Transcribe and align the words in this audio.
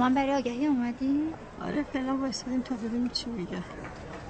شما 0.00 0.10
برای 0.10 0.34
آگهی 0.34 0.66
اومدی؟ 0.66 1.34
آره 1.60 1.82
فعلا 1.82 2.16
وایسادیم 2.16 2.62
تا 2.62 2.76
ببینیم 2.76 3.08
چی 3.08 3.30
میگه. 3.30 3.64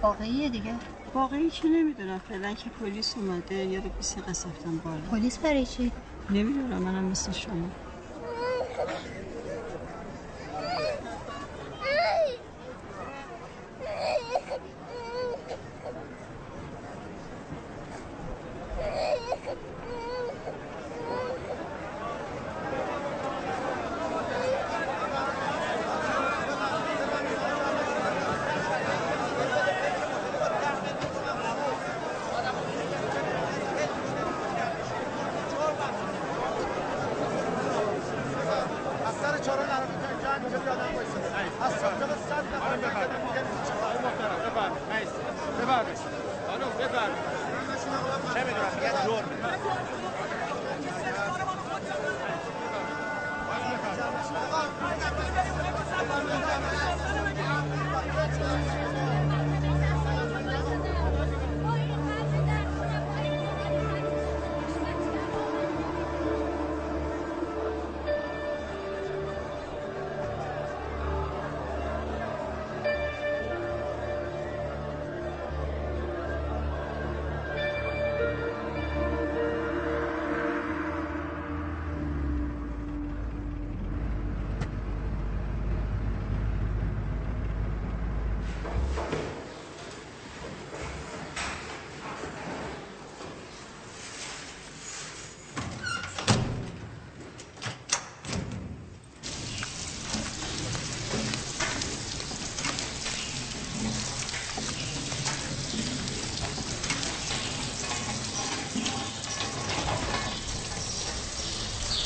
واقعیه 0.03 0.50
دیگه. 0.50 0.81
واقعی 1.14 1.50
که 1.50 1.69
نمی‌دونم. 1.69 2.19
فعلا 2.19 2.54
که 2.54 2.70
پلیس 2.70 3.16
اومده 3.16 3.54
یا 3.54 3.81
رو 3.81 3.91
بیسی 3.98 4.20
قصفتم 4.20 4.78
بالا. 4.78 5.10
پلیس 5.10 5.38
برای 5.38 5.66
چی؟ 5.66 5.92
نمی‌دونم 6.31 6.82
منم 6.82 7.04
مثل 7.04 7.32
شما. 7.32 7.70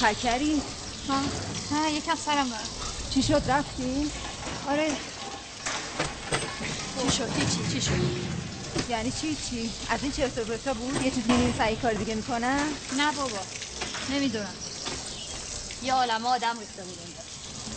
پکری 0.04 0.62
ها 1.08 1.20
نه 1.72 1.92
یکم 1.92 2.16
سرم 2.16 2.48
دارم. 2.48 2.68
چی 3.10 3.22
شد؟ 3.22 3.42
رفتی؟ 3.46 4.10
آره. 4.68 4.90
چی 7.02 7.10
شد؟ 7.10 7.30
چی 7.34 7.72
چی؟ 7.72 7.80
شد؟ 7.80 8.90
یعنی 8.90 9.12
چی؟ 9.12 9.36
چی؟ 9.50 9.70
از 9.88 10.02
این 10.02 10.12
چرت 10.12 10.38
و 10.38 10.74
بود؟ 10.74 11.02
یه 11.02 11.10
چیز 11.10 11.22
می‌دونی 11.28 11.54
سعی 11.58 11.76
کار 11.76 11.92
دیگه 11.92 12.14
می‌کنن؟ 12.14 12.68
نه 12.96 13.12
بابا. 13.12 13.38
نمی‌دونم. 14.10 14.54
یه 15.82 15.92
عالم 15.94 16.26
آدم 16.26 16.58
ریخته 16.60 16.82
بود 16.82 16.98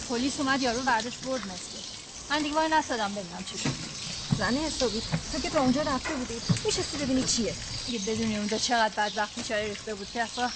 پلیس 0.10 0.40
اومد 0.40 0.62
یارو 0.62 0.82
برداشت 0.82 1.20
برد 1.20 1.42
مسته 1.42 1.80
من 2.30 2.42
دیگه 2.42 2.56
وای 2.56 2.70
نستادم 2.70 3.12
ببینم 3.12 3.46
چی 3.52 3.58
شد. 3.58 3.70
زنه 4.38 4.60
حسابی. 4.60 5.02
تو 5.32 5.40
که 5.40 5.50
تا 5.50 5.62
اونجا 5.62 5.82
رفته 5.82 6.16
بودی. 6.16 6.42
میشستی 6.66 6.98
ببینی 6.98 7.24
چیه. 7.24 7.56
دیگه 7.86 8.00
بدونی 8.00 8.38
اونجا 8.38 8.58
چقدر 8.58 8.94
بدبخت 9.10 9.36
بیچاره 9.36 9.68
ریخته 9.68 9.96
بود 9.96 10.08
که 10.14 10.22
اصلا. 10.22 10.50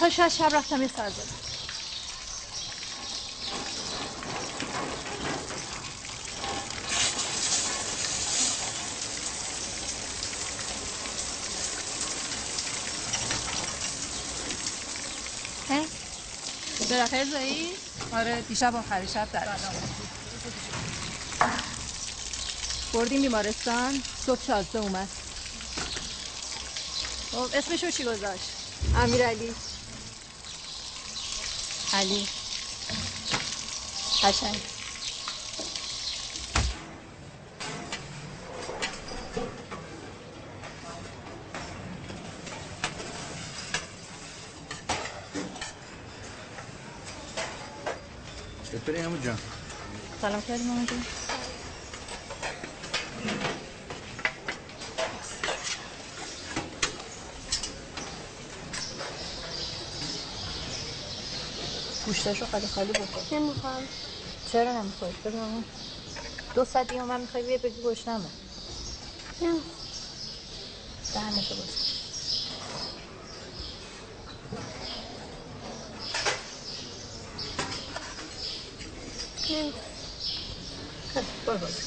تا 0.00 0.10
شاید 0.10 0.32
شب 0.32 0.50
رفتم 0.54 0.82
یه 0.82 0.88
سر 0.88 1.10
زدم 1.10 1.46
بالاخره 16.90 17.24
زایی؟ 17.24 17.72
آره 18.12 18.40
دیشب 18.40 18.76
آخر 18.76 19.06
شب 19.06 19.28
در 19.32 19.46
بردیم 22.92 23.22
بیمارستان 23.22 24.02
صبح 24.26 24.42
شازده 24.46 24.78
اومد. 24.78 25.08
خب 27.32 27.50
اسمشو 27.54 27.90
چی 27.90 28.04
گذاشت؟ 28.04 28.50
امیر 28.96 29.22
علی. 31.96 32.26
قشنگ. 34.22 34.60
چطوری 48.72 48.98
همون 49.00 49.22
جان. 49.22 49.38
سلام 50.20 50.42
کردی 50.42 50.62
مامان 50.64 50.86
جون 50.86 51.25
گوشتاشو 62.16 62.46
خالی 62.46 62.68
خالی 62.68 62.92
بخور 62.94 63.26
نمی‌خوام 63.32 63.88
چرا 64.46 64.82
نمی‌خوای؟ 64.82 65.12
بگو 65.24 65.38
مامان 65.38 65.66
دو 66.54 66.64
ساعت 66.64 66.88
دیگه 66.88 67.02
من 67.04 67.20
می‌خوای 67.20 67.44
بیا 67.44 67.58
بگی 67.58 67.82
گشنمه 67.82 68.30
نه. 69.42 69.64
دهنشو 71.14 71.56
باز 71.56 71.78
نه 79.50 79.74
خب 81.14 81.26
برو 81.46 81.58
باز 81.58 81.80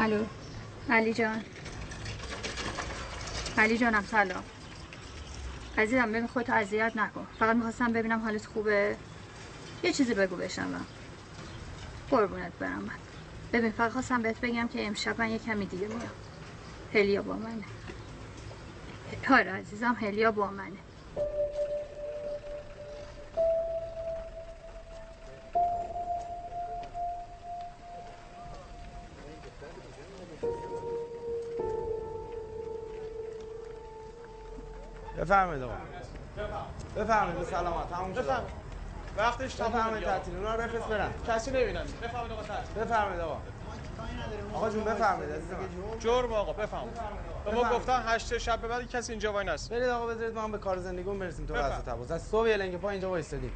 الو 0.00 0.26
علی 0.92 1.14
جان. 1.14 1.44
علی 3.58 3.78
جانم 3.78 4.04
سلام. 4.04 4.44
عزیزم 5.78 6.06
ببین 6.12 6.26
خودتو 6.26 6.52
اذیت 6.52 6.92
نکن. 6.96 7.26
فقط 7.38 7.56
می‌خواستم 7.56 7.92
ببینم 7.92 8.20
حالت 8.20 8.46
خوبه. 8.46 8.96
یه 9.82 9.92
چیزی 9.92 10.14
بگو 10.14 10.36
بشنوم. 10.36 10.86
قربونت 12.10 12.52
برم 12.58 12.82
من. 12.82 12.94
ببین 13.52 13.70
فقط 13.70 13.92
خواستم 13.92 14.22
بهت 14.22 14.40
بگم 14.40 14.68
که 14.68 14.86
امشب 14.86 15.18
من 15.18 15.30
یه 15.30 15.38
کمی 15.38 15.66
دیگه 15.66 15.88
میام. 15.88 16.10
هلیا 16.94 17.22
با 17.22 17.34
منه. 17.36 17.64
آره 19.30 19.50
عزیزم 19.50 19.96
هلیا 20.00 20.32
با 20.32 20.50
منه. 20.50 20.78
بفرمایید 35.32 35.62
آقا. 35.62 35.74
بفرمایید 36.96 37.38
به 37.38 37.44
سلامت. 37.44 37.92
همون 37.92 38.12
بفرمایید. 38.12 38.62
وقتش 39.16 39.54
تمام 39.54 39.72
بفرمایید 39.72 40.04
تعطیل. 40.04 40.36
اونا 40.36 40.54
رو 40.54 40.62
بفرست 40.62 40.88
برن. 40.88 41.10
کسی 41.28 41.50
نمی‌بینن 41.50 41.84
بفرمایید 42.02 42.32
آقا 42.32 42.42
تعطیل. 42.42 42.84
بفرمایید 42.84 43.20
آقا. 43.20 43.36
آقا 44.54 44.70
جون 44.70 44.84
بفرمایید 44.84 45.32
عزیزم 45.32 45.56
جرم 46.00 46.32
آقا 46.32 46.52
بفرمایید. 46.52 46.94
به 47.44 47.54
ما. 47.54 47.64
گفتن 47.64 48.02
هشت 48.06 48.38
شب 48.38 48.60
به 48.60 48.68
بعد 48.68 48.90
کسی 48.90 49.12
اینجا 49.12 49.32
وای 49.32 49.44
نست 49.46 49.70
برید 49.70 49.88
آقا 49.88 50.06
بذارید 50.06 50.34
ما 50.34 50.42
هم 50.42 50.52
به 50.52 50.58
کار 50.58 50.78
زندگیمون 50.78 51.18
برسیم 51.18 51.46
تو. 51.46 51.54
واسه 51.54 51.82
تباز. 51.82 52.12
از 52.12 52.22
صبح 52.22 52.48
یه 52.48 52.56
لنگ 52.56 52.76
پا 52.76 52.90
اینجا 52.90 53.10
وایسادیم. 53.10 53.52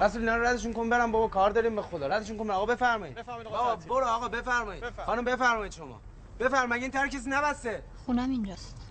رسول 0.00 0.20
اینا 0.20 0.36
رو 0.36 0.46
ردشون 0.46 0.72
کن 0.72 0.90
برم 0.90 1.12
بابا 1.12 1.28
کار 1.28 1.50
داریم 1.50 1.76
به 1.76 1.82
خدا. 1.82 2.06
ردشون 2.06 2.36
کن 2.36 2.46
برم. 2.46 2.56
آقا 2.56 2.66
بفرمایید. 2.66 3.16
بفرمایید 3.16 3.48
آقا. 3.48 3.76
برو 3.76 4.06
آقا 4.06 4.28
بفرمایید. 4.28 4.84
بفرم. 4.84 5.06
خانم 5.06 5.24
بفرمایید 5.24 5.72
شما. 5.72 6.00
بفرمایید 6.40 6.82
این 6.82 6.90
در 7.02 7.08
کسی 7.08 7.30
نبسته؟ 7.30 7.82
خونم 8.06 8.30
اینجاست. 8.30 8.85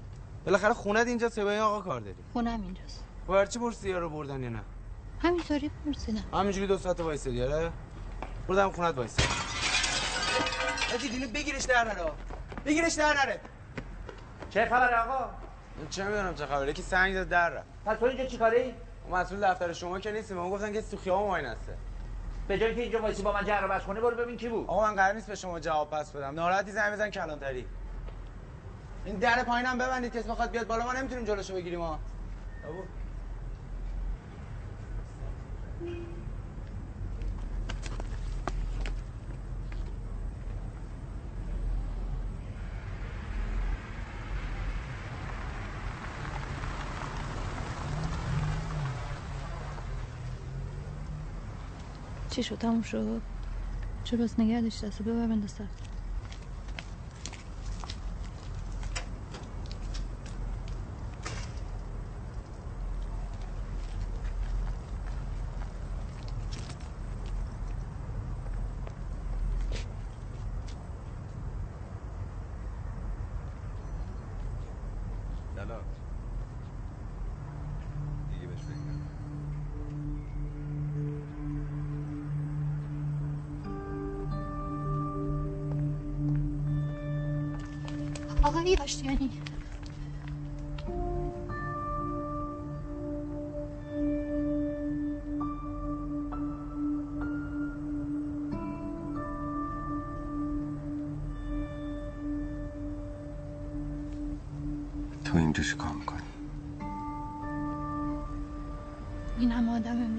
بالاخره 0.45 0.73
خونت 0.73 1.07
اینجاست 1.07 1.29
یا 1.29 1.45
این 1.45 1.59
آقا 1.59 1.81
کار 1.81 1.99
داری. 1.99 2.15
خونم 2.33 2.61
اینجاست. 2.61 3.03
باید 3.27 3.49
چی 3.49 3.59
پرسی 3.59 3.93
رو 3.93 4.09
بردن 4.09 4.43
یا 4.43 4.49
نه؟ 4.49 4.61
همینطوری 5.19 5.71
پرسیدم. 5.85 6.23
همینجوری 6.33 6.67
دو 6.67 6.77
ساعت 6.77 6.99
وایسادی 6.99 7.43
آره؟ 7.43 7.71
بردم 8.47 8.71
خونت 8.71 8.97
وایسا. 8.97 9.23
حاجی 10.91 11.09
اینو 11.09 11.27
بگیرش 11.27 11.63
در 11.63 11.83
نره. 11.83 12.11
بگیرش 12.65 12.93
در 12.93 13.13
نره. 13.13 13.39
چه 14.49 14.65
خبر 14.65 14.93
آقا؟ 14.93 15.25
من 15.79 15.89
چه 15.89 16.03
می‌دونم 16.03 16.35
چه 16.35 16.45
خبره؟ 16.45 16.73
که 16.73 16.81
سنگ 16.81 17.13
زد 17.13 17.29
در 17.29 17.49
رفت. 17.49 17.67
پس 17.85 17.97
تو 17.97 18.05
اینجا 18.05 18.25
چیکاره 18.25 18.75
مسئول 19.11 19.47
دفتر 19.47 19.73
شما 19.73 19.99
که 19.99 20.11
نیستیم. 20.11 20.37
ما 20.37 20.49
گفتن 20.49 20.73
که 20.73 20.81
تو 20.81 20.97
خیابون 20.97 21.39
هسته 21.39 21.77
به 22.47 22.59
جای 22.59 22.75
که 22.75 22.81
اینجا 22.81 23.01
وایسی 23.01 23.23
با 23.23 23.33
من 23.33 23.45
جر 23.45 23.67
و 23.67 23.70
بحث 23.70 23.83
کنی 23.83 24.01
برو 24.01 24.15
ببین 24.15 24.37
کی 24.37 24.49
بود. 24.49 24.67
آقا 24.67 24.87
من 24.87 24.95
قرار 24.95 25.13
نیست 25.13 25.27
به 25.27 25.35
شما 25.35 25.59
جواب 25.59 25.89
پس 25.89 26.11
بدم. 26.11 26.35
ناراحتی 26.35 26.71
زنگ 26.71 26.93
بزن 26.93 27.09
کلانتری. 27.09 27.65
این 29.05 29.15
در 29.15 29.43
پایینم 29.43 29.77
ببندید 29.77 30.13
کسی 30.13 30.29
بخواد 30.29 30.51
بیاد 30.51 30.67
بالا 30.67 30.85
ما 30.85 30.93
نمی‌تونیم 30.93 31.25
جلوشو 31.25 31.53
بگیریم 31.53 31.81
ها 31.81 31.99
چی 52.29 52.43
شد؟ 52.43 52.55
تموم 52.55 52.81
شد؟ 52.81 53.21
چرا 54.03 54.23
بس 54.23 54.39
نگه 54.39 54.61
داشت 54.61 54.85
دسته 54.85 55.03
ببر 55.03 55.27
بنداز 55.27 55.55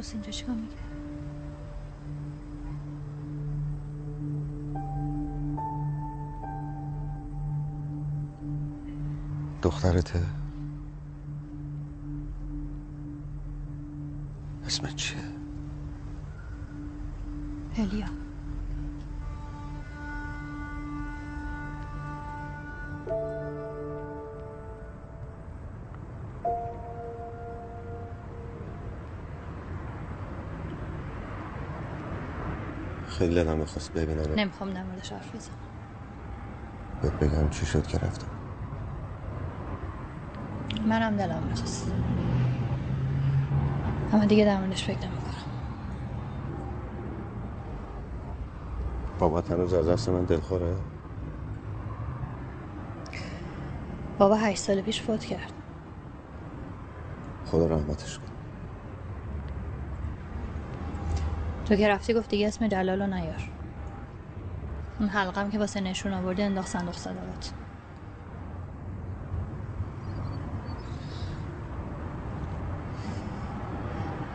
امروز 0.06 0.12
اینجا 0.14 0.30
چیکار 0.30 0.54
میگه 0.54 0.76
دخترته؟ 9.62 10.45
خیلی 33.18 33.34
دلم 33.34 33.56
می‌خواست 33.56 33.92
ببینم. 33.92 34.34
نمی‌خوام 34.36 34.70
در 34.70 34.82
موردش 34.82 35.12
حرف 35.12 35.34
بزنم. 35.34 35.54
بهت 37.02 37.12
بگم 37.12 37.50
چی 37.50 37.66
شد 37.66 37.86
که 37.86 37.98
رفتم. 37.98 38.26
منم 40.88 41.16
دلم 41.16 41.42
می‌خواست. 41.42 41.92
اما 44.12 44.24
دیگه 44.24 44.44
در 44.44 44.60
موردش 44.60 44.84
فکر 44.84 44.98
نمی‌کنم. 44.98 45.32
بابا 49.18 49.40
هنوز 49.40 49.74
از 49.74 49.88
دست 49.88 50.08
من 50.08 50.24
دلخوره؟ 50.24 50.76
بابا 54.18 54.36
هشت 54.36 54.58
سال 54.58 54.80
پیش 54.80 55.02
فوت 55.02 55.24
کرد. 55.24 55.52
خدا 57.46 57.66
رحمتش 57.66 58.18
کن 58.18 58.25
تو 61.66 61.76
که 61.76 61.88
رفتی 61.88 62.14
گفت 62.14 62.30
دیگه 62.30 62.48
اسم 62.48 62.68
جلالو 62.68 63.06
نیار. 63.06 63.50
اون 65.00 65.08
حلقم 65.08 65.50
که 65.50 65.58
واسه 65.58 65.80
نشون 65.80 66.12
آورده 66.12 66.42
انداخت 66.42 66.68
صندوق 66.68 66.94
صدقات 66.96 67.52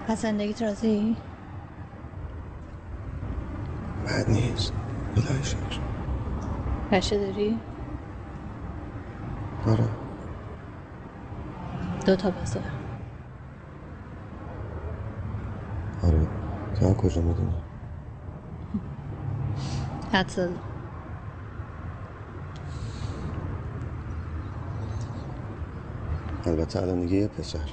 پس 0.08 0.22
زندگیت 0.22 0.62
راضی؟ 0.62 1.16
بد 4.06 4.30
نیست. 4.30 4.74
خدای 5.16 5.44
شکر. 5.44 5.80
بچه 6.92 7.18
داری؟ 7.18 7.60
آره. 9.68 9.88
دو 12.06 12.16
تا 12.16 12.32
بذار 12.32 12.64
آره 16.04 16.28
هم 16.88 16.94
کجا 16.94 17.22
می‌دونی؟ 17.22 17.54
حد 20.14 20.30
زدم 20.30 20.56
البته 26.46 26.82
الان 26.82 27.00
دیگه 27.00 27.18
یه 27.18 27.28
پسر. 27.28 27.70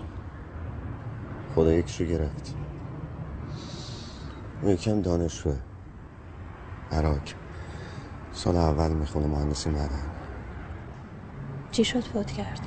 خدا 1.55 1.73
یکشو 1.73 2.05
گرفت. 2.05 2.55
اون 4.62 4.73
یکم 4.73 5.03
دانشجوه. 5.03 5.57
عراق. 6.93 7.21
سال 8.33 8.57
اول 8.57 8.93
می‌خونه 8.93 9.27
مهندسی 9.27 9.71
معدن. 9.71 10.03
چی 11.71 11.85
شد؟ 11.85 12.00
فوت 12.05 12.31
کرد؟ 12.31 12.61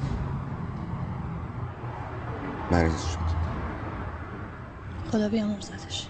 مریض 2.71 3.01
شد. 3.01 3.19
خدا 5.11 5.29
بیامرزتش 5.29 6.07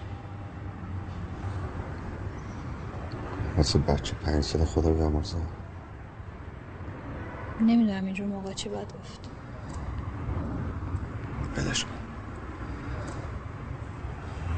واسه 3.56 3.78
بچه 3.78 4.14
پنج 4.14 4.44
سال 4.44 4.64
خدا 4.64 4.92
بیامرزه 4.92 5.36
نمی‌دونم 7.60 8.04
اینجور 8.04 8.26
موقع 8.26 8.52
چی 8.52 8.68
باید 8.68 8.92
گفت. 8.92 9.30
بدش 11.56 11.84
کن. 11.84 11.90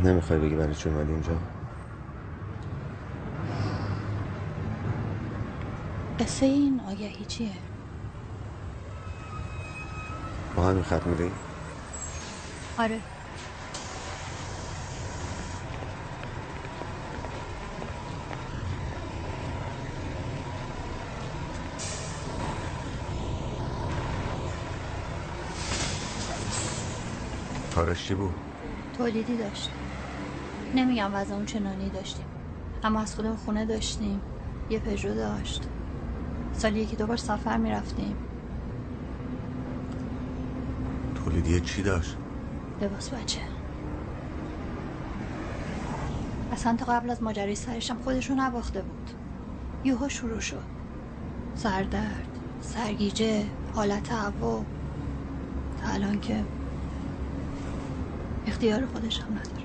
نمی‌خوای 0.04 0.38
بگی 0.38 0.54
برای 0.54 0.74
چی 0.74 0.88
اومدی 0.88 1.12
اینجا؟ 1.12 1.38
قصه 6.20 6.46
این 6.46 6.80
آگهی 6.80 7.24
چیه؟ 7.24 7.50
با 10.56 10.62
همین 10.66 10.82
خط 10.82 11.06
میری 11.06 11.30
آره. 12.78 13.00
کارش 27.84 28.06
چی 28.06 28.14
بود؟ 28.14 28.34
تولیدی 28.92 29.36
داشت 29.36 29.70
نمیگم 30.74 31.10
وضع 31.14 31.34
اون 31.34 31.44
چنانی 31.44 31.90
داشتیم. 31.90 32.26
اما 32.82 33.00
از 33.00 33.14
خودمون 33.14 33.36
خونه 33.36 33.66
داشتیم. 33.66 34.20
یه 34.70 34.78
پژو 34.78 35.14
داشت. 35.14 35.62
سالی 36.52 36.80
یکی 36.80 36.96
دوبار 36.96 37.16
سفر 37.16 37.56
می‌رفتیم. 37.56 38.16
تولیدیه 41.14 41.60
چی 41.60 41.82
داشت؟ 41.82 42.16
لباس 42.82 43.10
بچه. 43.10 43.40
اصلا 46.52 46.76
تا 46.76 46.84
قبل 46.84 47.10
از 47.10 47.22
ماجرای 47.22 47.54
سرشم 47.54 47.96
خودشو 48.04 48.34
نباخته 48.34 48.82
بود. 48.82 49.10
یوها 49.84 50.08
شروع 50.08 50.40
شد. 50.40 50.64
سردرد 51.54 52.28
سرگیجه 52.60 53.44
حالت 53.74 54.12
هوا. 54.12 54.64
تا 55.82 55.92
الان 55.92 56.20
که 56.20 56.44
اختیار 58.46 58.86
خودش 58.86 59.20
هم 59.20 59.32
نداره. 59.32 59.64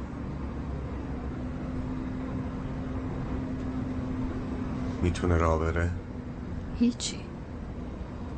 می‌تونه 5.02 5.38
راه 5.38 5.60
بره؟ 5.60 5.90
هیچی. 6.80 7.20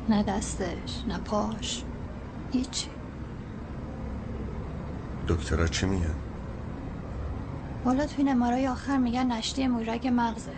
نه 0.08 0.22
دستش 0.22 1.04
نه 1.08 1.18
پاش. 1.18 1.82
هیچی. 2.52 2.88
دکترها 5.28 5.66
چی 5.66 5.86
میگن؟ 5.86 6.14
بالا 7.84 8.06
توی 8.06 8.24
نمارای 8.24 8.68
آخر 8.68 8.96
میگن 8.98 9.32
نشتی 9.32 9.66
مویرگ 9.66 10.08
مغزه. 10.12 10.52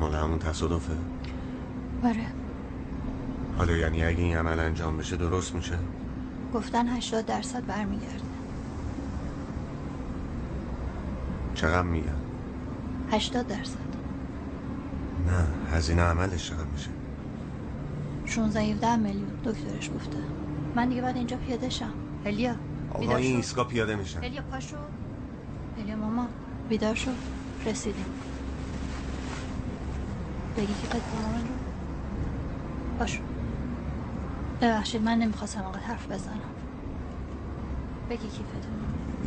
مال 0.00 0.14
همون 0.14 0.38
تصادفه؟ 0.38 0.92
بره 2.02 2.26
حالا 3.58 3.72
یعنی 3.72 4.04
اگه 4.04 4.18
این 4.18 4.36
عمل 4.36 4.58
انجام 4.58 4.96
بشه 4.96 5.16
درست 5.16 5.54
میشه؟ 5.54 5.78
گفتن 6.54 6.88
80 6.88 7.26
درصد 7.26 7.66
برمیگرده. 7.66 8.22
چقدر 11.54 11.82
میگن؟ 11.82 12.08
80 13.12 13.46
درصد. 13.46 13.78
نه 15.26 15.76
هزینه 15.76 16.02
عملش 16.02 16.48
چقدر 16.48 16.64
میشه؟ 16.64 16.88
16 18.26 18.60
17 18.60 18.96
میلیون 18.96 19.30
دکترش 19.44 19.90
گفته. 19.90 20.18
من 20.74 20.88
دیگه 20.88 21.02
بعد 21.02 21.16
اینجا 21.16 21.36
پیاده 21.36 21.70
شم. 21.70 21.92
الیا 22.26 22.54
آقا 22.94 23.16
این. 23.16 23.36
ایسکا 23.36 23.64
پیاده 23.64 23.96
میشن 23.96 24.24
الیا 24.24 24.42
پاشو 24.42 24.76
الیا 25.78 25.96
ماما 25.96 26.26
بیدار 26.68 26.94
شو. 26.94 27.10
رسیدیم. 27.66 28.04
بگی 30.56 30.66
که 30.66 30.88
قد 30.88 30.96
رو 30.96 31.42
پاشو 32.98 33.22
ببخشید 34.62 35.02
من 35.02 35.18
نمی‌خواستم 35.18 35.60
آقا 35.62 35.78
حرف 35.78 36.06
بزنم. 36.06 36.40
بگی 38.10 38.18
کیفتون 38.18 38.72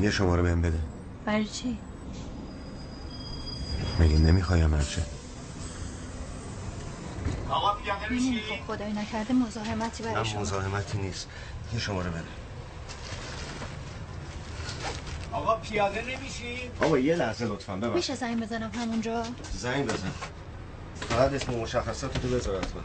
یه 0.01 0.11
شماره 0.11 0.41
بهم 0.41 0.61
بده. 0.61 0.79
برای 1.25 1.45
چی؟ 1.45 1.77
مگه 3.99 4.17
نمی‌خوای 4.17 4.61
عمل 4.61 4.81
شه 4.83 5.01
آقا 7.49 7.73
پیاده 7.73 8.05
خب 8.49 8.67
خدایی 8.67 8.93
نکرده 8.93 9.33
مزاحمتی 9.33 10.03
برای 10.03 10.15
نه 10.15 10.23
شما. 10.23 10.41
مزاحمتی 10.41 10.97
نیست. 10.97 11.27
یه 11.73 11.79
شماره 11.79 12.09
بده. 12.09 12.23
آقا 15.31 15.55
پیاده 15.55 16.01
نمیشی؟ 16.01 16.57
آقا 16.81 16.97
یه 16.97 17.15
لحظه 17.15 17.45
لطفا 17.45 17.75
ببخش 17.75 17.95
میشه 17.95 18.15
زنگ 18.15 18.43
بزنم 18.43 18.71
همونجا؟ 18.75 19.23
زنگ 19.53 19.85
بزن. 19.85 20.11
فقط 21.09 21.33
اسم 21.33 21.53
و 21.53 21.61
مشخصات 21.61 22.13
تو 22.21 22.27
بذار 22.27 22.57
حتما 22.61 22.81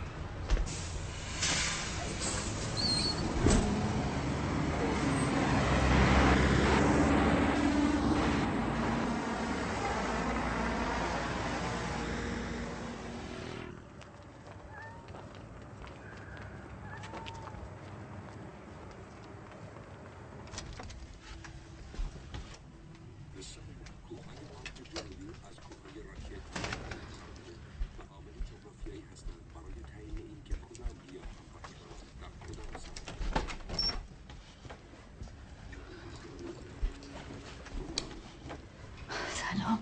سلام 39.34 39.78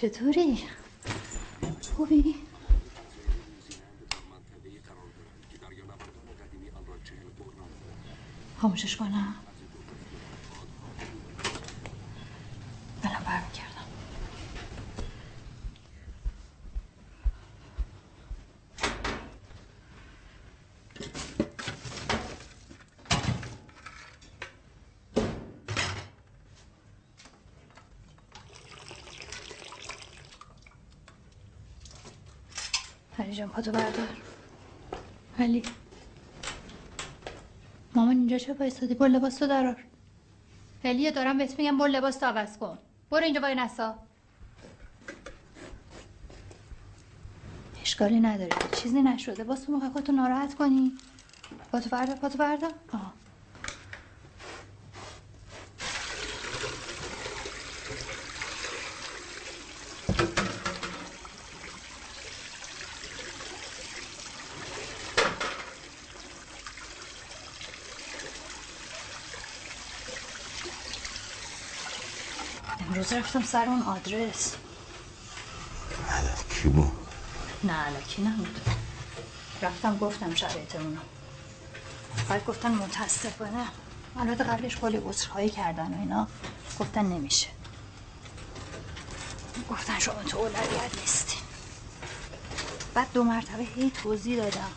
چطوری؟ 0.00 0.58
خوبی؟ 1.96 2.34
خاموشش 8.58 8.96
کنم 8.96 9.34
الان 13.04 13.22
برمیگردم 13.24 13.70
علی 33.20 33.29
جان 33.40 33.48
پاتو 33.48 33.72
بردار. 33.72 34.08
علی. 35.38 35.62
مامان 37.94 38.16
اینجا 38.16 38.38
چه 38.38 38.54
بایستادی 38.54 38.94
بر 38.94 39.08
لباس 39.08 39.36
تو 39.36 39.46
درار 39.46 39.84
علیه 40.84 41.10
دارم 41.10 41.38
بهت 41.38 41.58
میگم 41.58 41.78
بر 41.78 41.86
لباس 41.86 42.16
تو 42.16 42.26
عوض 42.26 42.58
کن. 42.58 42.78
برو 43.10 43.24
اینجا 43.24 43.40
وای 43.40 43.54
نسا. 43.54 43.94
اشکالی 47.82 48.20
نداره. 48.20 48.50
چیزی 48.72 49.02
نشده. 49.02 49.44
باز 49.44 49.66
تو 49.66 49.90
خودتو 49.92 50.12
ناراحت 50.12 50.54
کنی. 50.54 50.92
پاتو 51.72 51.90
بردار 51.90 52.16
پاتو 52.16 52.38
بردار 52.38 52.72
آه. 52.92 53.09
رفتم 73.12 73.42
سر 73.42 73.64
اون 73.64 73.82
آدرس. 73.82 74.54
کی 76.50 76.68
بود؟ 76.68 76.92
نه 77.64 77.72
علکی 77.72 78.22
نبود؟ 78.22 78.60
رفتم 79.62 79.98
گفتم 79.98 80.34
شرایطمونو 80.34 81.00
بعد 82.28 82.44
گفتن 82.46 82.70
متاسفانه. 82.70 83.66
البته 84.16 84.44
قبلش 84.44 84.76
کلی 84.76 84.96
عذرخواهی 84.96 85.50
کردن 85.50 85.94
و 85.94 85.98
اینا. 85.98 86.28
گفتن 86.80 87.04
نمیشه. 87.04 87.46
گفتن 89.70 89.98
شما 89.98 90.22
تو 90.22 90.38
اولویت 90.38 91.00
نیستین. 91.00 91.40
بعد 92.94 93.12
دو 93.12 93.24
مرتبه 93.24 93.62
هی 93.62 93.90
توضیح 93.90 94.36
دادم. 94.36 94.70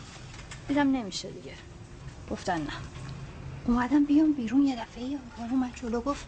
دیدم 0.68 0.96
نمیشه 0.96 1.30
دیگه. 1.30 1.54
گفتن 2.30 2.60
نه. 2.60 2.72
اومدم 3.66 4.04
بیام 4.04 4.32
بیرون 4.32 4.66
یه 4.66 4.76
دفعه 4.76 5.18
اومد 5.50 5.72
جلو 5.82 6.00
گفت 6.00 6.26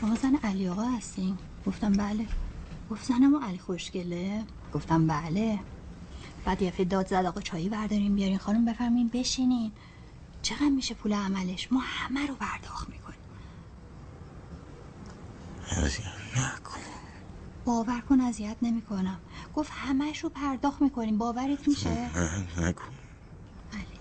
شما 0.00 0.14
زن 0.14 0.36
علی 0.36 0.68
آقا 0.68 0.82
هستین؟ 0.82 1.38
گفتم 1.66 1.92
بله. 1.92 2.28
گفت 2.90 3.04
زنمو 3.04 3.38
علی 3.38 3.58
خوشگله؟ 3.58 4.46
گفتم 4.72 5.06
بله. 5.06 5.60
بعد 6.44 6.62
یه 6.62 6.70
داد 6.70 7.06
زد 7.06 7.26
آقا 7.26 7.40
چایی 7.40 7.68
برداریم 7.68 8.14
بیارین 8.14 8.38
خانم 8.38 8.64
بفرمین 8.64 9.08
بشینین. 9.08 9.72
چقدر 10.42 10.68
میشه 10.68 10.94
پول 10.94 11.12
عملش؟ 11.12 11.72
ما 11.72 11.80
همه 11.84 12.26
رو 12.26 12.34
پرداخت 12.34 12.88
می‌کنیم. 12.88 13.18
نکن. 16.36 16.80
باور 17.64 18.00
کن 18.00 18.20
اذیت 18.20 18.56
نمی‌کنم. 18.62 19.20
گفت 19.54 19.70
همهش 19.74 20.18
رو 20.18 20.28
پرداخت 20.28 20.82
می‌کنیم. 20.82 21.18
باورت 21.18 21.68
میشه؟ 21.68 21.90
نه 21.90 22.46
نکن. 22.58 22.84
علی 23.72 24.00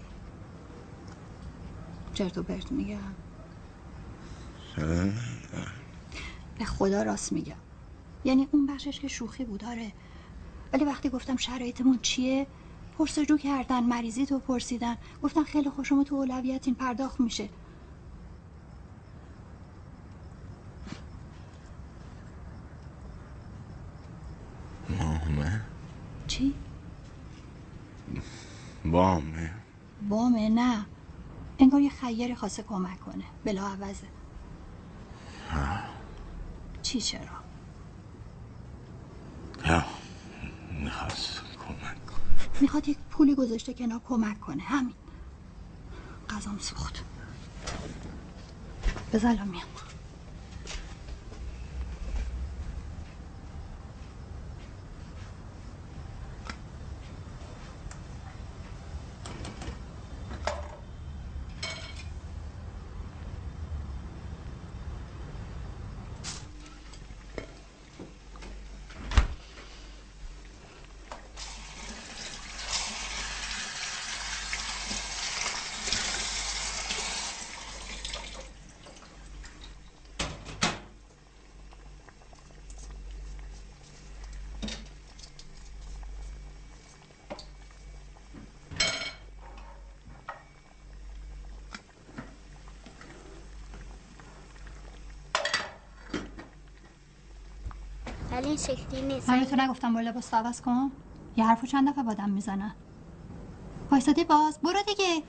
چرت 2.14 2.38
و 2.38 2.44
پرت 2.44 2.72
میگم. 2.72 3.16
به 6.60 6.66
خدا 6.66 7.04
راست 7.04 7.34
میگم 7.34 7.56
یعنی 8.24 8.50
اون 8.52 8.68
بخشش 8.68 9.00
که 9.00 9.08
شوخی 9.08 9.46
بود 9.46 9.66
آره. 9.66 9.94
ولی 10.74 10.86
وقتی 10.86 11.10
گفتم 11.10 11.38
شرایطمون 11.38 12.00
چیه 12.02 12.48
پرسجو 13.00 13.38
کردن 13.38 13.84
مریضی 13.84 14.26
تو 14.26 14.40
پرسیدن. 14.40 14.98
گفتن 15.24 15.44
خیلی 15.44 15.70
خوشم 15.70 16.04
تو 16.04 16.16
اولویت 16.16 16.68
این 16.68 16.76
پرداخت 16.76 17.22
میشه. 17.22 17.50
وامه 24.90 25.62
چی؟ 26.28 26.56
وامه 28.86 29.54
وامه 30.10 30.50
نه. 30.50 30.88
انگار 31.60 31.82
یه 31.82 31.90
خیری 31.90 32.36
خواسته 32.36 32.64
کمک 32.64 33.00
کنه. 33.00 33.26
بلا 33.46 33.68
عوضه. 33.68 34.08
چی 36.90 37.02
چرا؟ 37.02 37.22
یا 39.66 39.86
می‌خواست 40.84 41.42
کمک 41.68 41.98
می‌خواد 42.62 42.88
یک 42.88 42.98
پولی 42.98 43.36
گذاشته 43.36 43.74
کنار 43.74 44.02
کمک 44.08 44.40
کنه 44.40 44.64
همین 44.64 44.94
غذام 46.30 46.58
سوخت 46.60 47.04
بذار 49.14 49.32
الان 49.32 49.48
میام 49.48 49.68
شکلی 98.68 99.02
نیست. 99.02 99.30
من 99.30 99.46
تو 99.46 99.56
نگفتم 99.56 99.94
با 99.94 100.02
لباس 100.02 100.34
عوض 100.34 100.62
کن؟ 100.62 100.92
یه 101.38 101.46
حرفو 101.48 101.68
چند 101.68 101.90
دفعه 101.90 102.04
بادم 102.04 102.30
می‌زنن. 102.30 102.76
وایسادی 103.92 104.24
باز؟ 104.24 104.60
برو 104.64 104.80
دیگه. 104.88 105.24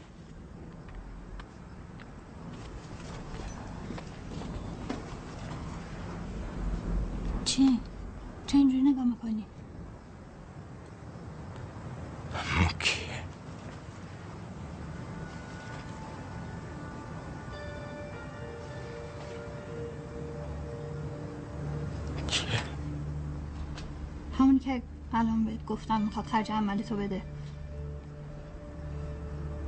گفتم 25.71 26.01
می‌خواد 26.01 26.27
خرج 26.27 26.53
عملی 26.53 26.83
تو 26.83 26.97
بده. 26.97 27.23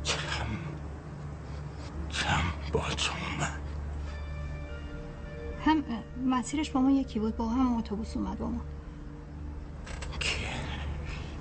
چم 0.02 0.46
چم 2.08 2.42
با 2.72 2.80
تو 2.80 3.12
اومد؟ 3.12 3.60
هم 5.64 5.84
مسیرش 6.26 6.70
با 6.70 6.80
ما 6.80 6.90
یکی 6.90 7.18
بود 7.18 7.36
با 7.36 7.48
هم 7.48 7.76
اتوبوس 7.76 8.16
اومد 8.16 8.38
با 8.38 8.48
ما. 8.48 8.60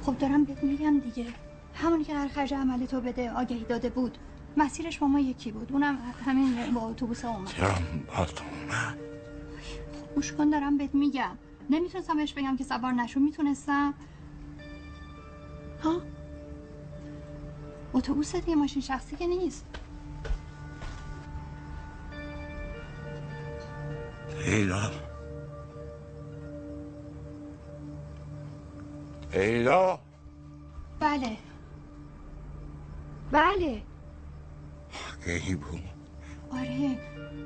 خب 0.02 0.17
دارم 0.17 0.43
بهت 0.43 0.63
میگم 0.63 1.00
دیگه. 1.00 1.26
همونی 1.74 2.04
که 2.04 2.15
هر 2.15 2.28
خرج 2.28 2.54
عملی 2.54 2.88
تو 2.88 3.02
بده 3.02 3.32
آگهی 3.32 3.63
داده 3.63 3.89
بود. 3.89 4.17
مسیرش 4.58 5.00
با 5.00 5.08
ما 5.08 5.19
یکی 5.19 5.52
بود. 5.52 5.71
اونم 5.71 5.97
همین 6.26 6.74
با 6.74 6.82
اتوبوس 6.82 7.26
اومد. 7.26 7.47
چرا 7.47 7.69
با 8.08 8.26
تو 8.26 8.43
اومد؟ 8.43 8.97
گوش 10.15 10.34
کن 10.34 10.50
دارم 10.50 10.78
بهت 10.78 10.95
میگم. 10.95 11.38
نمی‌تونستم 11.69 12.17
بهش 12.17 12.34
بگم 12.34 12.58
که 12.58 12.63
سوار 12.63 12.91
نشو. 12.91 13.19
می‌تونستم. 13.19 13.93
ها؟ 15.84 16.02
اتوبوس 17.94 18.36
دیگه 18.36 18.56
ماشین 18.56 18.82
شخصی 18.82 19.15
که 19.15 19.28
نیست. 19.28 19.65
لیلا 24.46 24.91
لیلا 29.34 30.00
بله. 31.00 31.38
بله. 33.32 33.82
کی 35.26 35.56
بود. 35.56 35.82
آره. 36.52 36.98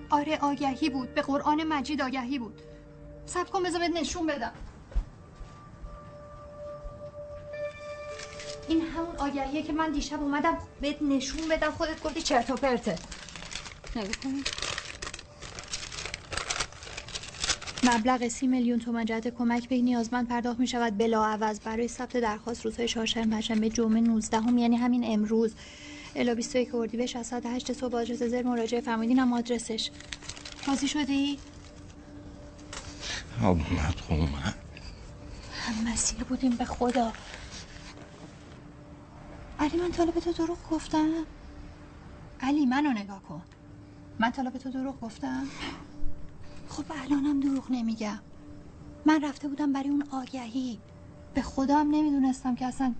آره 0.09 0.37
آگهی 0.41 0.89
بود. 0.89 1.13
به 1.13 1.21
قرآن 1.21 1.63
مجید 1.63 2.01
آگهی 2.01 2.39
بود. 2.39 2.61
سب 3.25 3.49
کن 3.49 3.63
بذار 3.63 3.81
نشون 3.81 4.27
بدم. 4.27 4.53
این 8.67 8.81
همون 8.81 9.15
آگهیه 9.17 9.63
که 9.63 9.73
من 9.73 9.91
دیشب 9.91 10.21
اومدم 10.21 10.57
بهت 10.81 11.01
نشون 11.01 11.47
بدم 11.47 11.71
خودت 11.71 12.03
گفتی 12.03 12.21
چرت 12.21 12.49
و 12.49 12.55
پرته. 12.55 12.95
نگاه. 13.95 14.33
مبلغ 17.83 18.27
سی 18.27 18.47
میلیون 18.47 18.79
تومان 18.79 19.05
جهت 19.05 19.27
کمک 19.27 19.69
به 19.69 19.81
نیازمند 19.81 20.27
پرداخت 20.27 20.59
می 20.59 20.67
شود 20.67 20.97
بلا 20.97 21.25
عوض 21.25 21.59
برای 21.59 21.87
ثبت 21.87 22.17
درخواست 22.17 22.65
روزهای 22.65 22.87
چهارشنبه 22.87 23.29
پنجشنبه 23.29 23.69
جمعه 23.69 24.01
19 24.01 24.39
هم 24.39 24.57
یعنی 24.57 24.75
همین 24.75 25.03
امروز. 25.05 25.53
الا 26.15 26.35
21 26.35 26.75
اردیبهشت 26.75 27.15
از 27.15 27.27
ساعت 27.27 27.45
8 27.45 27.73
صبح 27.73 27.95
آدرس 27.95 28.23
زر 28.23 28.43
مراجعه 28.43 28.81
فرمودین 28.81 29.19
هم 29.19 29.33
آدرسش. 29.33 29.89
راضی 30.67 30.87
شدی؟ 30.87 31.39
آب 33.43 33.57
اومد 33.69 33.95
اومد. 34.09 34.55
هم 35.51 35.93
مسیر 35.93 36.23
بودیم 36.23 36.51
به 36.51 36.65
خدا. 36.65 37.13
علی 39.59 39.77
من 39.77 39.91
طالب 39.91 40.19
تو 40.19 40.31
دروغ 40.31 40.57
گفتم. 40.71 41.25
علی 42.39 42.65
منو 42.65 42.89
نگاه 42.89 43.23
کن. 43.23 43.41
من 44.19 44.31
طالب 44.31 44.57
تو 44.57 44.71
دروغ 44.71 44.99
گفتم. 44.99 45.47
خب 46.69 46.85
الانم 46.89 47.39
دروغ 47.39 47.71
نمیگم. 47.71 48.19
من 49.05 49.23
رفته 49.23 49.47
بودم 49.47 49.73
برای 49.73 49.89
اون 49.89 50.03
آگهی. 50.11 50.79
به 51.33 51.43
هم 51.69 51.89
نمی‌دونستم 51.91 52.55
که 52.55 52.65
اصلا 52.65 52.95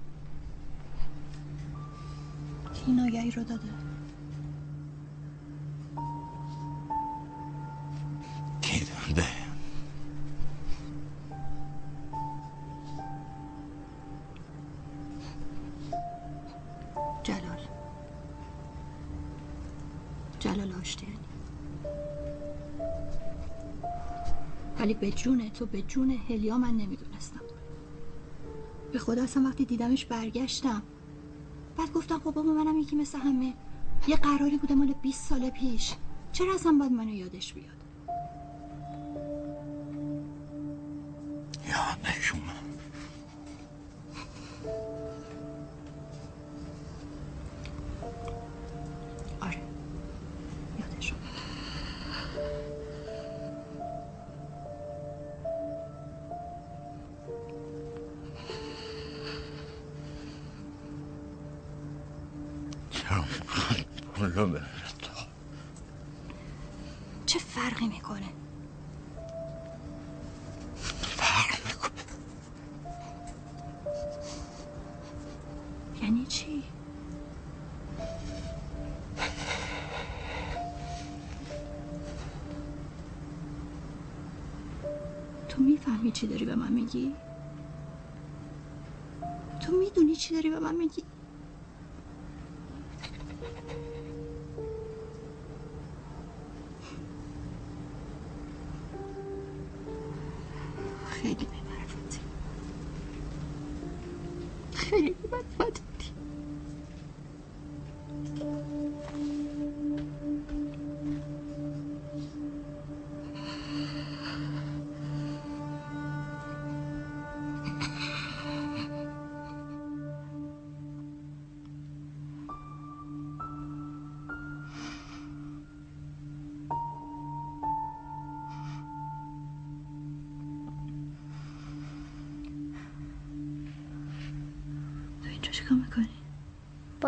این 2.88 3.00
آگهی 3.00 3.32
رو 3.32 3.44
داده. 3.44 3.70
کی 8.62 8.86
داده 8.86 9.45
به 25.06 25.12
جون 25.12 25.50
تو 25.50 25.66
به 25.66 25.82
جون 25.82 26.12
هلیا 26.30 26.58
من 26.58 26.78
نمی‌دونستم. 26.78 27.42
به 28.92 29.00
خدا 29.00 29.24
اصلا 29.24 29.44
وقتی 29.44 29.66
دیدمش 29.66 30.06
برگشتم 30.06 30.84
بعد 31.78 31.92
گفتم 31.92 32.20
خب 32.20 32.32
بابا 32.32 32.42
منم 32.42 32.78
یکی 32.78 32.96
مثل 32.96 33.18
همه. 33.20 33.54
یه 34.08 34.16
قراری 34.16 34.58
بوده 34.58 34.76
مال 34.76 34.94
20 35.02 35.30
سال 35.30 35.50
پیش. 35.50 35.94
چرا 36.32 36.56
اصلا 36.56 36.78
باید 36.80 36.92
منو 36.92 37.10
یادش 37.14 37.54
بیاد؟ 37.54 37.76
یادش 41.68 42.34
اومد 42.34 42.55
میگی؟ 86.86 87.18
تو 89.62 89.74
می‌دونی 89.74 90.16
چی 90.16 90.36
داری 90.36 90.52
به 90.52 90.60
من 90.60 90.76
میگی؟ 90.76 91.08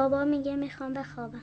بابا 0.09 0.25
میگه 0.25 0.55
می‌خوام 0.55 0.93
بخوابم. 0.93 1.41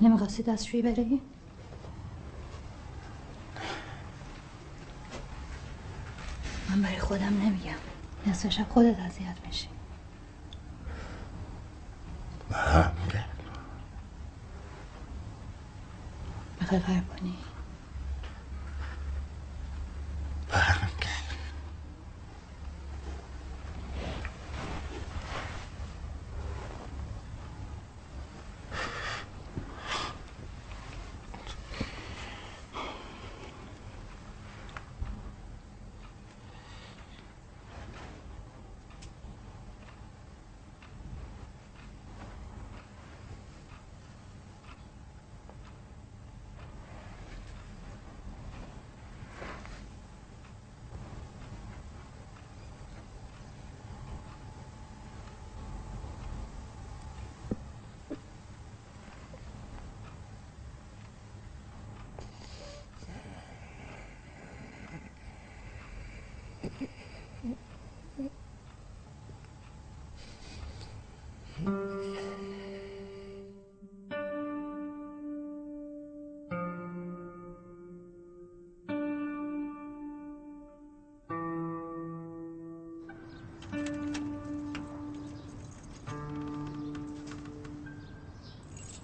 نمی‌خواستی 0.00 0.42
دستشویی 0.42 0.82
بری؟ 0.82 1.22
من 6.68 6.82
برای 6.82 6.98
خودم 6.98 7.24
نمیگم. 7.24 7.78
نصف 8.26 8.48
شب 8.48 8.68
خودت 8.68 8.98
اذیت 8.98 9.38
میشی. 9.46 9.75
میخوای 16.65 16.81
فرق 16.81 17.07
کنی؟ 17.19 17.37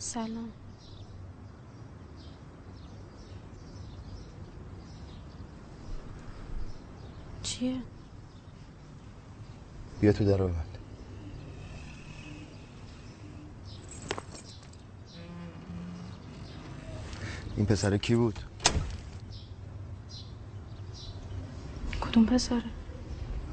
سلام 0.02 0.48
چیه؟ 7.42 7.76
بیا 10.00 10.12
تو 10.12 10.24
در 10.24 10.36
ببند 10.36 10.78
این 17.56 17.66
پسر 17.66 17.96
کی 17.96 18.14
بود؟ 18.14 18.38
کدوم 22.00 22.26
پسره؟ 22.26 22.62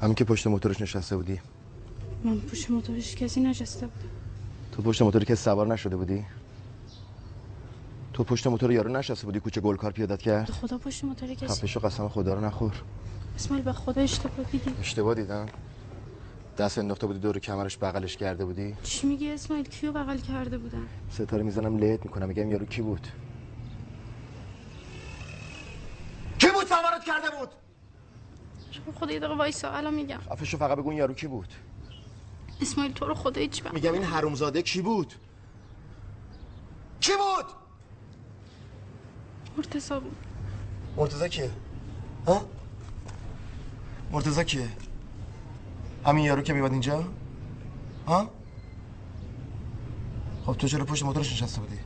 همین 0.02 0.14
که 0.14 0.24
پشت 0.24 0.46
موتورش 0.46 0.80
نشسته 0.80 1.16
بودی 1.16 1.40
من 2.24 2.40
پشت 2.40 2.70
موتورش 2.70 3.16
کسی 3.16 3.40
نشسته 3.40 3.86
بود 3.86 4.10
تو 4.72 4.82
پشت 4.82 5.02
موتوری 5.02 5.24
که 5.24 5.34
سوار 5.34 5.66
نشده 5.66 5.96
بودی 5.96 6.24
تو 8.20 8.24
پشت 8.24 8.46
موتور 8.46 8.72
یارو 8.72 8.90
نشسته 8.92 9.26
بودی 9.26 9.40
کوچه 9.40 9.60
گلکار 9.60 9.92
پیادت 9.92 10.22
کرد؟ 10.22 10.50
خدا 10.50 10.78
پشت 10.78 11.04
موتور 11.04 11.34
کسی. 11.34 11.46
خفشو 11.46 11.80
قسم 11.80 12.08
خدا 12.08 12.34
رو 12.34 12.44
نخور. 12.44 12.82
اسماعیل 13.34 13.64
به 13.64 13.72
خدا 13.72 14.02
اشتباه 14.02 14.46
دیدی. 14.52 14.74
اشتباه 14.80 15.14
دیدم. 15.14 15.46
دست 16.58 16.78
انداخته 16.78 17.06
بودی 17.06 17.18
دور 17.18 17.38
کمرش 17.38 17.78
بغلش 17.78 18.16
کرده 18.16 18.44
بودی؟ 18.44 18.76
چی 18.82 19.06
میگی 19.06 19.30
اسماعیل؟ 19.30 19.68
کیو 19.68 19.92
بغل 19.92 20.18
کرده 20.18 20.58
بودن 20.58 20.86
ستاره 21.10 21.42
می‌زنم 21.42 21.76
لهت 21.76 22.04
می‌کنم 22.04 22.28
میگم 22.28 22.50
یارو 22.50 22.66
کی 22.66 22.82
بود؟ 22.82 23.06
کی 26.38 26.46
بود 26.50 26.66
سوارت 26.66 27.04
کرده 27.04 27.36
بود؟ 27.38 27.48
شما 28.70 28.94
خدا 29.00 29.12
یه 29.12 29.18
دقیقه 29.18 29.34
وایسا 29.34 29.70
الان 29.70 29.94
میگم. 29.94 30.18
خفشو 30.30 30.58
فقط 30.58 30.78
بگو 30.78 30.92
یارو 30.92 31.14
کی 31.14 31.26
بود؟ 31.26 31.48
اسماعیل 32.60 32.92
تو 32.92 33.06
رو 33.06 33.14
خدا 33.14 33.40
هیچ 33.40 33.62
میگم 33.72 33.92
این 33.92 34.04
حرومزاده 34.04 34.62
کی 34.62 34.82
بود 34.82 35.14
کی 37.00 37.12
بود 37.12 37.46
بود 39.70 40.16
مرتضی 40.96 41.28
کیه؟ 41.28 41.50
ها؟ 42.26 42.42
مرتضی 44.12 44.44
کیه؟ 44.44 44.68
همین 46.06 46.24
یارو 46.24 46.42
که 46.42 46.52
میاد 46.52 46.72
اینجا؟ 46.72 47.04
ها؟ 48.06 48.30
خب 50.46 50.52
تو 50.52 50.68
چرا 50.68 50.84
پشت 50.84 51.02
موتورش 51.02 51.32
نشسته 51.32 51.60
بودی؟ 51.60 51.78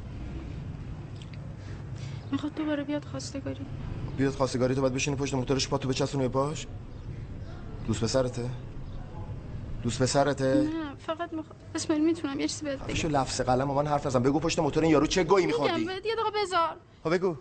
می‌خواد 2.32 2.54
دوباره 2.54 2.84
بیاد 2.84 3.04
خواستگاری. 3.04 3.66
بیاد 4.16 4.32
خواستگاری 4.32 4.74
تو 4.74 4.80
باید 4.80 4.94
بشینی 4.94 5.16
پشت 5.16 5.34
موتورش 5.34 5.68
پا 5.68 5.78
تو 5.78 5.88
بچسبونی 5.88 6.28
به 6.28 6.32
پاش؟ 6.32 6.66
دوست 7.86 8.04
پسرته 8.04 8.50
دوست 9.82 10.02
پسرته 10.02 10.54
نه 10.54 10.94
فقط 11.06 11.32
می‌خواد 11.32 11.56
اسماعیل 11.74 12.04
می‌تونم 12.04 12.40
یه 12.40 12.48
چیزی 12.48 12.64
بهت 12.64 12.78
بگم. 12.78 13.08
لفظ 13.08 13.40
قلم 13.40 13.68
من 13.68 13.86
حرف 13.86 14.06
نزن 14.06 14.22
بگو 14.22 14.40
پشت 14.40 14.58
موتور 14.58 14.82
این 14.82 14.92
یارو 14.92 15.06
چه 15.06 15.24
گویی 15.24 15.46
میگم 15.46 15.60
میخوردی؟ 15.60 15.84
بهت 15.84 16.06
یه 16.06 16.14
دقیقه 16.14 16.30
بذار. 16.44 16.76
خب 17.04 17.14
بگو. 17.14 17.36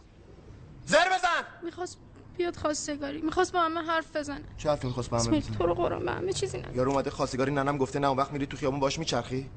زر 0.86 1.06
بزن. 1.06 1.64
می‌خواست 1.64 1.98
بیاد 2.38 2.56
خواستگاری. 2.56 3.22
می‌خواست 3.22 3.54
با 3.54 3.62
همه 3.62 3.82
حرف 3.82 4.16
بزنه. 4.16 4.44
چه 4.58 4.70
حرفی 4.70 4.88
می‌خواست 4.88 5.10
با 5.10 5.20
همه 5.20 5.40
بزنه؟ 5.40 5.58
تو 5.58 5.66
رو 5.66 5.74
قرآن 5.74 6.06
به 6.06 6.12
همه 6.12 6.34
چیزی 6.34 6.58
نگو 6.58 6.76
یارو 6.76 6.92
اومده 6.92 7.10
خواستگاری 7.10 7.52
ننم 7.52 7.78
گفته 7.78 8.00
نه 8.00 8.08
اون 8.08 8.18
وقت 8.18 8.32
میری 8.32 8.46
تو 8.46 8.58
خیابون 8.58 8.80
باش 8.80 9.00
میچرخی. 9.00 9.50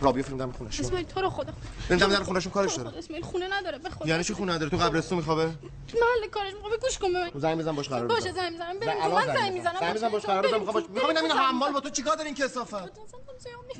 رابیو 0.00 0.22
فیلم 0.22 0.38
دم 0.38 0.52
خونش 0.52 0.80
اسماعیل 0.80 1.06
تو 1.06 1.20
رو 1.20 1.30
خدا 1.30 1.52
دم 1.88 1.96
در 1.96 2.22
خونشون 2.22 2.52
کارش 2.52 2.74
تو 2.74 2.82
داره. 2.82 2.98
اسماعیل 2.98 3.24
خونه 3.24 3.48
نداره 3.52 3.78
به 3.78 3.90
خدا. 3.90 4.08
یعنی 4.08 4.24
چی 4.24 4.34
خونه 4.34 4.52
نداره؟ 4.52 4.70
تو 4.70 4.76
قبرستون 4.76 5.18
میخوابه؟ 5.18 5.44
محل 5.44 6.28
کارش 6.32 6.52
می‌خواد 6.54 6.80
گوش 6.80 6.98
کن 6.98 7.12
به 7.12 7.30
من. 7.34 7.40
زنگ 7.40 7.58
بزن 7.58 7.72
باش 7.72 7.88
قرار 7.88 8.06
باشه 8.06 8.32
زنگ 8.32 8.52
می‌زنم 8.52 8.78
بریم 8.78 9.14
من 9.14 9.26
زنگ 9.26 9.52
می‌زنم. 9.52 9.80
زنگ 9.80 9.94
بزن 9.94 10.08
باش 10.08 10.26
قرار 10.26 10.46
بزن 10.46 10.58
می‌خوام 10.58 10.74
باش 10.74 10.84
می‌خوام 10.88 11.12
ببینم 11.12 11.30
این 11.30 11.38
حمال 11.38 11.72
با 11.72 11.80
تو 11.80 11.90
چیکار 11.90 12.16
دارین 12.16 12.34
کثافت 12.34 12.90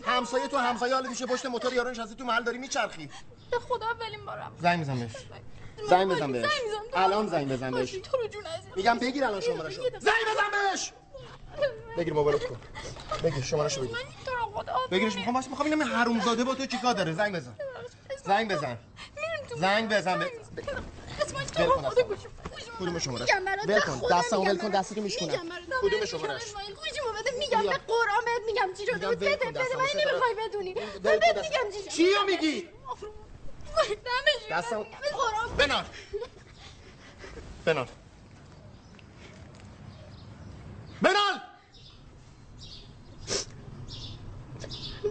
همسایه 0.05 0.49
تو 0.49 0.57
همسایه 0.57 0.95
حالا 0.95 1.09
میشه 1.09 1.27
پشت 1.27 1.47
موتور 1.47 1.73
یارو 1.73 1.91
نشسته 1.91 2.15
تو 2.15 2.25
محل 2.25 2.45
داری 2.45 2.59
میچرخی. 2.59 3.09
به 3.51 3.59
خدا 3.59 3.87
اولین 3.87 4.25
بارم 4.27 4.53
زنگ 4.63 4.81
بزن 4.81 4.99
بهش. 4.99 5.13
زنگ 5.85 6.09
بزن 6.09 6.33
بهش. 6.33 6.45
الان 6.93 7.27
زنگ 7.27 7.49
بزن 7.49 7.71
بهش. 7.71 7.81
باشه، 7.81 8.01
تو 8.01 8.17
رو 8.17 8.27
جون 8.29 8.47
عزیزم 8.47 8.73
میگم 8.77 8.99
بگیر 8.99 9.25
الان 9.25 9.41
شمارهشو. 9.41 9.83
زنگ 9.83 10.15
بزن 10.33 10.71
بهش. 10.71 10.93
بگیر 11.99 12.15
موبایلت 12.15 12.45
کن 12.45 12.61
بگیر 13.25 13.45
شمارهشو 13.45 13.81
بگیر. 13.81 13.97
بگیرش. 14.91 15.15
می‌خوام 15.15 15.35
باش 15.35 15.49
می‌خوام 15.49 15.69
ببینم 15.69 15.87
این 15.87 15.97
حرومزاده 15.97 16.45
با 16.45 16.55
تو 16.55 16.67
چیکار 16.67 16.95
داره؟ 16.95 17.13
زنگ 17.13 17.35
بزن. 17.37 17.57
زنگ 18.25 18.53
بزن. 18.53 18.79
زنگ 19.57 19.89
بزن 19.89 20.25
کدوم 22.79 22.99
شماره؟ 22.99 23.27
ول 23.69 23.81
کن. 23.81 24.01
دستمو 24.11 24.45
ول 24.45 24.59
کن. 24.59 24.69
دستتو 24.69 25.01
میشکنم 25.01 25.29
کدوم 25.83 26.01
اسماعیل 26.03 26.75
گوشیمو 26.75 27.13
بده. 27.21 27.39
میگم. 27.39 27.63
به 27.63 27.69
قرآن 27.69 28.25
بهت 28.25 28.43
میگم 28.47 28.75
چی 28.79 28.87
شده. 28.87 29.09
بده 29.09 29.37
بده. 29.37 29.51
من. 29.51 29.85
نمی‌خوای 30.11 30.35
بدونی. 30.49 30.75
بهت 30.75 31.37
دست- 31.37 31.51
میگم 31.51 31.71
چی 31.73 31.81
شده. 31.83 31.91
چیو 31.91 32.23
میگی؟ 32.27 32.69
دستم 34.51 34.83
قرآن. 34.83 35.57
بنال 35.57 35.85
بنال 41.03 41.41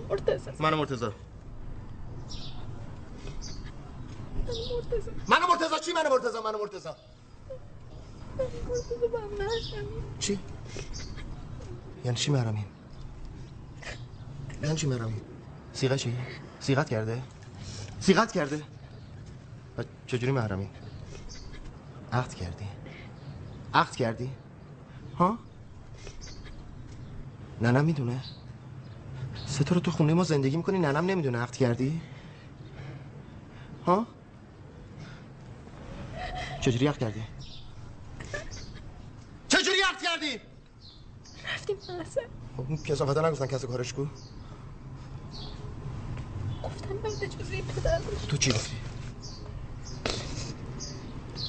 مرتضی. 0.10 0.52
من 0.60 0.74
مرتضی. 0.74 1.06
من 5.28 5.40
مرتضی. 5.50 5.80
چی 5.86 5.94
من 5.94 6.10
مرتضی؟ 6.10 6.38
من 6.38 6.52
نشدم. 9.46 9.86
چی؟ 10.20 10.40
یعنی 12.06 12.18
چی 12.18 12.32
مرمیم 12.32 12.66
یعنی 14.64 14.76
چی 14.76 14.88
مرمیم 14.88 15.22
سیغه 15.74 15.98
چی؟ 15.98 16.18
سیغت 16.60 16.90
کرده؟ 16.90 17.22
سیغت 18.06 18.32
کرده. 18.32 18.62
و 19.78 19.84
چجوری 20.08 20.32
محرمین؟ 20.32 20.70
عقد 22.12 22.34
کردی. 22.34 22.66
عقد 23.74 23.96
کردی؟ 23.96 24.30
ها؟ 25.18 25.38
ننم 27.62 27.86
می‌دونه. 27.86 28.24
ستاره 29.46 29.82
تو 29.82 29.92
خونه 29.92 30.14
ما 30.14 30.24
زندگی 30.24 30.58
می‌کنی 30.58 30.80
ننم 30.80 31.06
نمی‌دونه. 31.06 31.38
عقد 31.38 31.56
کردی؟ 31.56 32.02
ها؟ 33.88 34.08
چجوری 36.62 36.88
عقد 36.88 36.98
کردی؟ 36.98 37.24
چجوری 39.48 39.82
عقد 39.90 40.02
کردی؟ 40.02 40.40
رفتیم 41.54 41.76
خب 42.58 42.84
کسافتا 42.84 43.30
نگفتن 43.30 43.48
کس 43.48 43.66
کارش 43.66 43.94
کو؟ 43.94 44.06
گفتم 46.86 47.02
بعد 47.04 47.24
اجازه 47.24 47.62
پدر 47.62 48.00
داشت 48.00 48.28
تو 48.28 48.38
چی 48.38 48.52
گفتی 48.52 48.76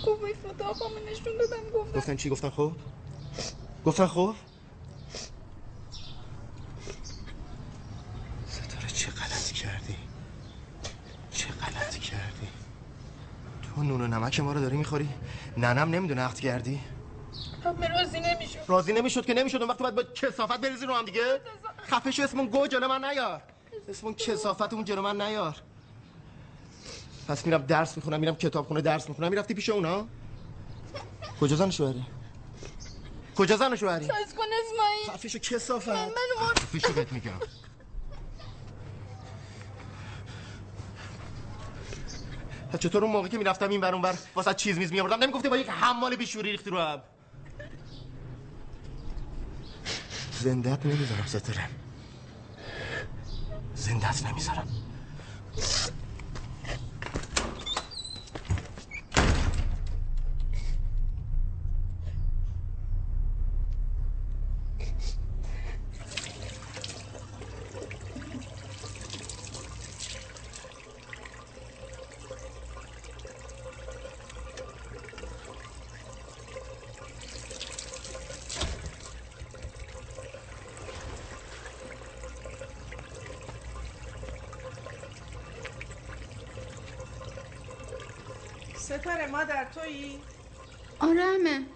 گفت 0.06 0.22
وای 0.22 0.34
فتاقامو 0.34 0.94
نشون 1.10 1.32
دادم 1.38 1.62
گفتم 1.74 1.98
گفتن 1.98 2.16
چی 2.16 2.30
گفتن 2.30 2.50
خب 2.50 2.72
گفتن 3.84 4.06
خب 4.06 4.34
ستاره 8.48 8.88
چه 8.88 9.10
غلطی 9.10 9.54
کردی 9.54 9.96
چه 11.30 11.48
غلطی 11.48 12.00
کردی 12.00 12.48
تو 13.62 13.82
نون 13.82 14.00
و 14.00 14.06
نمک 14.06 14.40
ما 14.40 14.52
رو 14.52 14.60
داری 14.60 14.76
می‌خوری 14.76 15.08
ننم 15.56 15.90
نمی‌دونه 15.94 16.22
عقد 16.22 16.38
کردی 16.38 16.80
همه 17.64 17.88
راضی 17.88 18.20
نمیشون 18.20 18.62
راضی 18.66 18.92
نمی‌شد 18.92 19.26
که 19.26 19.34
نمی‌شد 19.34 19.56
اون 19.56 19.70
وقت 19.70 19.78
باید 19.78 19.94
با 19.94 20.02
کسافت 20.02 20.60
بریزی 20.60 20.86
رو 20.86 20.94
هم 20.94 21.04
دیگه 21.04 21.40
خفه 21.86 22.10
شو 22.10 22.22
اسمون 22.22 22.46
گو 22.46 22.66
جلو 22.66 22.88
من 22.88 23.04
نیار 23.04 23.42
اسمون 23.88 24.14
کسافت 24.14 24.72
اون 24.72 24.84
جلو 24.84 25.02
من 25.02 25.22
نیار. 25.22 25.56
پس 27.28 27.46
میرم 27.46 27.62
درس 27.62 27.96
می‌خونم 27.96 28.20
میرم 28.20 28.36
کتابخونه 28.36 28.80
درس 28.80 29.08
می‌خونم 29.08 29.30
می‌رفتی 29.30 29.54
پیش 29.54 29.68
اونا؟ 29.68 30.06
کجا 31.40 31.56
زن 31.56 31.70
شوهری؟ 31.70 32.04
کجا 33.36 33.56
زن 33.56 33.76
شوهری؟ 33.76 34.06
ساز 34.06 34.34
کن 34.34 34.44
اسماعیل 34.64 35.10
خفه 35.10 35.28
شو 35.28 35.38
کسافت. 35.38 35.88
من 35.88 36.04
مرد 36.40 36.58
خفه 36.58 36.78
شو 36.78 36.92
بهت 36.92 37.12
میگم. 37.12 37.32
پس 42.72 42.78
چطور 42.78 43.04
اون 43.04 43.12
موقع 43.12 43.28
که 43.28 43.38
می‌رفتم 43.38 43.68
این 43.68 43.80
ور 43.80 43.94
اون 43.94 44.02
ور 44.02 44.18
واسه 44.34 44.54
چیز 44.54 44.78
میز 44.78 44.92
میآوردم؟ 44.92 45.22
نمی‌گفتی 45.22 45.48
با 45.48 45.56
یک 45.56 45.68
حمال 45.68 46.16
بیشوری 46.16 46.52
ریختی 46.52 46.70
رو 46.70 46.78
هم. 46.78 47.02
زندت 50.40 50.86
نمی‌ذارم 50.86 51.26
ستاره. 51.26 51.68
زندت 53.76 54.26
نمی‌ذارم. 54.26 54.66
ستاره 88.86 89.26
مادر 89.26 89.64
تویی؟ 89.64 90.20
آره 91.00 91.22
همه 91.22 91.66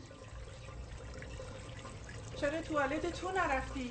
چرا 2.36 2.62
توالت 2.62 3.20
تو 3.20 3.30
نرفتی؟ 3.30 3.90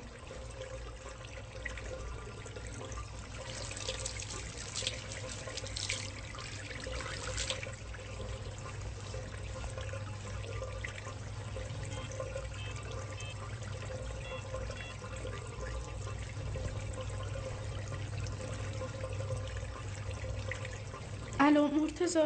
الو 21.40 21.68
مرتضی 21.68 22.18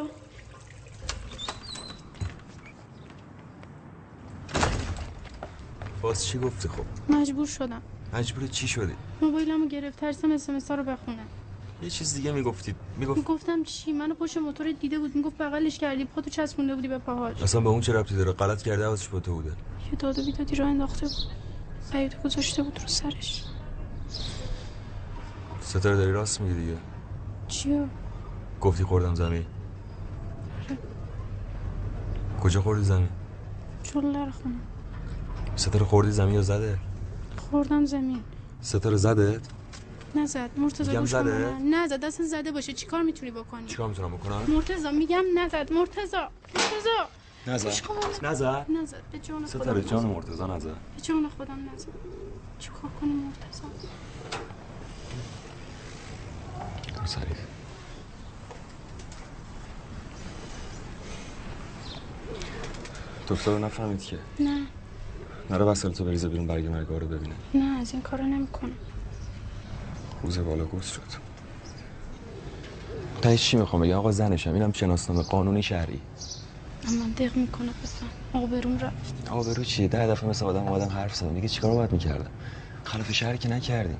باز 6.14 6.26
چی 6.26 6.38
گفتی 6.38 6.68
خب؟ 6.68 6.84
مجبور 7.08 7.46
شدم. 7.46 7.82
مجبور 8.12 8.46
چی 8.46 8.68
شدی؟ 8.68 8.92
موبایلمو 9.22 9.68
گرفت 9.68 10.00
ترسم 10.00 10.32
اسمس 10.32 10.70
رو 10.70 10.82
بخونه 10.84 11.22
یه 11.82 11.90
چیز 11.90 12.14
دیگه 12.14 12.32
می‌گفتید. 12.32 12.76
می‌گفت 12.96 13.24
گفتم 13.24 13.62
چی؟ 13.62 13.92
منو 13.92 14.14
پشت 14.14 14.36
موتور 14.38 14.72
دیده 14.72 14.98
بود. 14.98 15.16
می‌گفت 15.16 15.38
بغلش 15.38 15.78
کردی 15.78 16.04
پاتو 16.04 16.30
چسبونده 16.30 16.74
بودی 16.74 16.88
به 16.88 16.98
پاهاش. 16.98 17.42
اصلا 17.42 17.60
به 17.60 17.68
اون 17.68 17.80
چه 17.80 17.92
ربطی 17.92 18.14
داره؟ 18.14 18.32
غلط 18.32 18.62
کرده 18.62 18.84
حواسش 18.84 19.08
به 19.08 19.20
تو 19.20 19.34
بوده. 19.34 19.50
یه 19.50 19.98
داد 19.98 20.18
و 20.18 20.24
بیدادی 20.24 20.56
را 20.56 20.66
انداخته 20.66 21.06
بود. 21.06 21.32
سعید 21.92 22.22
گذاشته 22.24 22.62
بود 22.62 22.80
رو 22.80 22.88
سرش. 22.88 23.44
ستاره 25.60 25.96
داری 25.96 26.12
راست 26.12 26.40
میگی 26.40 26.60
دیگه. 26.60 26.76
چیو؟ 27.48 27.86
گفتی 28.60 28.84
خوردم 28.84 29.14
زمین. 29.14 29.44
کجا 32.42 32.62
خوردی 32.62 32.84
زمین؟ 32.84 33.08
جلو 33.82 34.30
خونه. 34.30 34.54
ستاره 35.64 35.84
خوردی 35.84 36.10
زمین 36.10 36.34
یا 36.34 36.42
زده؟ 36.42 36.78
خوردم 37.50 37.84
زمین. 37.84 38.22
ستاره 38.62 38.96
زده؟ 38.96 39.40
نزد 40.14 40.50
مرتضی 40.56 40.90
میگم 40.90 41.04
زده؟ 41.04 41.50
من. 41.50 41.74
نزد 41.74 42.04
اصلا 42.04 42.26
زده 42.26 42.52
باشه. 42.52 42.72
چیکار 42.72 43.02
می‌تونی 43.02 43.30
بکنی؟ 43.30 43.66
چیکار 43.66 43.88
می‌تونم 43.88 44.16
بکنم؟ 44.16 44.42
مرتضی 44.48 44.90
میگم 44.90 45.24
نزد. 45.34 45.72
مرتضی 45.72 46.16
مرتضی. 46.54 46.88
نزد. 47.46 47.66
نزد؟ 48.22 48.66
نزد. 48.82 49.02
به 49.12 49.18
جان 49.18 49.36
خودم 49.36 49.46
ستاره 49.46 49.82
جان. 49.82 50.06
مرتضی 50.06 50.44
نزد. 50.44 50.66
به 50.66 51.02
جان 51.02 51.30
خودم 51.36 51.58
نزد. 51.74 51.88
چیکار 52.58 52.90
کنیم 53.00 53.16
مرتضی؟ 53.16 53.62
تو 56.94 57.06
سریع. 57.06 57.36
دکتر 63.28 63.58
نفهمید 63.58 64.02
که؟ 64.02 64.18
نه. 64.40 64.66
نره 65.54 65.64
وسایل 65.64 65.94
تو 65.94 66.04
بریزه 66.04 66.28
بیرون 66.28 66.46
برگ 66.46 66.66
مرگا 66.66 66.98
رو 66.98 67.06
ببینه. 67.06 67.34
نه 67.54 67.80
از 67.80 67.92
این 67.92 68.02
کارا 68.02 68.24
نمی‌کنم. 68.24 68.70
خوزه 70.20 70.42
بالا 70.42 70.64
گوز 70.64 70.84
شد. 70.84 71.02
تهش 73.22 73.44
چی 73.44 73.56
می‌خوام 73.56 73.82
بگم؟ 73.82 73.94
آقا 73.94 74.12
زنشم 74.12 74.54
اینم 74.54 74.72
شناسنامه 74.72 75.22
قانونی 75.22 75.62
شهری. 75.62 76.00
من 76.84 77.10
دق 77.10 77.36
می‌کنه 77.36 77.68
بسن 77.82 78.06
آبروم 78.32 78.78
رفت. 78.78 79.30
آبرو 79.30 79.64
چیه؟ 79.64 79.88
ده 79.88 80.06
دفعه 80.06 80.28
مثل 80.30 80.44
آدم 80.44 80.68
آدم 80.68 80.88
حرف 80.88 81.14
زدم 81.14 81.34
دیگه 81.34 81.48
چیکار 81.48 81.74
باید 81.74 81.92
می‌کردم 81.92 82.30
خلاف 82.84 83.12
شهری 83.12 83.38
که 83.38 83.48
نکردیم. 83.48 83.98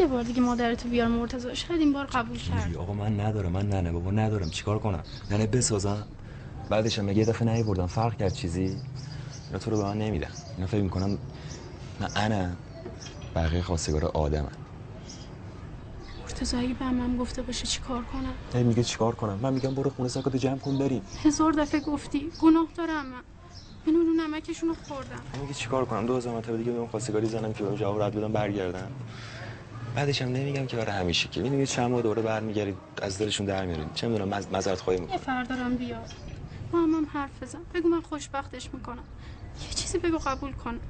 یه 0.00 0.06
بار 0.06 0.22
دیگه 0.22 0.40
مادرتو 0.40 0.88
بیار 0.88 1.08
مرتضی 1.08 1.56
شاید 1.56 1.80
این 1.80 1.92
بار 1.92 2.06
قبول 2.06 2.38
کرد. 2.38 2.76
آقا 2.76 2.92
من 2.92 3.20
ندارم 3.20 3.52
من 3.52 3.68
ننه 3.68 3.92
بابا 3.92 4.10
ندارم. 4.10 4.50
چیکار 4.50 4.78
کنم؟ 4.78 5.02
ننه 5.30 5.46
بسازم؟ 5.46 6.04
بعدش 6.70 6.98
هم 6.98 7.08
یه 7.08 7.24
دفعه 7.24 7.48
نیوردم. 7.48 7.86
فرق 7.86 8.16
کرد 8.16 8.32
چیزی؟ 8.32 8.76
اینا 9.48 9.58
تو 9.58 9.70
رو 9.70 9.76
به 9.76 9.84
من 9.84 9.98
نمیدن. 9.98 10.30
اینا 10.56 10.66
فکر 10.66 10.82
می‌کنم 10.82 11.18
نه 12.00 12.08
انا 12.16 12.50
بقیه 13.34 13.62
خواستگار 13.62 14.04
آدمن. 14.04 14.52
مرتضی 16.22 16.56
اگه 16.56 16.74
به 16.74 16.84
هم 16.84 17.16
گفته 17.16 17.42
باشه 17.42 17.66
چیکار 17.66 18.02
کنم؟ 18.02 18.34
هی 18.54 18.62
میگه 18.62 18.82
چیکار 18.84 19.14
کنم؟ 19.14 19.38
من 19.42 19.52
میگم 19.52 19.74
برو 19.74 19.90
خونه 19.90 20.08
ساکتو 20.08 20.38
جمع 20.38 20.58
کن 20.58 20.78
بریم. 20.78 21.02
هزار 21.24 21.52
دفعه 21.52 21.80
گفتی 21.80 22.32
گناه 22.40 22.66
دارم 22.76 23.06
من. 23.06 23.20
من 23.86 23.96
اونو 23.96 24.12
نمکشون 24.22 24.68
رو 24.68 24.74
خوردم 24.88 25.20
میگه 25.40 25.54
چیکار 25.54 25.84
کنم؟ 25.84 26.06
دو 26.06 26.16
هزار 26.16 26.34
مرتبه 26.34 26.56
دیگه 26.56 26.72
میام 26.72 26.86
خواستگاری 26.86 27.26
زنم 27.26 27.52
که 27.52 27.64
بهم 27.64 27.74
جواب 27.74 28.02
رد 28.02 28.14
بدم 28.14 28.32
برگردم. 28.32 28.90
بعدش 29.96 30.22
هم 30.22 30.28
نمیگم 30.28 30.66
که 30.66 30.76
برای 30.76 30.92
همیشه 30.92 31.28
که. 31.28 31.40
می‌دونید 31.40 31.68
چند 31.68 31.90
ماه 31.90 32.02
دوره 32.02 32.22
برمیگردید 32.22 32.76
از 33.02 33.18
دلشون 33.18 33.46
در 33.46 33.66
میارید 33.66 33.94
چه 33.94 34.08
می‌دونم 34.08 34.28
مز... 34.28 34.46
مزرعت 34.52 34.80
خواهی 34.80 34.98
یه 34.98 35.02
می‌کنم 35.02 35.18
فردارم 35.18 35.76
بیا. 35.76 35.98
با 36.72 36.78
هم, 36.78 36.94
هم 36.94 37.06
حرف 37.12 37.42
بزن. 37.42 37.58
بگو 37.74 37.88
من 37.88 38.00
خوشبختش 38.00 38.68
می‌کنم. 38.72 39.04
یه 39.62 39.68
چیزی 39.74 39.98
بگو 39.98 40.18
قبول 40.18 40.52
کن. 40.52 40.80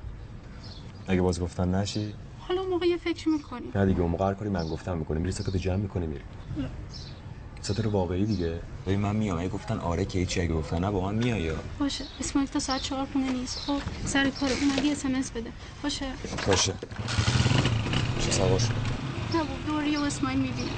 اگه 1.06 1.20
باز 1.20 1.40
گفتن 1.40 1.74
نشی. 1.74 2.14
حالا 2.48 2.62
موقع 2.70 2.86
یه 2.86 2.96
فکر 2.96 3.28
می‌کنی. 3.28 3.70
نه 3.74 3.86
دیگه 3.86 4.00
اون 4.00 4.10
موقع 4.10 4.24
هر 4.26 4.34
کاری 4.34 4.50
من 4.50 4.68
گفتم 4.68 4.98
می‌کنی. 4.98 5.18
میری 5.18 5.32
ساکت 5.32 5.56
جمع 5.56 5.76
می‌کنی 5.76 6.06
میری. 6.06 6.24
ستاره 7.62 7.90
واقعی 7.90 8.24
دیگه. 8.26 8.60
ببین 8.86 9.00
من 9.00 9.16
میام. 9.16 9.38
اگه 9.38 9.48
گفتن 9.48 9.78
آره 9.78 10.04
که 10.04 10.18
هیچی 10.18 10.40
اگه 10.40 10.54
گفتن 10.54 10.84
نه 10.84 10.90
با 10.90 11.00
من 11.00 11.14
میای. 11.14 11.42
یا 11.42 11.54
باشه. 11.78 12.04
اسماعیل 12.20 12.50
تا 12.50 12.58
ساعت 12.58 12.82
چهار 12.82 13.06
خونه 13.12 13.32
نیست. 13.32 13.58
خب 13.66 13.80
سر 14.04 14.30
کار 14.30 14.50
اومدی 14.52 14.90
اس 14.90 15.04
ام 15.06 15.14
اس 15.14 15.30
بده. 15.30 15.50
باشه. 15.82 16.12
باشه. 16.46 16.74
چه 18.18 18.30
سوار 18.30 18.58
شد 18.58 18.68
نه 19.34 19.44
دوری 19.66 19.96
و 19.96 20.00
اسماعیل 20.00 20.38
می‌بینه. 20.40 20.70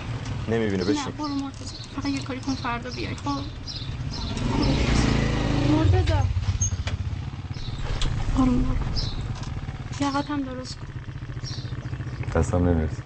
نمی‌بینه 0.48 0.84
نه 0.84 0.90
بشین. 0.90 1.12
برو 1.18 1.28
مرتضی. 1.28 1.76
فقط 1.96 2.06
یه 2.06 2.20
کاری 2.20 2.40
کن 2.40 2.54
فردا 2.54 2.90
بیای. 2.90 3.14
خب. 3.14 3.30
مرتضی. 5.72 6.45
مرتضی 8.44 9.16
یقت 10.00 10.30
هم 10.30 10.44
درست 10.44 10.78
کن. 10.78 10.88
دستم 12.34 12.68
نمی‌رسه. 12.68 13.04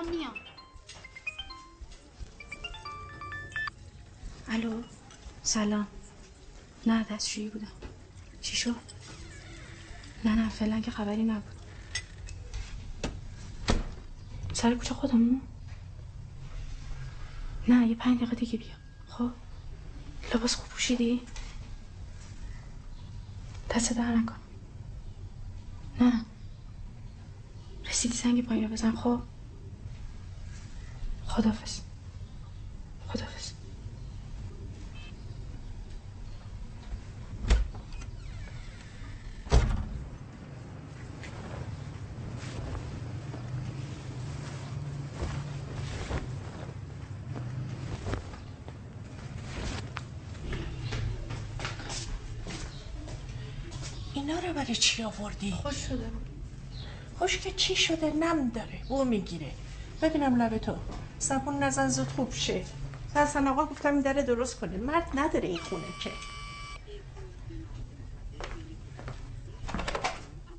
الان 0.00 0.16
میام. 0.16 0.34
الو 4.48 4.82
سلام. 5.42 5.86
نه 6.86 7.04
دستشویی 7.04 7.48
بودم. 7.48 7.72
چی 8.40 8.56
شد؟ 8.56 8.76
نه 10.24 10.34
نه 10.34 10.48
فعلا 10.48 10.80
که 10.80 10.90
خبری 10.90 11.22
نبود. 11.22 11.54
سر 14.52 14.74
کوچه 14.74 14.94
خودمون؟ 14.94 15.40
نه 17.68 17.86
یه 17.86 17.94
پنج 17.94 18.16
دقیقه 18.16 18.36
دیگه 18.36 18.58
بیا. 18.58 18.74
خب؟ 19.08 19.30
لباس 20.34 20.54
خوب 20.54 20.68
پوشیدی؟ 20.68 21.20
دست 23.70 23.92
در 23.92 24.14
نکن. 24.14 24.36
نه. 26.00 26.24
رسیدی 27.84 28.14
سنگ 28.14 28.46
پایین 28.46 28.64
رو 28.64 28.70
بزن. 28.70 28.96
خب؟ 28.96 29.20
خدافز 31.40 31.80
خدافز 33.08 33.52
اینا 54.14 54.34
رو 54.38 54.52
برای 54.54 54.76
چی 54.76 55.02
آوردی؟ 55.02 55.50
خوش 55.50 55.74
شده. 55.76 56.10
خوش 57.18 57.38
که 57.38 57.50
چی 57.50 57.76
شده؟ 57.76 58.12
نم 58.12 58.48
داره. 58.48 58.80
بو 58.88 59.04
می‌گیره. 59.04 59.52
ببینم 60.02 60.42
لب 60.42 60.58
تو 60.58 60.76
زبون 61.20 61.62
نزن 61.62 61.88
زود 61.88 62.08
خوب 62.08 62.32
شه. 62.32 62.64
حسن 63.14 63.46
آقا 63.48 63.64
گفتم 63.66 63.92
این 63.92 64.00
دره 64.00 64.22
درست 64.22 64.60
کنه. 64.60 64.76
مرد 64.76 65.08
نداره 65.14 65.48
این 65.48 65.58
خونه 65.58 65.84
که. 66.02 66.10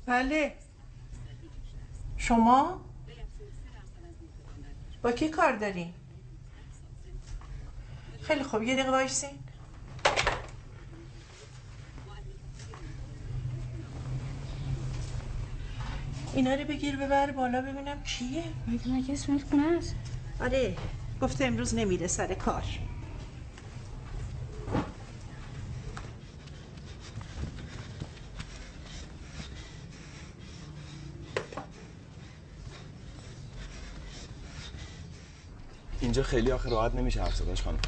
بله. 0.06 0.54
شما؟ 2.16 2.80
با 5.02 5.12
کی 5.12 5.28
کار 5.28 5.56
داری؟ 5.56 5.94
خیلی 8.22 8.42
خوب. 8.42 8.62
یه 8.62 8.74
دقیقه 8.74 8.90
وایسین. 8.90 9.38
اینا 16.34 16.54
رو 16.54 16.64
بگیر 16.64 16.96
ببر 16.96 17.30
بالا 17.30 17.62
ببینم 17.62 18.02
کیه. 18.02 18.44
مگه 18.68 18.88
مگه 18.88 19.12
اسمت 19.12 19.42
خونه 19.42 19.76
است؟ 19.78 19.94
آره. 20.42 20.76
گفته 21.22 21.44
امروز 21.44 21.74
نمیره 21.74 22.06
سر 22.06 22.34
کار. 22.34 22.64
اینجا 36.00 36.22
خیلی 36.22 36.52
آخه 36.52 36.70
راحت 36.70 36.94
نمیشه 36.94 37.22
حرف 37.22 37.36
زداش 37.36 37.62
خانم. 37.62 37.78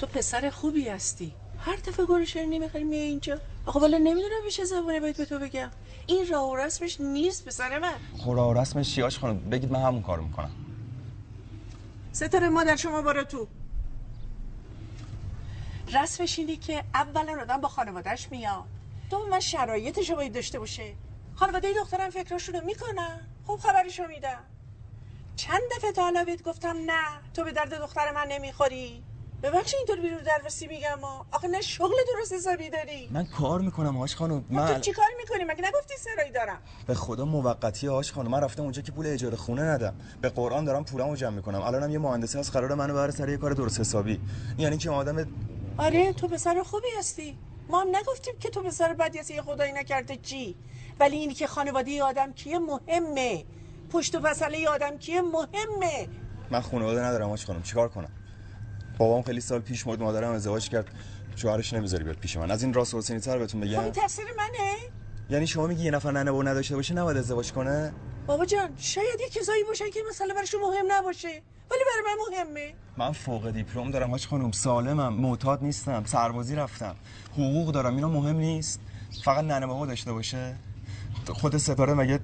تو 0.00 0.06
پسر 0.06 0.50
خوبی 0.50 0.88
هستی. 0.88 1.32
هر 1.58 1.76
دفعه 1.76 2.06
گوره 2.06 2.24
شیرینی 2.24 2.58
میای 2.58 3.02
اینجا. 3.02 3.38
آقا 3.66 3.80
والا 3.80 3.98
نمی‌دونم 3.98 4.44
میشه 4.44 4.64
زبونه 4.64 5.00
باید 5.00 5.16
به 5.16 5.24
تو 5.24 5.38
بگم. 5.38 5.70
این 6.06 6.28
راه 6.30 6.50
و 6.50 6.56
رسمش 6.56 7.00
نیست 7.00 7.44
پسر 7.44 7.78
من. 7.78 7.94
خورا 8.18 8.48
و 8.48 8.54
رسمش 8.54 8.94
چیاش 8.94 9.18
خانم؟ 9.18 9.38
بگید 9.38 9.72
من 9.72 9.82
همون 9.82 10.02
کارو 10.02 10.24
می‌کنم. 10.24 10.50
ستاره 12.18 12.48
مادر 12.48 12.76
شما 12.76 13.02
برو 13.02 13.24
تو. 13.24 13.48
رسمش 15.94 16.38
اینه 16.38 16.56
که 16.56 16.84
اولا 16.94 17.38
آدم 17.40 17.60
با 17.60 17.68
خانوادهش 17.68 18.28
میاد. 18.30 18.64
دوم 19.10 19.40
شرایطش 19.40 20.10
باید 20.10 20.34
داشته 20.34 20.58
باشه. 20.58 20.94
خانواده 21.34 21.72
دخترم 21.74 22.10
فکراشونو 22.10 22.60
می‌کنن 22.60 23.18
خوب 23.46 23.60
خبرشو 23.60 24.06
میدم 24.06 24.44
چند 25.36 25.60
دفعه 25.76 25.92
تا 25.92 26.02
حالا 26.02 26.36
گفتم 26.44 26.76
نه 26.86 27.04
تو 27.34 27.44
به 27.44 27.52
درد 27.52 27.74
دختر 27.74 28.10
من 28.10 28.28
نمی‌خوری. 28.28 29.04
ببخشید 29.42 29.74
اینطور 29.78 30.00
بیرون 30.00 30.22
درواسی 30.22 30.66
میگم 30.66 30.98
ما 31.00 31.26
آخه 31.32 31.48
نه 31.48 31.60
شغل 31.60 31.96
درست 32.14 32.32
حسابی 32.32 32.70
داری. 32.70 33.08
من 33.12 33.26
کار 33.26 33.60
می‌کنم 33.60 33.96
آش 33.96 34.16
خانم. 34.16 34.40
خب 34.40 34.52
من 34.52 34.74
تو 34.74 34.80
چی 34.80 34.92
کار 34.92 35.06
می‌کنی؟ 35.18 35.44
مگه 35.44 35.68
نگفتی 35.68 35.94
سرایی 35.98 36.32
دارم؟ 36.32 36.58
به 36.86 36.94
خدا 36.94 37.24
موقتی 37.24 37.88
آش 37.88 38.12
خانم. 38.12 38.30
من 38.30 38.40
رفتم 38.40 38.62
اونجا 38.62 38.82
که 38.82 38.92
پول 38.92 39.06
اجاره 39.06 39.36
خونه 39.36 39.62
ندم. 39.62 39.94
به 40.20 40.28
قرآن 40.28 40.64
دارم 40.64 40.84
پولمو 40.84 41.16
جمع 41.16 41.36
می‌کنم. 41.36 41.62
الانم 41.62 41.90
یه 41.90 41.98
مهندسی 41.98 42.38
هست 42.38 42.52
قرار 42.52 42.74
منو 42.74 42.92
ببره 42.92 43.10
سر 43.10 43.28
یه 43.28 43.36
کار 43.36 43.52
درست 43.52 43.80
حسابی. 43.80 44.20
یعنی 44.58 44.78
که 44.78 44.90
آدم 44.90 45.26
آره 45.78 46.12
تو 46.12 46.28
پسر 46.28 46.62
خوبی 46.62 46.88
هستی. 46.98 47.38
ما 47.68 47.80
هم 47.80 47.96
نگفتیم 47.96 48.34
که 48.40 48.50
تو 48.50 48.62
پسر 48.62 48.94
بدی 48.94 49.18
هستی 49.18 49.34
یه 49.34 49.42
خدایی 49.42 49.72
نکرده 49.72 50.16
چی؟ 50.16 50.56
ولی 51.00 51.16
اینی 51.16 51.34
که 51.34 51.46
خانواده 51.46 52.02
آدم 52.02 52.32
کیه 52.32 52.58
مهمه. 52.58 53.44
پشت 53.92 54.14
و 54.14 54.20
پسله 54.20 54.58
یه 54.58 54.68
آدم 54.68 54.98
کیه 54.98 55.22
مهمه. 55.22 56.08
من 56.50 56.60
خانواده 56.60 57.00
ندارم 57.00 57.30
آش 57.30 57.46
خانم. 57.46 57.62
چیکار 57.62 57.88
کنم؟ 57.88 58.10
بابام 58.98 59.22
خیلی 59.22 59.40
سال 59.40 59.60
پیش 59.60 59.86
مرد 59.86 60.00
مادرم 60.00 60.32
ازدواج 60.32 60.68
کرد. 60.68 60.86
شوهرش 61.36 61.72
نمی‌ذاری 61.72 62.04
بیاد 62.04 62.16
پیش 62.16 62.36
من. 62.36 62.50
از 62.50 62.62
این 62.62 62.72
راست 62.72 62.94
حسینی 62.94 63.20
تر 63.20 63.38
بهتون 63.38 63.60
خب 63.60 63.66
بگم 63.66 63.80
این 63.80 63.92
تقصیر 63.92 64.24
منه؟ 64.36 64.74
یعنی 65.30 65.46
شما 65.46 65.66
میگی 65.66 65.84
یه 65.84 65.90
نفر 65.90 66.12
ننه 66.12 66.30
بابا 66.30 66.42
نداشته 66.42 66.76
باشه 66.76 66.94
نباید 66.94 67.16
ازدواج 67.16 67.52
کنه؟ 67.52 67.92
بابا 68.26 68.44
جان 68.44 68.70
شاید 68.76 69.20
یه 69.20 69.28
کسایی 69.28 69.64
باشن 69.64 69.90
که 69.90 70.00
مثلا 70.10 70.34
براشون 70.34 70.60
مهم 70.60 70.86
نباشه. 70.88 71.42
ولی 71.70 71.80
برای 71.80 72.16
من 72.16 72.36
مهمه. 72.36 72.74
من 72.96 73.12
فوق 73.12 73.50
دیپلم 73.50 73.90
دارم 73.90 74.10
حاج 74.10 74.26
خانم. 74.26 74.52
سالمم. 74.52 75.12
معتاد 75.14 75.62
نیستم. 75.62 76.04
سربازی 76.04 76.54
رفتم. 76.54 76.94
حقوق 77.32 77.72
دارم. 77.72 77.94
اینا 77.94 78.08
مهم 78.08 78.36
نیست. 78.36 78.80
فقط 79.24 79.44
ننه 79.44 79.66
بابا 79.66 79.86
داشته 79.86 80.12
باشه. 80.12 80.56
خود 81.28 81.56
ستاره 81.56 81.94
مگه 81.94 82.20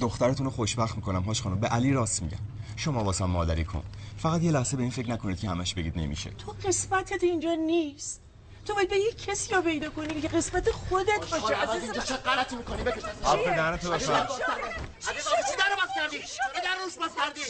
دخترتون 0.00 0.46
رو 0.46 0.52
خوشبخت 0.52 0.96
می‌کنم؟ 0.96 1.22
حاج 1.22 1.40
خانم 1.40 1.60
به 1.60 1.68
علی 1.68 1.92
راست 1.92 2.22
میگم. 2.22 2.38
شما 2.76 3.04
واسم 3.04 3.24
مادری 3.24 3.64
کن. 3.64 3.82
فقط 4.22 4.42
یه 4.42 4.50
لحظه 4.50 4.76
به 4.76 4.82
این 4.82 4.92
فکر 4.92 5.10
نکنید 5.10 5.40
که 5.40 5.48
همش 5.48 5.74
بگید 5.74 5.98
نمیشه. 5.98 6.30
تو 6.30 6.54
قسمتت 6.64 7.22
اینجا 7.22 7.54
نیست. 7.54 8.22
تو 8.66 8.74
باید 8.74 8.88
به 8.88 8.96
یه 8.96 9.12
کسی 9.12 9.54
رو 9.54 9.62
پیدا 9.62 9.90
کنی 9.90 10.20
که 10.20 10.28
قسمت 10.28 10.70
خودت 10.70 11.30
باشه. 11.30 11.54
عزیز 11.54 11.82
اینجا 11.82 12.00
چه 12.00 12.14
غلطی 12.14 12.56
می‌کنی؟ 12.56 12.82
بکش 12.82 13.04
از 13.04 13.22
حرف 13.22 13.44
دهنتو 13.44 13.88
ببند. 13.88 14.02
عزیز 14.02 15.24
چی 15.50 15.56
در 15.58 15.76
باز 15.76 15.90
کردی؟ 15.96 16.18
چرا 16.18 16.64
در 16.64 16.84
روش 16.84 16.96
باز 16.98 17.10
کردی. 17.16 17.40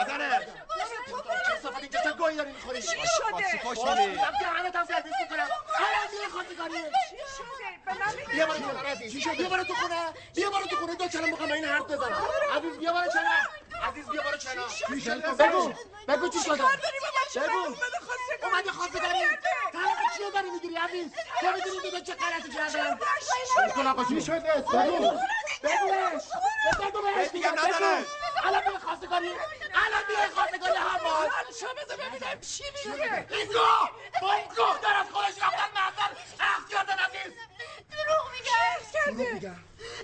نزنه 0.00 0.46
کسافت 1.58 1.78
اینجا 1.82 2.00
چه 2.04 2.12
گویی 2.12 2.36
داری 2.36 2.52
می‌خوری 2.52 2.82
چی 2.82 2.88
شده؟ 2.88 3.60
خوش 3.62 3.78
میری 3.78 4.16
دهنت 4.16 4.76
هم 4.76 4.84
سرویس 4.84 5.14
می‌کنم 5.22 5.48
الان 5.78 6.06
دیگه 6.10 6.26
کاری 6.32 6.54
بیا 8.32 8.46
بالا 8.46 8.58
کنار 8.60 8.86
عزیز 8.86 9.12
چی 9.22 9.30
بیا 9.30 9.48
بالا 9.48 9.64
تو 9.64 9.74
خونه 9.74 9.94
بیا 10.34 10.50
بالا 10.50 10.66
تو 10.66 10.76
خونه 10.76 10.94
دو 10.94 11.08
کلم 11.08 11.30
بخوام 11.32 11.52
این 11.52 11.64
حرف 11.64 11.82
بزنم 11.82 12.26
عزیز 12.56 12.78
بیا 12.78 12.92
بالا 12.92 13.06
کنار 13.06 13.36
عزیز 13.82 14.06
بیا 14.08 14.22
چی 14.88 15.00
شده؟ 15.00 15.30
بگو 15.44 15.72
بگو 16.08 16.28
چی 16.28 16.38
شده 16.38 16.56
داری 16.56 17.48
بگو 17.48 17.76
اومده 18.42 18.70
خواستگاری؟ 18.72 19.18
طلاق 19.72 19.98
چیه 20.16 20.30
داری 20.34 20.50
می‌گیری 20.50 20.76
عزیز 20.76 21.06
تو 21.40 21.46
می‌دونی 21.52 21.90
دو 21.90 22.00
چه 22.00 22.14
غلطی 22.14 22.48
کردم 22.54 22.98
بگو 23.68 23.88
آقا 23.88 24.04
چی 24.04 24.20
شده 24.20 24.38
بگو 24.40 25.10
بگو 25.62 25.86
بهش 25.90 26.22
بگو 26.80 27.02
بهش 27.02 27.28
میگم 27.34 27.50
نداره. 27.50 28.04
الان 28.44 28.78
خواستگاری 28.78 29.30
الان 29.74 30.02
بیا 30.08 30.18
خواستگاری 30.34 30.78
همون 30.78 31.30
شما 31.60 31.74
بذار 31.74 31.96
ببینم 31.96 32.40
چی 32.40 32.64
میگه. 32.74 33.26
این 33.30 33.46
گوه 33.46 33.90
با 34.22 34.32
این 34.32 34.46
گوه 34.56 34.78
در 34.82 34.96
از 35.00 35.06
خودش 35.12 35.42
رفتن 35.42 35.74
عقد 36.40 36.68
کردن 36.70 36.98
عزیز 36.98 37.32
دروغ 37.90 38.30
میگه 38.32 38.52
دروغ 39.06 39.32
میگم 39.32 39.56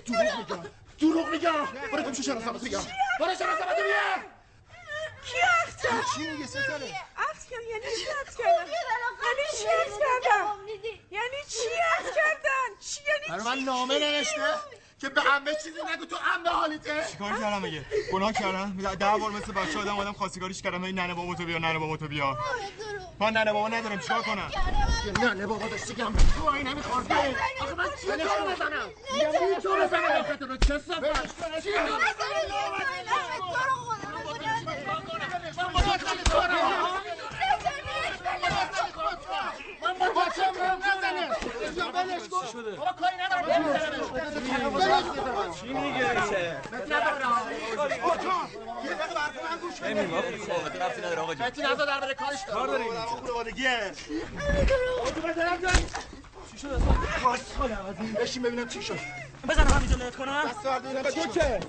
دروغ 0.06 0.38
میگم 0.38 0.70
دروغ 1.00 1.28
میگم 1.28 1.66
برو 1.92 2.02
تو 2.10 2.22
شناسامت 2.22 2.64
بگم 2.64 2.82
برو 3.20 3.34
شناسامت 3.34 3.76
بگم 3.76 4.22
کی 5.26 5.38
عقد 5.40 5.82
کرد؟ 5.82 6.04
چی 6.16 6.30
میگه؟ 6.30 6.46
ستاره 6.46 6.88
کرد 6.88 7.62
یعنی 7.70 7.84
چی 7.96 8.06
عقد 8.20 8.36
کردن؟ 8.36 8.66
یعنی 9.24 9.44
چی 9.58 9.66
عقد 9.66 9.98
کردن؟ 9.98 10.68
یعنی 11.10 11.36
چی 11.48 11.68
عقد 11.68 12.14
کردن؟ 12.14 12.68
چی 12.80 13.00
یعنی 13.08 13.28
برای 13.28 13.56
من 13.56 13.64
نامه 13.64 13.98
نوشته؟ 13.98 14.54
که 15.00 15.08
به 15.08 15.20
همه 15.20 15.54
چیزی 15.64 15.78
نگو 15.94 16.04
تو 16.04 16.16
هم 16.16 16.42
به 16.42 16.50
حالیته 16.50 17.06
چیکار 17.10 17.30
کردم 17.40 17.58
مگه 17.58 17.84
گناه 18.12 18.32
کردم 18.32 18.76
ده 19.00 19.18
بار 19.18 19.30
مثل 19.30 19.52
بچه 19.52 19.78
آدم 19.78 19.98
آدم 19.98 20.12
خواستگاریش 20.12 20.62
کردم 20.62 20.84
این 20.84 20.98
ننه 20.98 21.14
بابا 21.14 21.34
تو 21.34 21.44
بیا 21.44 21.58
ننه 21.58 21.78
بابا 21.78 21.96
تو 21.96 22.08
بیا 22.08 22.38
من 23.20 23.32
ننه 23.32 23.52
بابا 23.52 23.68
ندارم 23.68 23.98
چیکار 23.98 24.22
کنم 24.22 24.50
نه 25.22 25.34
نه 25.34 25.46
بابا 25.46 25.68
داشتی 25.68 25.94
گم 25.94 26.12
تو 26.36 26.46
این 26.46 26.68
نمی‌خواد 26.68 27.12
آخه 27.60 27.74
من 27.74 27.84
چی 28.00 28.06
تو 28.06 28.44
بزنم 28.46 28.90
چی 29.10 29.60
تو 29.62 29.76
بزنم 29.76 30.20
آخه 30.20 30.36
تو 30.36 30.56
چه 30.56 30.78
صفت 30.78 31.62
چی 31.62 31.70
من 39.82 39.98
با 39.98 40.20
بچه‌م 40.20 40.80
بلش 41.92 42.28
کن 42.28 42.62
بابا 42.76 42.92
کاری 42.92 43.16
ندارم 43.16 43.44
چی 45.60 45.66
میگه 45.66 45.98
یه 45.98 46.04
دقیقه 46.04 46.40
برف 49.14 49.44
من 49.50 49.58
گوش 49.60 49.80
بده 49.80 50.84
رفتی 50.84 51.00
نداره 51.00 51.20
آقا 51.20 51.32
متی 51.32 51.62
نزا 51.62 51.84
در 51.84 52.14
کارش 52.14 52.38
دارم 52.46 52.58
کار 52.58 52.66
داری 52.68 52.82
اینجا؟ 52.82 53.00
خانوادگیه 53.00 53.92
چی 56.50 56.58
شد 56.58 56.82
اصلا 57.32 58.42
ببینم 58.42 58.68
چی 58.68 58.82
شد 58.82 58.98
بزنم 59.48 59.72
همینجا 59.72 59.96
لت 59.96 60.16
کنم 60.16 60.44
دست 60.48 60.66
ورد 60.66 60.82
ببینم 60.82 61.02
چی 61.02 61.20
تو 61.20 61.20
شد 61.20 61.32
که 61.32 61.60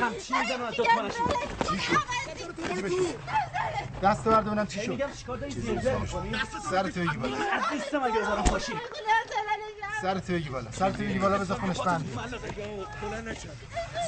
همچی 0.00 0.34
می‌زنم 0.34 0.62
از 0.62 0.74
دکمنش 0.74 1.12
چی 1.70 1.78
شد 1.78 2.27
دست 4.02 4.26
ورد 4.26 4.44
ببینم 4.44 4.66
چی 4.66 4.80
شد 4.80 4.90
میگم 4.90 5.12
چیکار 5.12 5.36
داری 5.36 5.52
زلزل 5.52 5.98
می‌کنی 6.00 6.32
سر 6.70 6.82
تو 6.90 7.00
بگی 7.00 7.16
بالا 7.16 7.36
از 7.36 7.62
لیستم 7.72 8.02
اگه 8.02 8.20
بذارم 8.20 8.44
پاشی 8.44 8.72
سر 10.02 10.18
تو 10.18 10.32
بگی 10.32 10.48
بالا 10.48 10.70
سر 10.70 10.90
تو 10.90 11.02
بگی 11.02 11.18
بالا 11.18 11.38
بذار 11.38 11.58
خونش 11.60 11.80
بند 11.80 12.10
بلند 13.02 13.28
نشد 13.28 13.56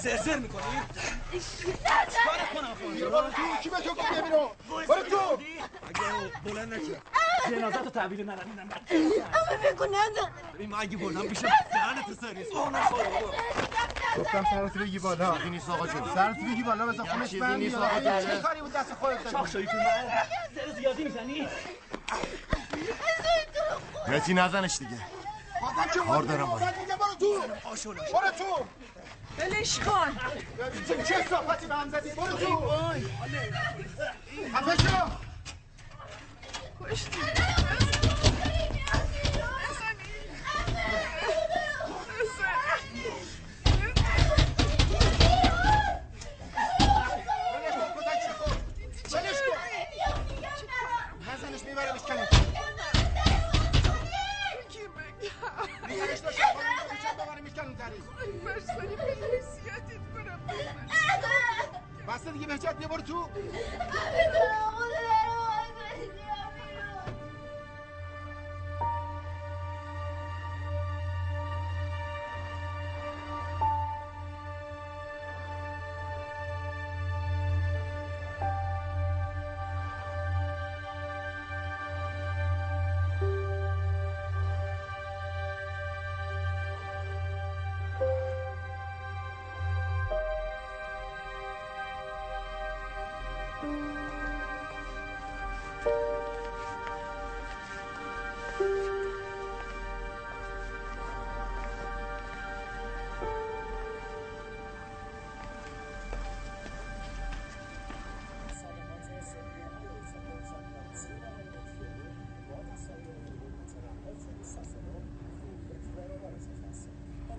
زرزر 0.03 0.37
می‌کنی 0.39 0.63
چیکار 1.33 2.47
کنم 2.55 2.77
کی 3.63 3.69
به 3.71 3.77
تو 3.77 3.95
گفت 3.95 4.11
بیا 4.11 4.23
بیرون 4.23 4.49
برو 4.89 5.03
تو 5.03 5.17
اگه 5.89 6.33
بلند 6.45 6.75
نشد 6.75 7.03
جنازت 7.51 7.77
رو 7.85 7.91
تحویل 7.91 8.31
ندن 8.31 8.59
اما 8.61 8.75
بگو 9.65 9.85
ندارم 9.85 10.53
ببین 10.55 10.75
اگه 10.75 10.97
دهنت 10.97 11.25
بابا 12.53 13.33
گفتم 14.19 14.45
سر 14.51 14.69
تو 14.69 14.79
بگی 14.79 14.99
بالا 14.99 15.39
نیست 15.51 15.71
آقا 15.71 15.87
جون 15.87 16.03
تو 16.35 16.47
بگی 16.47 16.63
بالا 16.63 16.87
بذار 16.87 17.07
خونش 17.07 17.35
بند 17.35 17.57
نیست 17.59 17.77
بیا. 17.77 17.85
آقا 17.87 18.01
جون. 18.01 18.13
چه 18.27 18.41
کاری 18.43 18.61
بود 18.61 18.73
دست 18.73 18.95
خودت؟ 18.95 19.31
چاق 19.33 19.47
شدی 19.47 19.67
تو 19.67 19.77
من 19.77 19.85
زر 20.55 20.73
زیادی 20.81 21.05
می‌زنی؟ 21.05 21.49
متی 24.09 24.35
نزنش 24.35 24.79
دیگه. 24.79 24.91
کار 26.07 26.23
دارم 26.23 26.47
باید 26.47 26.75
برو 26.87 27.15
تو. 27.21 27.41
برو 28.13 28.31
تو. 28.39 28.65
بلش 29.39 29.79
کن. 29.79 30.19
چه 30.89 31.03
چه 31.03 31.27
صحبتی 31.31 31.67
به 31.67 31.75
هم 31.75 31.91
زدی؟ 31.91 32.11
برو 32.11 32.37
تو. 32.37 32.63
خفه 34.55 34.77
شو. 34.83 35.11
نزنش 51.81 52.03
میبرمش 52.03 52.03
کنه 52.03 52.29
میبرش 55.89 56.19
داشت 56.21 56.41
ببرمش 57.15 57.53
کنه 57.53 57.75
تری 57.75 58.03
بسته 62.09 62.33
دیگه 62.33 62.47
بهجت 62.47 62.77
بیا 62.77 62.89
برو 62.89 63.03
تو. 63.03 63.29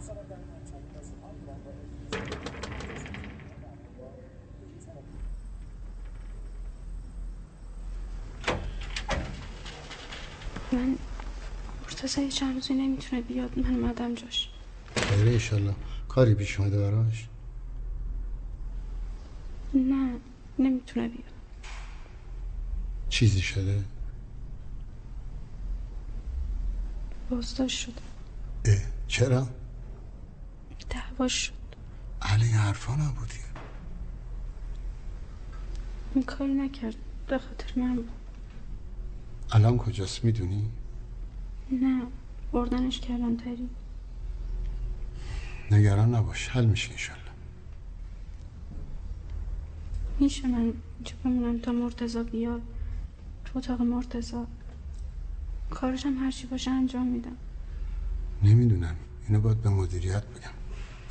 من 0.02 0.14
یه 12.18 12.30
چند 12.30 12.56
روزی 12.56 12.74
نمی‌تونه 12.74 13.22
بیاد. 13.22 13.60
من 13.60 13.76
اومدم 13.76 14.16
جاش. 14.16 14.49
خیره 14.95 15.32
ایشالله. 15.32 15.76
کاری 16.08 16.34
پیش 16.36 16.60
اومده 16.60 16.78
براش؟ 16.80 17.28
نه 19.74 20.20
نمی‌تونه 20.60 21.08
بیاد. 21.08 21.34
چیزی 23.10 23.41
شده؟ 23.41 23.84
بازداشت 27.30 27.80
شده. 27.80 28.02
اه 28.66 28.82
چرا؟ 29.08 29.47
دعواش 31.22 31.34
شد. 31.34 31.54
علی 32.22 32.46
حرفا 32.46 32.96
نبودی. 32.96 33.34
این 36.16 36.24
کاری 36.24 36.54
نکرد. 36.54 36.96
به 37.28 37.38
خاطر 37.38 37.80
من 37.80 37.96
بود. 37.96 38.10
الان 39.52 39.78
کجاست 39.78 40.24
می‌دونی؟ 40.24 40.70
نه 41.72 42.02
بردنش 42.52 43.00
کردن 43.00 43.38
تری. 43.38 43.70
نگران 45.72 46.16
نباش 46.16 46.48
حل 46.48 46.66
میشه 46.66 46.92
انشالله. 46.92 47.22
میشه 50.20 50.48
من 50.48 50.58
اینجا 50.58 51.14
بمونم 51.24 51.60
تا 51.60 51.72
مرتزا 51.72 52.24
بیاد؟ 52.24 52.62
تو 53.46 53.60
اتاق 53.60 53.82
مرتزا 53.82 54.48
کارش 55.70 56.06
هم 56.06 56.18
هرچی 56.18 56.48
باشه 56.48 56.72
انجام 56.72 57.08
میدم. 57.08 57.38
نمی‌دونم. 58.44 58.96
اینو 59.28 59.42
باید 59.42 59.62
به 59.62 59.70
مدیریت 59.70 60.24
بگم. 60.24 60.61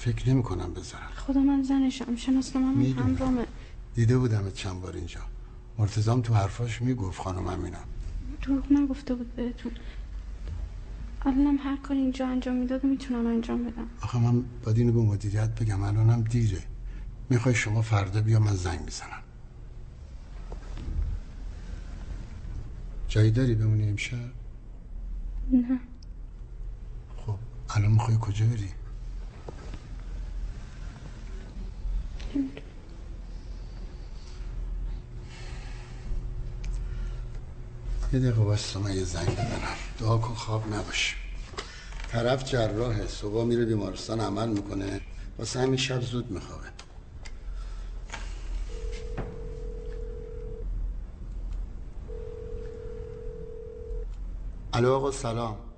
فکر 0.01 0.30
نمی 0.30 0.42
کنم 0.42 0.74
بذارم. 0.74 1.11
خدا 1.16 1.40
من 1.40 1.62
زنشم 1.62 2.16
شناسنامه 2.16 2.78
می‌دونم. 2.78 3.07
همرامه. 3.07 3.46
دیده 3.94 4.18
بودم 4.18 4.51
چند 4.51 4.80
بار 4.80 4.96
اینجا. 4.96 5.20
مرتزام 5.78 6.20
تو 6.20 6.34
حرفاش 6.34 6.82
می‌گفت 6.82 7.20
خانم 7.20 7.46
امینا. 7.46 7.78
دروغ 8.42 8.72
نگفته 8.72 9.14
بود 9.14 9.36
بهتون. 9.36 9.72
الانم 11.22 11.57
هر 11.57 11.76
کاری 11.76 12.01
اینجا 12.01 12.28
انجام 12.28 12.57
می‌داد 12.57 12.84
می‌تونم 12.84 13.26
انجام 13.26 13.64
بدم. 13.64 13.86
آخه 14.03 14.18
من 14.18 14.44
باید 14.64 14.78
اینو 14.78 14.92
به 14.92 15.01
مدیریت 15.01 15.61
بگم 15.61 15.82
الانم 15.82 16.22
دیره. 16.22 16.62
می‌خوای 17.30 17.55
شما 17.55 17.82
فردا 17.82 18.20
بیا 18.20 18.40
من 18.40 18.55
زنگ 18.55 18.80
می‌زنم 18.80 19.22
جایی 23.09 23.30
داری 23.30 23.55
بمونی 23.55 23.88
امشب؟ 23.88 24.16
نه. 25.53 25.80
خب 27.16 27.36
الان 27.76 27.92
می‌خوای 27.92 28.16
کجا 28.20 28.46
بری؟ 28.46 28.68
یه 32.35 32.43
دقیقه 38.12 38.41
واسه 38.41 38.78
من 38.78 38.95
یه 38.95 39.05
زنگ 39.05 39.28
بزنم. 39.28 39.76
دعا 40.01 40.18
کن 40.18 40.35
خواب 40.35 40.74
نباشه. 40.74 41.16
طرف 42.09 42.45
جراحه 42.45 43.07
صبح 43.07 43.45
میره 43.45 43.64
بیمارستان 43.64 44.20
عمل 44.20 44.49
می‌کنه. 44.49 45.01
واسه 45.39 45.61
همین 45.61 45.76
شب 45.76 46.01
زود 46.01 46.31
میخوابه. 46.31 46.66
الو 54.72 54.93
آقا 54.93 55.11
سلام. 55.11 55.70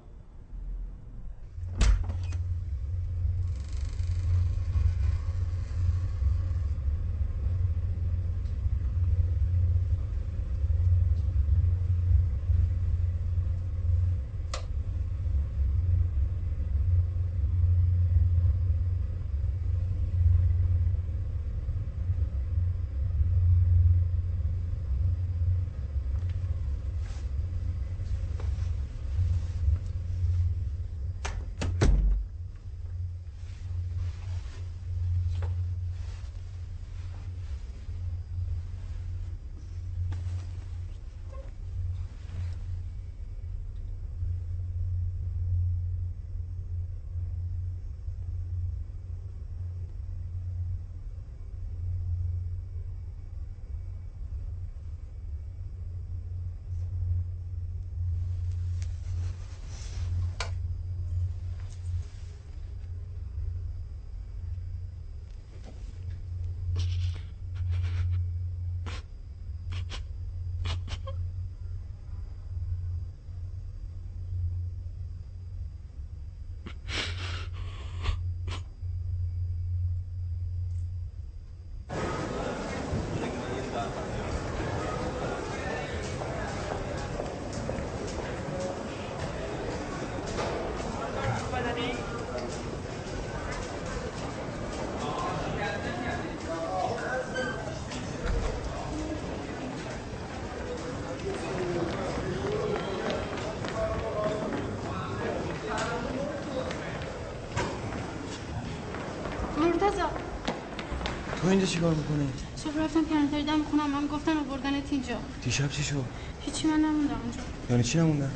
تو 111.42 111.48
اینجا 111.48 111.66
چیکار 111.66 111.94
می‌کنی؟ 111.94 112.28
صبح 112.56 112.84
رفتم 112.84 113.04
کلانتری 113.04 113.42
دم 113.42 113.62
خونم 113.70 113.90
من 113.90 114.06
گفتن 114.06 114.36
آوردنت 114.36 114.82
اینجا. 114.90 115.14
دیشب 115.44 115.70
چی 115.70 115.82
شد؟ 115.82 116.04
هیچی 116.40 116.66
من 116.66 116.76
نموندم 116.80 117.20
اونجا. 117.22 117.40
یعنی 117.70 117.82
چی 117.82 117.98
نموندن؟ 117.98 118.30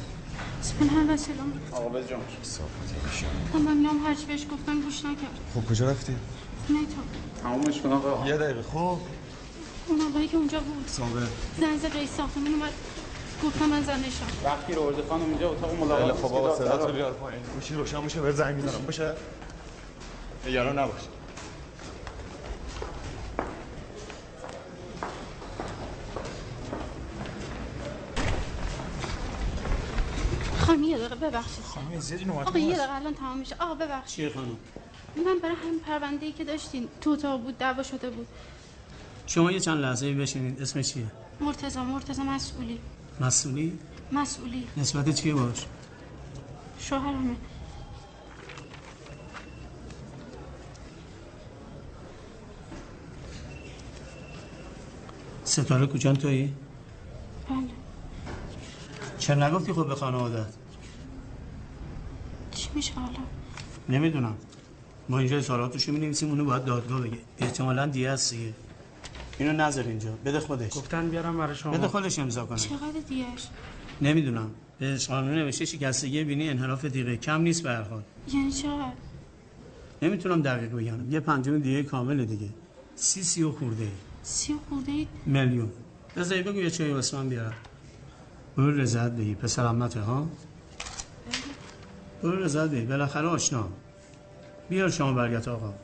اسپن 0.61 0.89
هر 0.89 1.15
وسیلم 1.15 1.53
آقا 1.73 2.03
جان 2.03 2.21
من 3.55 3.65
ببینم 3.65 4.07
هرچی 4.07 4.27
بهش 4.27 4.47
گفتم 4.53 4.81
گوش 4.81 4.99
نکرد. 4.99 5.39
خب 5.55 5.71
کجا 5.71 5.91
رفتی؟ 5.91 6.17
خونه 6.67 6.81
تو. 6.81 6.87
تمامش 7.43 7.81
کن 7.81 7.93
آقا. 7.93 8.27
یه 8.29 8.37
دقیقه 8.37 8.63
خب. 8.63 8.99
اون 9.89 10.01
آقایی 10.11 10.29
که 10.29 10.37
اونجا 10.37 10.61
بود. 10.61 10.85
صابر 10.89 11.21
زن 11.61 11.79
زد 11.79 11.97
رئیس 11.97 12.11
ساختمون 12.17 12.55
اومد 12.55 12.73
گفتم 13.45 13.67
من 13.67 13.83
زنشم 13.83 14.27
وقتی 14.45 14.75
رو 14.75 14.83
ارده 14.83 15.03
خانم 15.09 15.25
اینجا 15.25 15.51
اتاق 15.51 15.71
خیلی 15.71 15.83
ملاقات 15.85 16.17
خب 16.17 16.25
آقا 16.35 16.57
صدا 16.57 16.87
تو 16.87 16.93
بیار 16.93 17.13
پایین. 17.13 17.43
گوشی 17.55 17.75
روشن 17.75 18.01
باشه 18.01 18.21
بهت 18.21 18.35
زنگ 18.35 18.55
می‌زنم. 18.55 18.85
باشه؟ 18.87 19.13
نگران 20.47 20.79
نباش 20.79 21.01
خانم 30.67 30.83
یه 30.85 30.99
دقیقه 30.99 31.15
ببخشید. 31.31 31.65
خانم 31.65 32.01
زیادی 32.01 32.25
نوبت 32.25 32.47
آقا 32.47 32.59
یه 32.59 32.77
دقیقه 32.77 32.95
الان 32.95 33.15
تمام 33.15 33.39
میشه. 33.39 33.57
آقا 33.61 33.75
ببخشید. 33.75 34.17
چیه 34.17 34.31
خانم؟ 34.35 34.57
من 35.17 35.39
برای 35.43 35.57
همین 35.57 35.81
پرونده 35.87 36.27
ای 36.27 36.33
که 36.33 36.45
داشتین 36.45 36.89
تو 37.01 37.11
اتاق 37.11 37.41
بود 37.41 37.59
دعوا 37.59 37.83
شده 37.83 38.11
بود. 38.11 38.27
شما 39.27 39.53
یه 39.53 39.61
چند 39.61 39.79
لحظه 39.79 40.15
بشینید. 40.15 40.63
اسمش 40.63 40.93
چیه؟ 40.93 41.07
مرتضی 41.41 41.81
مرتضی 41.81 42.23
مسئولی. 42.23 42.81
مسئولی؟ 43.21 43.79
مسئولی. 44.13 44.67
نسبت 44.77 45.11
چیه 45.11 45.35
باش؟ 45.35 45.67
شوهرمه 46.79 47.37
ستاره 55.45 55.87
کوچان 55.87 56.17
تویی؟ 56.17 56.55
بله. 57.49 57.57
چرا 59.19 59.49
نگفتی 59.49 59.73
خود 59.73 59.89
به 59.89 59.95
خانوادت 59.95 60.47
چی 62.57 62.69
میشه 62.75 62.93
حالا؟ 62.95 63.19
نمی‌دونم. 63.89 64.35
ما 65.09 65.19
اینجا 65.19 65.37
اظهاراتشو 65.37 65.93
می‌نویسیم 65.93 66.29
اونو 66.29 66.45
باید 66.45 66.65
دادگاه 66.65 67.01
بگه. 67.01 67.19
احتمالاً 67.39 67.87
دیگه 67.87 68.11
است 68.11 68.35
دیگه. 68.35 68.53
اینو 69.39 69.53
نظر 69.53 69.83
اینجا. 69.83 70.13
بده 70.25 70.41
خودش. 70.41 70.75
گفتن 70.75 71.09
بیارم 71.09 71.39
برای 71.39 71.55
شما. 71.55 71.73
بده 71.73 71.89
خودش 71.89 72.19
امضا 72.19 72.47
کنه. 72.47 72.59
چقدر 72.59 73.01
دیش 73.09 73.25
نمی‌دونم. 74.01 74.51
به 74.79 74.99
قانون 75.09 75.35
نوشته 75.35 75.65
شکستگی 75.65 76.25
بینی 76.25 76.49
انحراف 76.49 76.85
دیگه 76.85 77.17
کم 77.17 77.41
نیست 77.41 77.63
به 77.63 77.71
هر 77.71 77.83
حال. 77.83 78.03
یعنی 78.35 78.53
چقدر؟ 78.53 78.93
نمی‌تونم 80.03 80.43
دقیق 80.43 80.71
بگم. 80.71 81.13
یه 81.13 81.21
پنجم 81.21 81.59
دیگه 81.59 81.83
کامل 81.83 82.25
دیگه. 82.25 82.49
سی 82.97 83.23
سی 83.23 83.43
و 83.43 83.53
خورده. 83.53 83.89
سی 84.23 84.53
و 84.53 84.57
خورده 84.69 84.93
ای؟ 84.93 85.07
میلیون. 85.27 85.71
رضایی 86.17 86.43
بگو 86.43 86.61
یه 86.61 86.71
چایی 86.71 86.93
واسه 86.93 87.17
من 87.17 87.29
بیار 87.29 87.55
برو 88.57 88.71
رضایت 88.71 89.13
بگی 89.13 89.35
پسر 89.35 89.67
عمته 89.67 90.01
ها؟ 90.01 90.27
برو 92.27 92.45
رضایت 92.45 92.71
بگی 92.71 92.87
بالاخره 92.87 93.29
آشنا. 93.29 93.69
بیار 94.69 94.91
شما 94.91 95.13
برگت 95.13 95.49
آقا. 95.49 95.75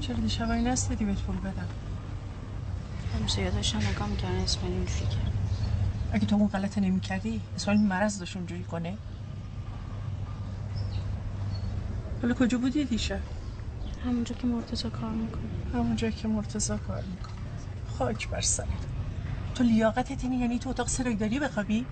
چرا 0.00 0.16
دیشب 0.16 0.50
این 0.50 0.66
نستدی 0.66 1.04
بهت 1.04 1.22
پول 1.22 1.36
بدم؟ 1.36 1.79
همیشه 3.30 3.42
یادشم 3.42 3.78
نگاه 3.78 4.08
می‌کردن 4.08 4.34
اسماعیل 4.38 4.76
اینجوری 4.76 5.06
کرد 5.06 5.30
اگه 6.12 6.26
تو 6.26 6.36
اون 6.36 6.48
غلط 6.48 6.78
نمی 6.78 7.00
کردی 7.00 7.40
اسماعیل 7.56 7.82
مرض 7.82 8.18
داشت 8.18 8.36
اونجوری 8.36 8.64
کنه؟ 8.64 8.98
حالا 12.22 12.34
کجا 12.34 12.58
بودی 12.58 12.84
دیشب؟ 12.84 13.20
همونجا 14.04 14.34
که 14.34 14.46
مرتضی 14.46 14.90
کار 14.90 15.10
می‌کنه. 15.10 15.50
همونجا 15.72 16.10
که 16.10 16.28
مرتضی 16.28 16.78
کار 16.78 17.02
می‌کنه. 17.02 17.34
خاک 17.86 18.28
بر 18.28 18.40
سرت. 18.40 18.68
تو 19.54 19.64
لیاقتت 19.64 20.24
اینه 20.24 20.36
یعنی 20.36 20.58
تو 20.58 20.70
اتاق 20.70 20.88
سرایداری 20.88 21.40
بخوابی؟ 21.40 21.86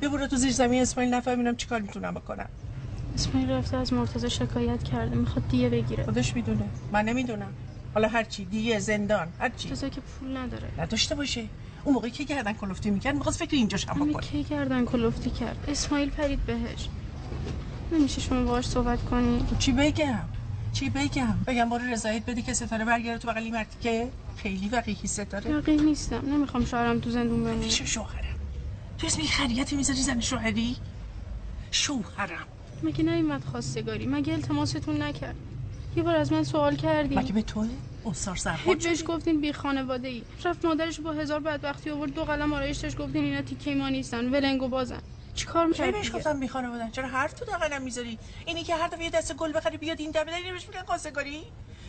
بیا 0.00 0.10
برو 0.10 0.26
تو 0.26 0.36
زیر 0.36 0.52
زمین 0.52 0.82
اسماعیل 0.82 1.14
نفهمیدم 1.14 1.54
چیکار 1.56 1.80
می‌تونم 1.80 2.14
بکنم. 2.14 2.48
اسماعیل 3.14 3.50
رفته 3.50 3.76
از 3.76 3.92
مرتضی 3.92 4.30
شکایت 4.30 4.82
کرده 4.82 5.16
می‌خواد 5.16 5.48
دیه 5.48 5.68
بگیره. 5.68 6.04
خودش 6.04 6.36
می‌دونه. 6.36 6.70
من 6.90 7.04
نمی‌دونم. 7.04 7.54
حالا 7.94 8.08
هر 8.08 8.24
چی 8.24 8.44
دیگه 8.44 8.78
زندان 8.78 9.28
هر 9.40 9.48
چی. 9.48 9.68
مرتضی 9.68 9.90
که 9.90 10.00
پول 10.00 10.36
نداره. 10.36 10.68
نداشته 10.78 11.14
باشه. 11.14 11.44
اون 11.84 11.94
موقعی 11.94 12.10
که 12.10 12.24
گردن 12.24 12.52
کلفتی 12.52 12.90
می‌کرد؟ 12.90 13.14
می‌خواست 13.14 13.38
فکر 13.38 13.56
اینجاش 13.56 13.88
هم 13.88 13.96
همه 13.96 14.10
بکنه 14.10 14.22
کی 14.22 14.44
کردن 14.44 14.84
کلفتی 14.84 15.30
کرد؟ 15.30 15.64
اسماعیل 15.68 16.10
پرید 16.10 16.46
بهش. 16.46 16.88
نمیشه 17.92 18.20
شما 18.20 18.44
باهاش 18.44 18.66
صحبت 18.66 19.04
کنی؟ 19.04 19.44
چی 19.58 19.72
بگم؟ 19.72 20.18
چی 20.72 20.90
بگم؟ 20.90 21.38
بگم 21.46 21.70
برو 21.70 21.84
رضایت 21.84 22.26
بده 22.26 22.42
که 22.42 22.54
ستاره 22.54 22.84
برگرده 22.84 23.18
تو 23.18 23.28
بغلی 23.28 23.50
مردی 23.50 23.76
که 23.80 24.08
خیلی 24.36 24.68
وقیحی 24.68 25.08
ستاره 25.08 25.50
یقین 25.50 25.84
نیستم. 25.84 26.22
نمی‌خوام 26.26 26.64
شوهرم 26.64 27.00
تو 27.00 27.10
زندون 27.10 27.44
بمونه. 27.44 27.68
چه 27.68 27.86
شوهرم. 27.86 28.36
تو 28.98 29.06
اسم 29.06 29.18
این 29.18 29.28
خریتی 29.28 29.76
می‌ذاری 29.76 30.02
زن 30.02 30.20
شوهری؟ 30.20 30.76
شوهرم. 31.70 32.46
مگه 32.82 33.04
نیومد 33.04 33.44
خواستگاری 33.44 34.06
مگه 34.06 34.32
التماستون 34.32 35.02
نکرد؟ 35.02 35.36
یه 35.96 36.02
بار 36.02 36.16
از 36.16 36.32
من 36.32 36.42
سوال 36.42 36.76
کردین 36.76 37.18
مگه 37.18 37.32
به 37.32 37.42
توه؟ 37.42 37.68
استار 38.04 38.34
هی 38.34 38.40
سرخورد 38.40 38.82
بهش 38.82 39.02
گفتین 39.06 39.40
بی 39.40 39.52
خانواده 39.52 40.08
ای 40.08 40.24
رفت 40.44 40.64
مادرش 40.64 41.00
با 41.00 41.12
هزار 41.12 41.40
بدبختی 41.40 41.90
آورد 41.90 42.12
دو 42.14 42.24
قلم 42.24 42.52
آرایش 42.52 42.78
داشت 42.78 42.96
گفتین 42.96 43.24
اینا 43.24 43.42
تیکه 43.42 43.74
ما 43.74 43.88
نیستن 43.88 44.24
ولنگو 44.24 44.68
بازن. 44.68 45.02
چیکار 45.34 45.66
می‌کردی 45.66 45.92
بهش 45.92 46.14
گفتم 46.14 46.40
بی 46.40 46.48
خانواده 46.48 46.90
چرا 46.90 47.08
حرف 47.08 47.32
تو 47.32 47.44
دقیقا 47.44 47.78
می‌ذاری؟ 47.78 48.18
اینی 48.46 48.64
که 48.64 48.74
هر 48.76 48.88
دفعه 48.88 49.04
یه 49.04 49.10
دست 49.10 49.34
گل 49.34 49.52
بخری 49.52 49.76
بیاد 49.76 50.00
این 50.00 50.10
دبه 50.10 50.30
داری 50.30 50.52
بهش 50.52 50.68
میگن 50.68 50.82
خواستگاری 50.82 51.42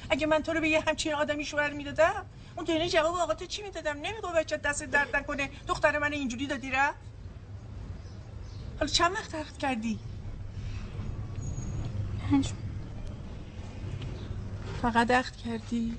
اگه 0.09 0.27
من 0.27 0.39
تو 0.39 0.53
رو 0.53 0.61
به 0.61 0.69
یه 0.69 0.83
همچین 0.87 1.13
آدمی 1.13 1.45
شوهر 1.45 1.73
می‌دادم 1.73 2.25
اون 2.55 2.65
دونه 2.65 2.89
جواب 2.89 3.15
آقا 3.15 3.33
تو 3.33 3.45
چی 3.45 3.61
می‌دادم؟ 3.63 3.97
نمیگو 3.97 4.27
بچه 4.37 4.57
دست 4.57 4.83
درد 4.83 5.15
نکنه 5.15 5.49
دختر 5.67 5.99
من 5.99 6.13
اینجوری 6.13 6.47
دادی 6.47 6.71
رفت. 6.71 6.97
حالا 8.79 8.91
چند 8.91 9.11
وقت 9.11 9.57
کردی؟ 9.57 9.99
پنج 12.31 12.53
فقط 14.83 15.11
عقد 15.11 15.35
کردی؟ 15.35 15.97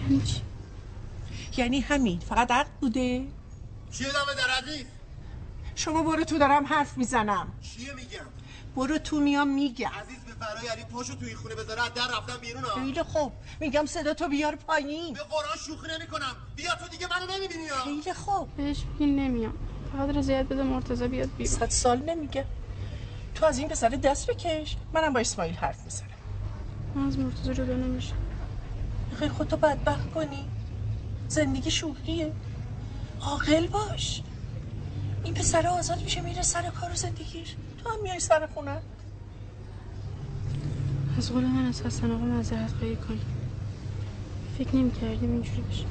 یعنی 0.00 0.20
چی؟ 0.20 0.42
یعنی 1.56 1.80
همین 1.80 2.18
فقط 2.18 2.50
عقد 2.50 2.70
بوده؟ 2.80 3.26
چیه 3.90 4.08
دمه 4.08 4.34
در 4.34 4.50
عزیز 4.50 4.86
شما 5.74 6.02
برو 6.02 6.24
تو 6.24 6.38
دارم 6.38 6.66
حرف 6.66 6.98
می‌زنم. 6.98 7.52
چیه 7.60 7.94
میگم؟ 7.94 8.26
برو 8.76 8.98
تو 8.98 9.20
میام 9.20 9.48
میگم. 9.48 9.88
عزیز 9.88 10.18
به 10.18 10.32
فرای 10.32 10.68
علی 10.68 10.84
پاشو 10.84 11.14
تو 11.14 11.26
این 11.26 11.36
خونه 11.36 11.54
بذاره 11.54 11.82
از 11.82 11.94
در 11.94 12.18
رفتم 12.18 12.36
بیرون 12.36 12.64
ها. 12.64 12.74
خیلی 12.74 13.02
خوب. 13.02 13.32
میگم 13.60 13.86
صدا 13.86 14.14
تو 14.14 14.28
بیار 14.28 14.56
پایین. 14.56 15.14
به 15.14 15.20
قرآن 15.20 15.56
شوخی 15.66 15.86
نمی 15.98 16.06
کنم 16.06 16.36
بیا 16.56 16.74
تو 16.74 16.88
دیگه 16.88 17.06
منو 17.06 17.32
نمی‌بینی 17.36 17.68
ها. 17.68 17.84
خیلی 17.84 18.12
خوب. 18.12 18.48
بهش 18.56 18.84
بگین 18.84 19.16
نمیام. 19.16 19.54
فقط 19.92 20.16
رضایت 20.16 20.46
بده 20.46 20.62
مرتضی 20.62 21.08
بیاد 21.08 21.30
بیرون. 21.38 21.58
صد 21.58 21.70
سال 21.70 21.98
نمیگه. 21.98 22.44
تو 23.34 23.46
از 23.46 23.58
این 23.58 23.68
پسر 23.68 23.88
دست 23.88 24.30
بکش. 24.30 24.76
منم 24.92 25.12
با 25.12 25.20
اسماعیل 25.20 25.54
حرف 25.54 25.84
می‌زنم. 25.84 26.09
من 26.94 27.06
از 27.06 27.18
مرتضی 27.18 27.54
جدا 27.54 27.76
نمیشه. 27.76 28.14
خیلی 29.18 29.30
خودتو 29.30 29.56
بدبخت 29.56 30.10
کنی. 30.10 30.44
زندگی 31.28 31.70
شوخیه. 31.70 32.32
عاقل 33.20 33.66
باش. 33.66 34.22
این 35.24 35.34
پسر 35.34 35.66
آزاد 35.66 36.02
میشه 36.02 36.20
میره 36.20 36.42
سر 36.42 36.70
کار 36.70 36.90
و 36.92 36.94
زندگیش. 36.94 37.56
تو 37.84 37.90
هم 37.90 38.02
میای 38.02 38.20
سر 38.20 38.46
خونه. 38.54 38.78
از 41.18 41.32
قول 41.32 41.44
من 41.44 41.66
از 41.66 41.82
حسن 41.82 42.10
آقا 42.10 42.24
معذرت 42.24 42.72
خواهی 42.72 42.96
کنی. 42.96 43.20
فکر 44.58 44.76
نمی 44.76 44.92
کردیم 44.92 45.32
اینجوری 45.32 45.60
بشه. 45.60 45.84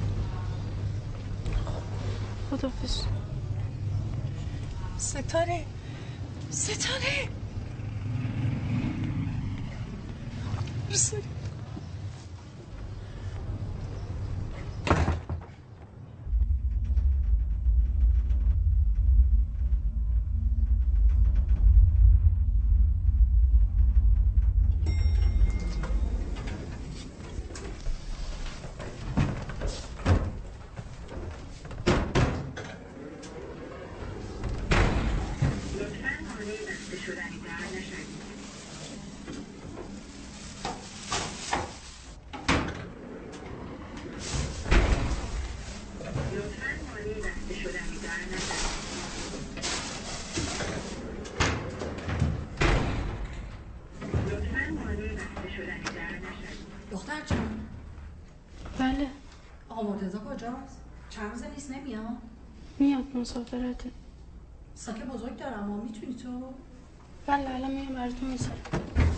خدافز 2.50 3.02
ستاره. 4.98 5.64
ستاره. 6.50 7.39
ستاره 10.96 11.40
دختر 56.90 57.20
جان 57.26 57.60
بله 58.78 59.08
آقا 59.80 59.92
مرتضی 59.92 60.18
کجاست؟ 60.18 60.80
چند 61.10 61.30
روزه 61.30 61.50
نیست 61.50 61.70
نمیاد 61.70 62.04
میاد 62.78 63.04
مسافرته 63.16 63.90
ساک 64.74 65.02
بزرگ 65.02 65.36
دارم 65.36 65.62
اما 65.62 65.82
می‌تونی 65.82 66.14
تو؟ 66.14 66.54
بله 67.26 67.54
الان 67.54 67.70
میام 67.70 67.94
براتون 67.94 68.30
میسرم 68.30 69.09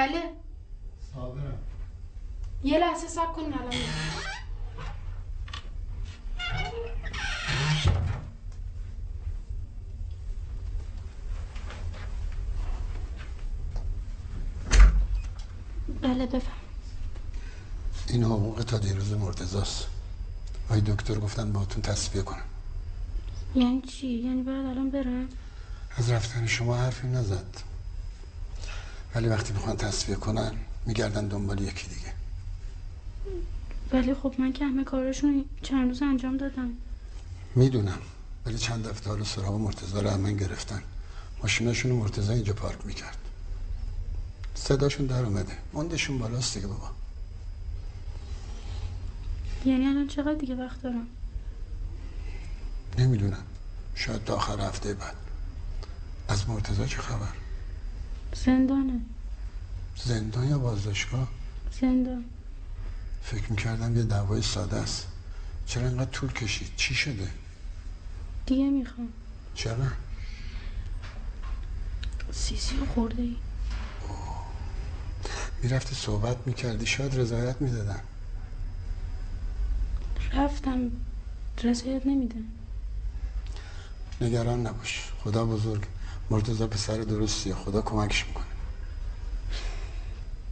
بله. 0.00 0.22
صابرم. 1.14 1.58
یه 2.64 2.78
لحظه 2.78 3.08
صبر 3.08 3.32
کنین 3.32 3.54
الان. 3.54 3.74
بله 16.02 16.26
بفهم. 16.26 16.40
این 18.08 18.24
حقوق 18.24 18.64
تا 18.64 18.78
دیروز 18.78 19.12
مرتزاست 19.12 19.86
آی 20.70 20.80
دکتر 20.80 21.14
گفتن 21.14 21.52
باهاتون 21.52 21.82
تصفیه 21.82 22.22
کنم. 22.22 22.44
یعنی 23.54 23.82
چی؟ 23.82 24.06
یعنی 24.06 24.42
باید 24.42 24.66
الان 24.66 24.90
برم؟ 24.90 25.28
از 25.96 26.10
رفتن 26.10 26.46
شما 26.46 26.76
حرفی 26.76 27.06
نزد. 27.08 27.69
ولی 29.14 29.28
وقتی 29.28 29.52
می‌خوان 29.52 29.76
تصفیه 29.76 30.14
کنن 30.14 30.52
میگردن 30.86 31.28
دنبال 31.28 31.60
یکی 31.60 31.88
دیگه. 31.88 32.12
ولی 33.92 34.14
خب 34.14 34.34
من 34.38 34.52
که 34.52 34.64
همه 34.64 34.84
کاراشون 34.84 35.44
چند 35.62 35.88
روز 35.88 36.02
انجام 36.02 36.36
دادم. 36.36 36.68
می‌دونم. 37.54 37.98
ولی 38.46 38.58
چند 38.58 38.88
دفعه 38.88 39.08
حالا 39.08 39.24
سراغ 39.24 39.54
مرتزا 39.54 40.00
رو 40.00 40.16
من 40.16 40.36
گرفتن. 40.36 40.82
ماشیناشون 41.42 41.92
مرتزا 41.92 42.32
اینجا 42.32 42.52
پارک 42.52 42.86
می‌کرد. 42.86 43.16
صداشون 44.54 45.06
در 45.06 45.22
اومده. 45.22 45.52
موندشون 45.72 46.18
بالاست 46.18 46.54
دیگه 46.54 46.66
بابا. 46.66 46.90
یعنی 49.64 49.86
الان 49.86 50.08
چقدر 50.08 50.34
دیگه 50.34 50.54
وقت 50.54 50.82
دارم؟ 50.82 51.06
نمی‌دونم. 52.98 53.42
شاید 53.94 54.24
تا 54.24 54.34
آخر 54.34 54.60
هفته 54.60 54.94
بعد. 54.94 55.14
از 56.28 56.48
مرتزا 56.48 56.86
چه 56.86 56.98
خبر؟ 56.98 57.32
زندانه. 58.34 59.00
زندان 59.96 60.48
یا 60.48 60.58
بازداشتگاه؟ 60.58 61.28
زندان. 61.80 62.24
فکر 63.22 63.50
می‌کردم 63.50 63.96
یه 63.96 64.02
دعوای 64.02 64.42
ساده 64.42 64.76
است. 64.76 65.06
چرا 65.66 65.88
اینقدر 65.88 66.10
طول 66.10 66.32
کشید؟ 66.32 66.68
چی 66.76 66.94
شده؟ 66.94 67.30
دیگه 68.46 68.70
می‌خوام. 68.70 69.08
چرا؟ 69.54 69.86
سیسی 72.32 72.76
رو 72.76 72.86
خورده 72.86 73.22
ای 73.22 73.36
می‌رفتی 75.62 75.94
صحبت 75.94 76.36
می‌کردی 76.46 76.86
شاید 76.86 77.18
رضایت 77.18 77.62
می‌دادن. 77.62 78.00
رفتم 80.32 80.90
رضایت 81.62 82.06
نمیدن 82.06 82.44
نگران 84.20 84.66
نباش. 84.66 85.12
خدا 85.24 85.46
بزرگ. 85.46 85.86
مرتضی 86.30 86.66
پسر 86.66 86.96
درستیه 86.96 87.54
خدا 87.54 87.82
کمکش 87.82 88.26
می‌کنه. 88.26 88.44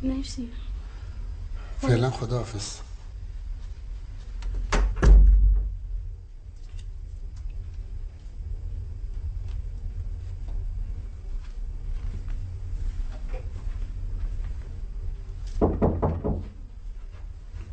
مرسی. 0.03 0.49
فعلا 1.81 2.11
خدا 2.11 2.39
حافظ 2.39 2.77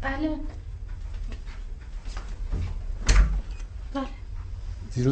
بله 0.01 0.39
بله 3.93 4.07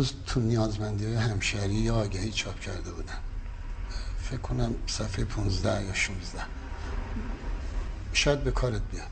دیروز 0.03 0.23
تو 0.25 0.39
نیازمندی 0.39 1.05
های 1.05 1.15
همشهری 1.15 1.73
یا 1.73 1.95
آگهی 1.95 2.31
چاپ 2.31 2.59
کرده 2.59 2.91
بودن. 2.91 3.17
فکر 4.21 4.37
کنم 4.37 4.75
صفحه 4.87 5.25
15 5.25 5.85
یا 5.85 5.93
16 5.93 6.41
شاید 8.13 8.43
به 8.43 8.51
کارت 8.51 8.81
بیاد. 8.91 9.07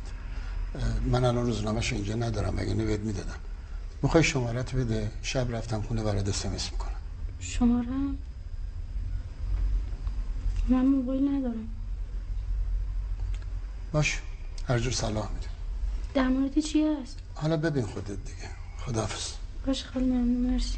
من 1.05 1.25
الان 1.25 1.45
روزنامهش 1.45 1.93
اینجا 1.93 2.15
ندارم 2.15 2.59
اگه 2.59 2.73
نوید 2.73 3.01
می‌دادم. 3.01 3.35
می‌خوای 4.01 4.23
شمارت 4.23 4.75
بده؟ 4.75 5.11
شب 5.21 5.55
رفتم 5.55 5.81
خونه 5.81 6.03
برات 6.03 6.29
اسمس 6.29 6.71
می‌کنم. 6.71 6.91
شمارم 7.39 8.17
من 10.69 10.85
موبایل 10.85 11.29
ندارم. 11.29 11.67
باش 13.91 14.19
هر 14.67 14.79
جور 14.79 14.93
صلاح 14.93 15.29
میده. 15.31 15.47
در 16.13 16.27
مورد 16.27 16.59
چی 16.59 16.83
هست؟ 16.83 17.17
حالا 17.35 17.57
ببین 17.57 17.85
خودت 17.85 18.07
دیگه. 18.07 18.49
خداحافظ. 18.85 19.40
باش 19.67 19.83
خیلی 19.83 20.05
ممنون 20.05 20.51
مرسی 20.53 20.77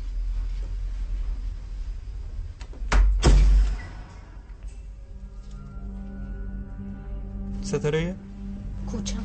ستاره؟ 7.61 8.15
کوچم. 8.87 9.23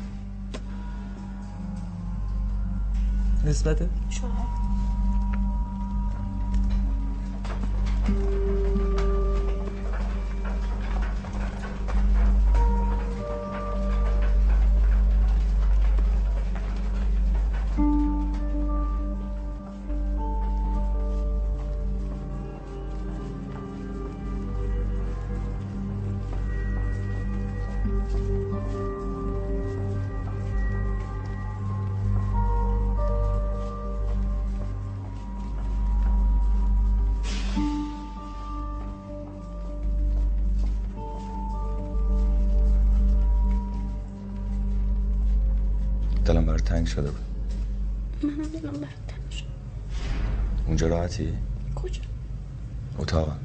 نسبته 3.45 3.89
چهار 4.09 4.58
شده 46.99 47.11
بود. 47.11 47.21
منم 48.23 48.49
دلم 48.49 48.71
برات 48.71 49.07
تنگ 49.07 49.31
شد 49.31 49.45
اونجا 50.67 50.87
راحتی؟ 50.87 51.33
کجا؟ 51.75 52.01
اتاقم 52.97 53.39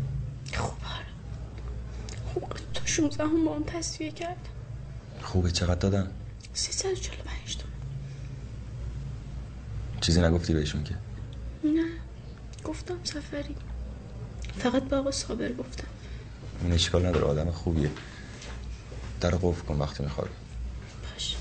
خوب 0.56 0.74
آره. 0.84 1.06
خوب 2.34 2.52
تا 2.74 2.86
16 2.86 3.24
هم 3.24 3.44
با 3.44 3.54
هم 3.54 3.62
تصفیه 3.62 4.10
کرد 4.10 4.48
خوبه 5.22 5.50
چقدر 5.50 5.74
دادن؟ 5.74 6.10
345 6.54 7.56
تومن. 7.56 7.72
چیزی 10.00 10.20
نگفتی 10.20 10.54
بهشون 10.54 10.84
که؟ 10.84 10.94
نه 11.64 11.84
گفتم 12.64 12.96
سفری. 13.04 13.56
فقط 14.58 14.82
با 14.82 14.98
آقا 14.98 15.10
صابر 15.10 15.52
گفتم. 15.52 15.88
اون 16.62 16.72
اشکال 16.72 17.06
نداره 17.06 17.24
آدم 17.24 17.50
خوبیه. 17.50 17.90
در 19.20 19.30
قفل 19.30 19.66
کن 19.66 19.74
وقتی 19.74 20.02
می‌خواد 20.02 20.30
باش 21.02 21.36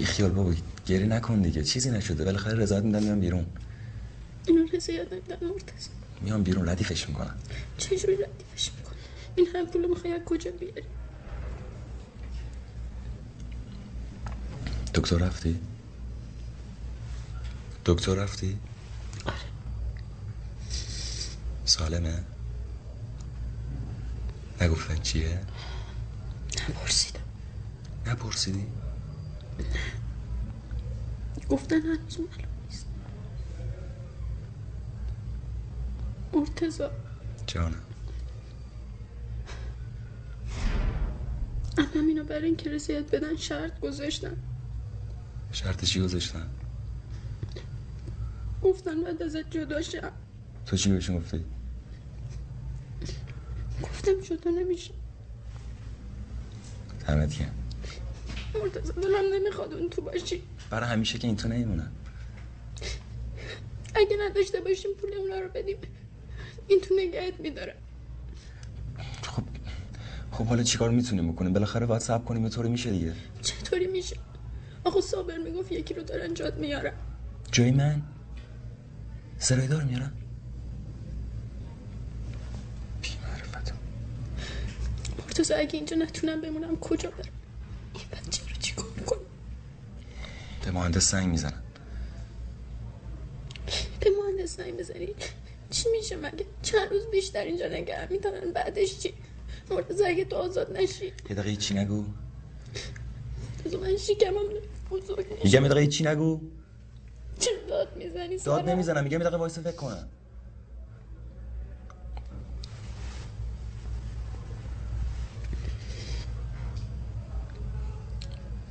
بی 0.00 0.06
خیال 0.06 0.30
بابا 0.30 0.54
گری 0.86 1.06
نکن 1.06 1.42
دیگه 1.42 1.62
چیزی 1.62 1.90
نشده 1.90 2.24
بالاخره 2.24 2.54
رضایت 2.54 2.84
میدن 2.84 3.02
میام 3.02 3.20
بیرون 3.20 3.46
اینو 4.46 4.66
رضایت 4.72 5.12
نمیدن 5.12 5.36
مرتضی 5.46 5.90
میام 6.22 6.42
بیرون 6.42 6.68
ردیفش 6.68 7.08
می‌کنم 7.08 7.34
چجوری 7.78 8.16
ردیفش 8.16 8.70
می‌کنه 8.76 8.96
این 9.36 9.46
هم 9.54 9.66
پول 9.66 9.88
می‌خوای 9.88 10.12
از 10.12 10.20
کجا 10.26 10.50
بیاری 10.50 10.82
دکتر 14.94 15.16
رفتی؟ 15.16 15.60
دکتر 17.84 18.14
رفتی؟ 18.14 18.58
آره 19.24 19.34
سالمه؟ 21.64 22.24
نگفتن 24.60 24.96
چیه؟ 25.02 25.40
نپرسیدم 26.68 27.20
نپرسیدی؟ 28.06 28.66
گفتن 31.48 31.80
هنوز 31.80 32.20
معلوم 32.20 32.48
نیست. 32.64 32.86
مرتضا 36.32 36.90
جانم. 37.46 37.82
الان 41.78 42.06
اینو 42.08 42.24
برای 42.24 42.44
اینکه 42.44 42.70
رضایت 42.70 43.14
بدن 43.14 43.36
شرط 43.36 43.80
گذاشتن. 43.80 44.36
شرط 45.52 45.84
چی 45.84 46.00
گذاشتن؟ 46.00 46.46
گفتن 48.62 49.04
بعد 49.04 49.22
ازت 49.22 49.50
جدا 49.50 49.82
شم. 49.82 50.12
تو 50.66 50.76
چی 50.76 50.90
بهشون 50.90 51.18
گفتی؟ 51.18 51.44
گفتم 53.82 54.20
جدا 54.20 54.50
نمیشه 54.50 54.94
دمت 57.08 57.38
گرم. 57.38 57.59
مرتضا 58.54 58.92
دلم 58.92 59.34
نمی‌خواد 59.34 59.74
اون 59.74 59.90
تو 59.90 60.02
باشی. 60.02 60.42
برای 60.70 60.88
همیشه 60.88 61.18
که 61.18 61.26
این 61.26 61.36
تو 61.36 61.48
نمیمونم 61.48 61.92
اگه 63.94 64.16
نداشته 64.28 64.60
باشیم 64.60 64.90
پول 65.00 65.14
اونا 65.14 65.38
رو 65.38 65.48
بدیم. 65.48 65.76
این 66.68 66.80
تو 66.80 66.94
نگهت 66.94 67.40
میداره. 67.40 67.74
خب 70.32 70.44
حالا 70.44 70.62
چیکار 70.62 70.90
می‌تونیم 70.90 71.32
بکنیم؟ 71.32 71.52
بالاخره 71.52 71.86
باید 71.86 72.02
صبر 72.02 72.24
کنیم 72.24 72.48
طوری 72.48 72.68
میشه 72.68 72.90
دیگه. 72.90 73.14
چطوری 73.42 73.86
میشه؟ 73.86 74.16
آقا 74.84 75.00
صابر 75.00 75.38
می‌گفت 75.38 75.72
یکی 75.72 75.94
رو 75.94 76.02
دارن 76.02 76.34
جاد 76.34 76.58
میارن. 76.58 76.92
جای 77.52 77.70
من؟ 77.70 78.02
سرای 79.38 79.66
دار 79.66 79.82
میارم؟ 79.82 80.12
مرتضی 85.26 85.54
اگه 85.54 85.74
اینجا 85.76 85.96
نتونم 85.96 86.40
بمونم 86.40 86.76
کجا 86.76 87.10
برم 87.10 87.28
این 87.94 88.04
بچه 88.12 88.42
رو 88.42 88.56
چیکار 88.60 88.86
کنم 89.06 89.18
به 90.70 90.78
مهندس 90.78 91.10
زنگ 91.10 91.28
می‌زنن. 91.28 91.62
به 94.00 94.10
مهندس 94.10 94.56
زنگ 94.56 94.76
بزنی؟ 94.76 95.14
چی 95.70 95.88
میشه 95.92 96.16
مگه؟ 96.16 96.46
چند 96.62 96.90
روز 96.90 97.06
بیشتر 97.12 97.44
اینجا 97.44 97.66
نگه 97.66 98.08
میدارن؟ 98.10 98.52
بعدش 98.52 98.98
چی؟ 98.98 99.14
مرتضی 99.70 100.04
اگه 100.04 100.24
تو 100.24 100.36
آزاد 100.36 100.76
نشی. 100.76 101.06
یه 101.06 101.36
دقیقه 101.36 101.56
چی 101.56 101.74
نگو. 101.74 102.04
بذار 103.64 103.80
من 103.80 103.96
شکمم 103.96 104.34
بزرگ. 104.90 105.26
میشه 105.30 105.44
میگم 105.44 105.62
یه 105.62 105.68
دقیقه 105.68 105.86
چی 105.86 106.04
نگو. 106.04 106.40
چرا 107.40 107.54
داد 107.68 107.96
می‌زنی 107.96 108.38
داد 108.38 108.68
نمی‌زنم 108.68 109.04
میگم 109.04 109.18
یه 109.18 109.24
دقیقه 109.24 109.36
وایس 109.36 109.58
فکر 109.58 109.72
کنم 109.76 110.08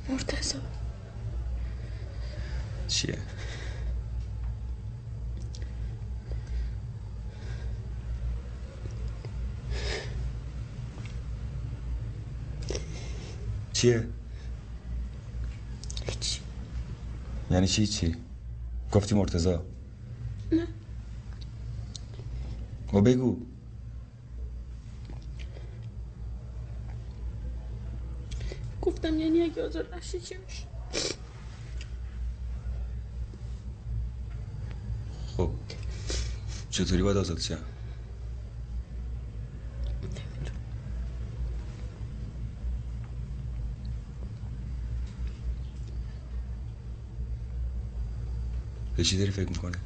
مرتضی 0.08 0.58
چیه 2.88 3.18
چیه؟ 13.80 14.08
هیچ. 16.06 16.40
یعنی 17.50 17.66
چی؟ 17.66 17.86
چی؟ 17.86 18.16
گفتی 18.92 19.14
مرتزا 19.14 19.62
نه. 20.52 20.66
و 22.92 23.00
بگو. 23.00 23.36
گفتم 28.82 29.20
یعنی 29.20 29.42
اگه 29.42 29.66
آزاد 29.66 29.94
نشی 29.94 30.20
چی 30.20 30.34
میشه 30.46 30.66
خب. 35.36 35.50
چطوری 36.70 37.02
باید 37.02 37.16
آزاد 37.16 37.40
شم؟ 37.40 37.58
به 49.00 49.04
چی 49.04 49.18
داری 49.18 49.30
فکر 49.30 49.48
می‌کنه 49.48 49.78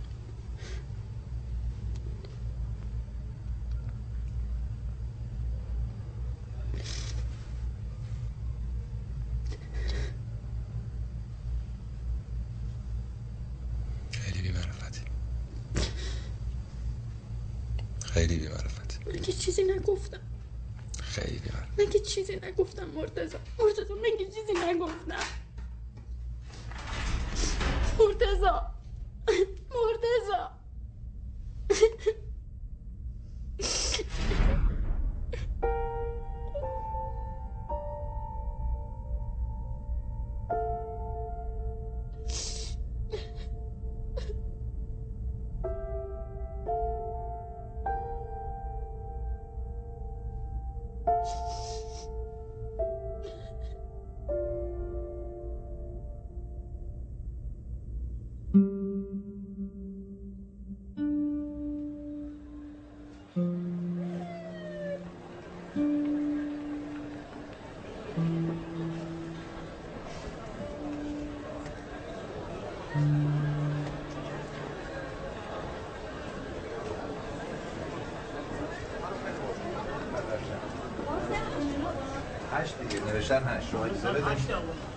شما 83.75 83.85
اجازه 83.85 84.09
بدین 84.13 84.25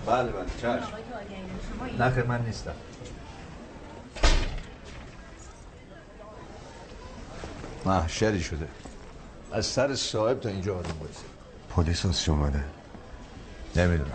بله 0.05 0.32
بله 0.32 0.45
چشم. 0.57 0.88
نه 1.99 2.09
خیر 2.09 2.23
من 2.23 2.41
نیستم. 2.41 2.71
محشری 7.86 8.41
شده. 8.41 8.67
از 9.51 9.65
سر 9.65 9.95
صاحب 9.95 10.39
تا 10.39 10.49
اینجا 10.49 10.78
آدم 10.78 10.95
بایسته 10.99 11.23
پلیس 11.69 12.05
از 12.05 12.30
اومده؟ 12.30 12.63
نمی‌دونم. 13.75 14.11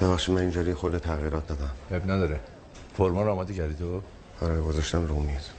ببخشید 0.00 0.34
من 0.34 0.40
اینجوری 0.40 0.74
خود 0.74 0.98
تغییرات 0.98 1.46
دادم. 1.46 1.70
اب 1.90 2.10
نداره. 2.10 2.40
فرما 2.96 3.22
رو 3.22 3.32
آماده 3.32 3.54
کردی 3.54 3.74
تو؟ 3.74 4.02
آره 4.40 4.60
گذاشتم 4.60 5.06
رو 5.06 5.18
میز. 5.18 5.50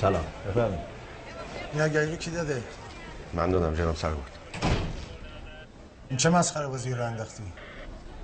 سلام 0.00 0.24
بفرمایید 0.48 0.80
آگهی 1.80 2.10
رو 2.10 2.16
کی 2.16 2.30
داده؟ 2.30 2.62
من 3.34 3.50
دادم 3.50 3.74
جناب 3.74 3.96
سرگرد 3.96 4.38
این 6.08 6.16
چه 6.16 6.30
مسخره 6.30 6.66
بازی 6.68 6.90
رو 6.90 7.04
انداختی؟ 7.04 7.42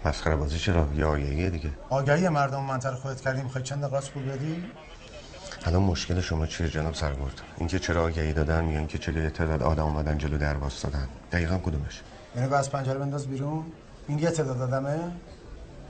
مسخره 0.04 0.36
بازی 0.36 0.58
چرا 0.58 0.88
یه 0.96 1.04
آگهیه 1.04 1.50
دیگه 1.50 1.70
آگهی 1.90 2.28
مردم 2.28 2.62
منطقه 2.62 2.96
خودت 2.96 3.20
کردی 3.20 3.42
می‌خوای 3.42 3.64
چند 3.64 3.84
قاس 3.84 4.10
پول 4.10 4.22
بدی؟ 4.22 4.64
الان 5.64 5.82
مشکل 5.82 6.20
شما 6.20 6.46
چیه 6.46 6.68
جناب 6.68 6.94
سرگرد 6.94 7.40
اینکه 7.58 7.78
چرا 7.78 8.04
آگهی 8.04 8.32
دادن 8.32 8.64
میگن 8.64 8.86
که 8.86 8.98
چلو 8.98 9.30
تعداد 9.30 9.62
آدم 9.62 9.84
اومدن 9.84 10.18
جلو 10.18 10.38
در 10.38 10.54
دادن 10.54 11.08
دقیقا 11.32 11.58
کدومش 11.58 12.02
یعنی 12.36 12.54
از 12.54 12.70
پنجره 12.70 12.98
بنداز 12.98 13.26
بیرون؟ 13.26 13.64
این 14.08 14.18
یه 14.18 14.30
تعداد 14.30 14.60
آدمه؟ 14.60 14.98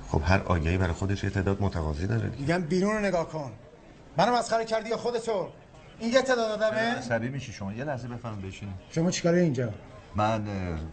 خب 0.09 0.23
هر 0.25 0.43
آگهی 0.43 0.79
برای 0.79 0.93
خودش 0.93 1.25
یه 1.25 1.31
تعداد 1.31 1.63
متقاضی 1.63 2.07
داره 2.07 2.29
دیگه 2.29 2.41
میگم 2.41 2.69
بیرون 2.69 2.95
رو 2.95 3.01
نگاه 3.01 3.29
کن 3.29 3.53
منو 4.17 4.37
مسخره 4.37 4.65
کردی 4.65 4.91
یا 4.91 4.97
خودتو؟ 4.97 5.49
این 5.99 6.13
یه 6.13 6.23
تعداد 6.23 6.63
آدمه؟ 6.63 6.81
عصبی 6.81 7.29
میشی 7.29 7.53
شما. 7.53 7.73
یه 7.73 7.85
لحظه 7.85 8.09
بفهم 8.09 8.41
بشین 8.41 8.69
شما 8.91 9.11
چیکاره 9.11 9.41
اینجا؟ 9.41 9.71
من 10.15 10.45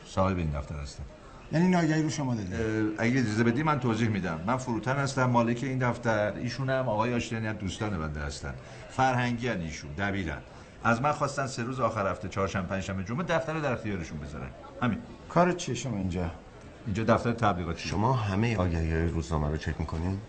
صاحب 0.08 0.38
این 0.38 0.50
دفتر 0.50 0.76
هستم. 0.76 1.04
یعنی 1.52 1.66
این 1.66 1.76
آگهی 1.76 2.04
رو 2.04 2.10
شما 2.10 2.36
دادی؟ 2.36 2.54
اگه 2.98 3.20
اجازه 3.20 3.44
بدی 3.44 3.64
من 3.64 3.80
توضیح 3.80 4.10
میدم. 4.10 4.40
من 4.48 4.58
فروتن 4.58 4.96
هستم 4.96 5.26
مالک 5.26 5.60
این 5.64 5.78
دفتر. 5.78 6.34
ایشون 6.34 6.70
هم 6.70 6.90
آقای 6.90 7.14
آشتیانی 7.14 7.48
هم 7.48 7.54
دوستان 7.54 7.98
بنده 7.98 8.20
هستن. 8.20 8.54
فرهنگی 8.90 9.48
هن 9.48 9.62
ایشون 9.62 9.92
دبیرن. 9.92 10.38
از 10.84 11.02
من 11.02 11.12
خواستن 11.12 11.48
سه 11.48 11.64
روز 11.64 11.80
آخر 11.80 12.12
هفته 12.12 12.30
چهارشنبه 12.30 12.68
پنجشنبه 12.68 13.04
جمعه 13.04 13.24
دفتر 13.24 13.54
رو 13.54 13.62
در 13.62 13.72
اختیارشون 13.72 14.20
بذارن. 14.20 14.50
همین. 14.82 14.98
کار 15.30 15.52
چیه 15.52 15.76
شما 15.76 15.98
اینجا؟ 15.98 16.32
اینجا 16.86 17.04
دفتر 17.04 17.32
تبلیغاتی 17.32 17.90
شما 17.90 18.14
همه 18.14 18.58
آگهی 18.58 18.94
روزنامه 18.94 19.50
رو 19.50 19.58
چک 19.58 19.76
می‌کنین؟ 19.80 20.20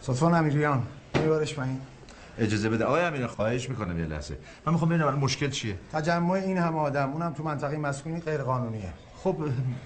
صدفان 0.00 0.34
امیریان 0.34 0.86
میبارش 1.14 1.54
پایین. 1.54 1.80
اجازه 2.38 2.68
بده. 2.68 2.84
آقای 2.84 3.02
امیر 3.02 3.26
خواهش 3.26 3.70
می‌کنم 3.70 3.98
یه 3.98 4.06
لحظه. 4.06 4.38
من 4.66 4.72
می‌خوام 4.72 4.88
ببینم 4.90 5.18
مشکل 5.18 5.50
چیه؟ 5.50 5.78
تجمع 5.92 6.30
این 6.30 6.58
همه 6.58 6.78
آدم 6.78 7.12
اونم 7.12 7.32
تو 7.32 7.42
منطقه 7.42 7.76
مسکونی 7.76 8.20
غیر 8.20 8.42
قانونیه 8.42 8.92
خب 9.16 9.36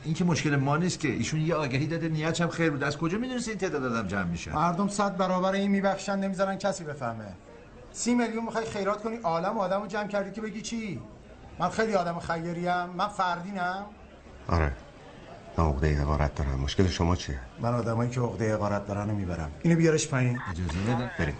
این 0.04 0.14
که 0.14 0.24
مشکل 0.24 0.56
ما 0.56 0.76
نیست 0.76 1.00
که 1.00 1.08
ایشون 1.08 1.40
یه 1.40 1.54
آگهی 1.54 1.86
داده 1.86 2.08
نیت 2.08 2.40
هم 2.40 2.48
خیر 2.48 2.70
بود 2.70 2.82
از 2.82 2.98
کجا 2.98 3.18
می‌دونسته 3.18 3.50
این 3.50 3.60
تعداد 3.60 3.84
آدم 3.84 4.08
جمع 4.08 4.24
میشه 4.24 4.54
مردم 4.54 4.88
صد 4.88 5.16
برابر 5.16 5.52
این 5.52 5.70
میبخشن 5.70 6.18
نمی‌ذارن 6.18 6.56
کسی 6.56 6.84
بفهمه. 6.84 7.24
سی 7.92 8.14
میلیون 8.14 8.44
می‌خوای 8.44 8.64
خیرات 8.64 9.02
کنی؟ 9.02 9.16
عالم 9.16 9.58
آدم 9.58 9.80
رو 9.80 9.86
جمع 9.86 10.08
کردی 10.08 10.30
که 10.30 10.40
بگی 10.40 10.62
چی؟ 10.62 11.00
من 11.58 11.68
خیلی 11.68 11.94
آدم 11.94 12.18
خیریم 12.18 12.84
من 12.96 13.08
فردینم. 13.08 13.84
آره. 14.48 14.72
من 15.58 15.64
عقده 15.64 16.00
حقارت 16.00 16.34
دارم. 16.34 16.60
مشکل 16.60 16.86
شما 16.86 17.16
چیه؟ 17.16 17.38
من 17.60 17.74
آدمایی 17.74 18.10
که 18.10 18.20
عقده 18.20 18.54
حقارت 18.54 18.86
دارن 18.86 19.10
رو 19.10 19.16
می‌برم. 19.16 19.50
اینو 19.62 19.76
بیارش 19.76 20.08
پایین. 20.08 20.40
اجازه 20.50 20.94
بده. 20.94 21.10
بریم. 21.18 21.34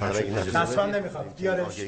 دستمند 0.00 0.96
نمی‌خوام 0.96 1.24
بیارش. 1.38 1.80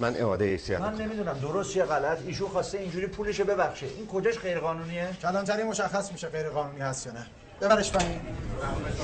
من 0.00 0.16
اعاده 0.16 0.44
حیثیت 0.44 0.80
من. 0.80 0.94
نمی‌دونم 0.94 1.38
درست 1.38 1.76
یا 1.76 1.86
غلط. 1.86 2.18
ایشون 2.26 2.48
خواسته 2.48 2.78
اینجوری 2.78 3.06
پولشو 3.06 3.44
ببخشه. 3.44 3.86
این 3.86 4.06
کجاش 4.06 4.38
غیر 4.38 4.58
قانونیه 4.58 5.08
کلانتری 5.22 5.62
مشخص 5.62 6.12
میشه 6.12 6.28
غیر 6.28 6.48
قانونی 6.48 6.80
هست 6.80 7.06
یا 7.06 7.12
نه. 7.12 7.26
ببرش 7.60 7.92
پایین. 7.92 8.20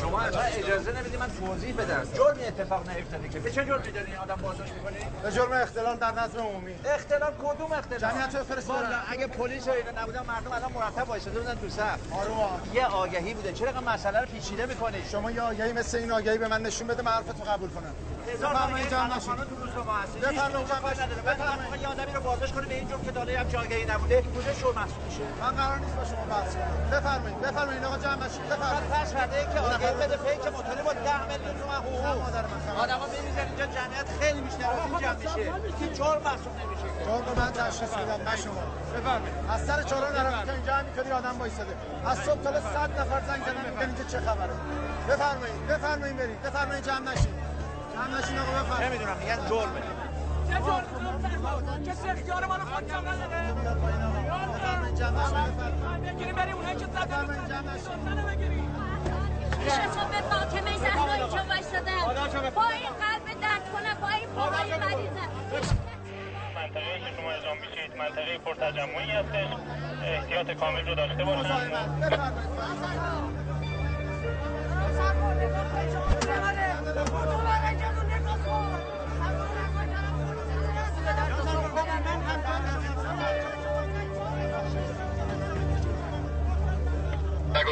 شما 0.01 0.21
اجازه 0.21 0.93
نمیدی 0.93 1.17
من 1.17 1.31
توضیح 1.41 1.75
بدم. 1.75 2.09
جرمی 2.15 2.45
اتفاق 2.45 2.89
نیفتاده 2.89 3.29
که. 3.29 3.39
به 3.39 3.51
چه 3.51 3.65
جرمی 3.65 3.93
داری 3.93 4.07
این 4.07 4.17
آدم 4.17 4.35
بازداشت 4.43 4.73
می‌کنی؟ 4.73 4.97
به 5.23 5.33
جرم 5.33 5.53
اختلال 5.53 5.97
در 5.97 6.13
نظم 6.13 6.39
عمومی. 6.39 6.75
اختلال 6.85 7.33
کدوم 7.43 7.73
اختلال؟ 7.73 8.01
جمعیت 8.01 8.35
رو 8.35 8.45
فرست 8.45 8.69
والا 8.69 8.83
برم. 8.83 9.05
اگه 9.09 9.27
پلیس 9.27 9.69
و 9.69 9.71
اینا 9.71 10.03
نبودن 10.03 10.23
مردم 10.29 10.53
الان 10.53 10.73
مرتب 10.73 11.09
وایساده 11.09 11.41
بودن 11.41 11.55
تو 11.55 11.69
صف 11.69 12.13
آروم 12.13 12.61
یه 12.75 12.87
آگهی 12.87 13.35
بوده. 13.35 13.53
چرا 13.53 13.81
مسئله 13.81 14.21
رو 14.21 14.27
پیچیده 14.27 14.67
می‌کنی؟ 14.67 15.03
شما 15.13 15.31
یه 15.31 15.41
آگهی 15.41 15.73
مثل 15.73 15.99
این 15.99 16.13
آگهی 16.13 16.39
به 16.39 16.49
من 16.49 16.63
نشون 16.63 16.87
بده 16.87 17.03
من 17.03 17.13
حرفتو 17.13 17.45
قبول 17.45 17.71
کنم. 17.71 17.95
هزار 18.33 18.53
تا 19.75 19.85
ما 19.85 19.93
هستی 19.93 20.19
بفرمایید 20.19 20.69
بفرمایید. 21.25 21.83
یه 21.83 21.89
آدمی 21.89 22.13
رو 22.13 22.21
بازداشت 22.21 22.55
کنی 22.55 22.67
به 22.67 22.75
این 22.75 22.89
جرم 22.89 23.03
که 23.03 23.11
داده 23.11 23.39
هم 23.41 23.49
جاگهی 23.49 23.85
نبوده. 23.85 24.23
کجا 24.23 24.55
شور 24.55 24.75
محسوب 24.75 25.03
میشه؟ 25.09 25.25
من 25.41 25.53
قرار 25.61 25.79
نیست 25.79 25.97
با 25.97 26.05
شما 26.05 26.25
بحث 26.35 26.53
کنم. 26.55 26.91
بفرمایید 26.93 27.41
بفرمایید 27.41 27.85
آقا 27.85 27.99
جمع 27.99 28.27
نشید 28.27 28.49
بفرمایید. 28.49 28.91
پس 28.91 29.13
فرده 29.15 29.49
که 29.53 29.59
آگهی 29.61 29.95
بده 29.95 30.17
فیک 30.17 30.45
با 30.83 30.93
10 30.93 31.29
میلیون 31.29 31.55
تومن 31.61 31.75
سر 31.75 31.83
حقوق 31.87 32.07
مادر 32.23 32.45
من. 32.47 32.77
آدما 32.77 33.07
میریزن 33.07 33.47
اینجا 33.51 33.67
جمعیت 33.67 34.09
خیلی 34.21 34.41
بیشتر 34.41 34.71
از 34.71 34.79
این 34.87 34.99
جمع 34.99 35.59
میشه. 35.59 35.77
که 35.79 35.95
جرم 35.95 36.23
محسوب 36.23 36.53
نمیشه. 36.61 36.89
جرم 37.07 37.25
من 37.37 37.53
تشخیص 37.53 37.93
میدم 37.99 38.29
نه 38.29 38.37
شما. 38.37 38.63
بفرمایید. 38.95 39.35
از 39.55 39.61
سر 39.67 39.83
نرفت 40.19 40.45
که 40.47 40.53
اینجا 40.53 40.73
همینطوری 40.75 41.11
آدم 41.11 41.39
وایساده. 41.39 41.75
از 42.07 42.19
صبح 42.19 42.43
تا 42.43 42.51
100 42.61 43.01
نفر 43.01 43.21
زنگ 43.29 43.43
زدن 43.47 43.71
میگن 43.71 43.89
اینجا 43.91 44.05
چه 44.13 44.21
خبره. 44.21 44.55
بفرمایید 45.09 45.67
بفرمایید 45.67 46.17
برید. 46.17 46.43
بفرمایید 46.43 46.85
جمع 46.85 47.13
نشید. 47.13 47.56
نمی‌دونم 48.81 49.17
میگن 49.17 49.49
جرمه. 49.49 49.81
کسی 51.87 52.09
اختیار 52.09 52.47
منو 52.47 52.65
خود 52.65 52.89
جمع 52.89 53.01
نداره 53.01 53.53
بفرمایید 53.53 54.97
جمع 54.99 55.23
نشید 55.23 56.17
بگیری 56.17 56.33
بری 56.33 56.53
اونایی 56.53 56.77
که 56.77 56.85
زدن 56.87 57.05
بفرمایید 57.07 57.49
جمع 57.49 57.75
نشید 57.75 57.99
منو 58.07 58.27
بگیری 58.29 58.63
چطور 59.67 60.05
به 60.05 60.21
فاطمه 60.31 60.79
زهرا 60.79 61.13
اینجا 61.13 61.45
وایسادن 61.49 62.51
با 62.55 62.69
این 62.69 62.93
قلب 63.03 63.41
درد 63.41 63.73
کنه 63.73 63.95
با 64.01 64.09
این 64.09 64.29
پاهای 64.29 64.71
مریضه 64.71 65.27
منطقه 66.55 67.01
که 67.01 67.17
شما 67.17 67.31
اعزام 67.31 67.57
میشید 67.57 67.97
منطقه 67.99 68.39
پرتجمعی 68.39 69.11
هستش 69.11 69.49
احتیاط 70.05 70.51
کامل 70.51 70.89
رو 70.89 70.95
داشته 70.95 71.25
باشید 71.25 71.53
نگو 71.53 72.17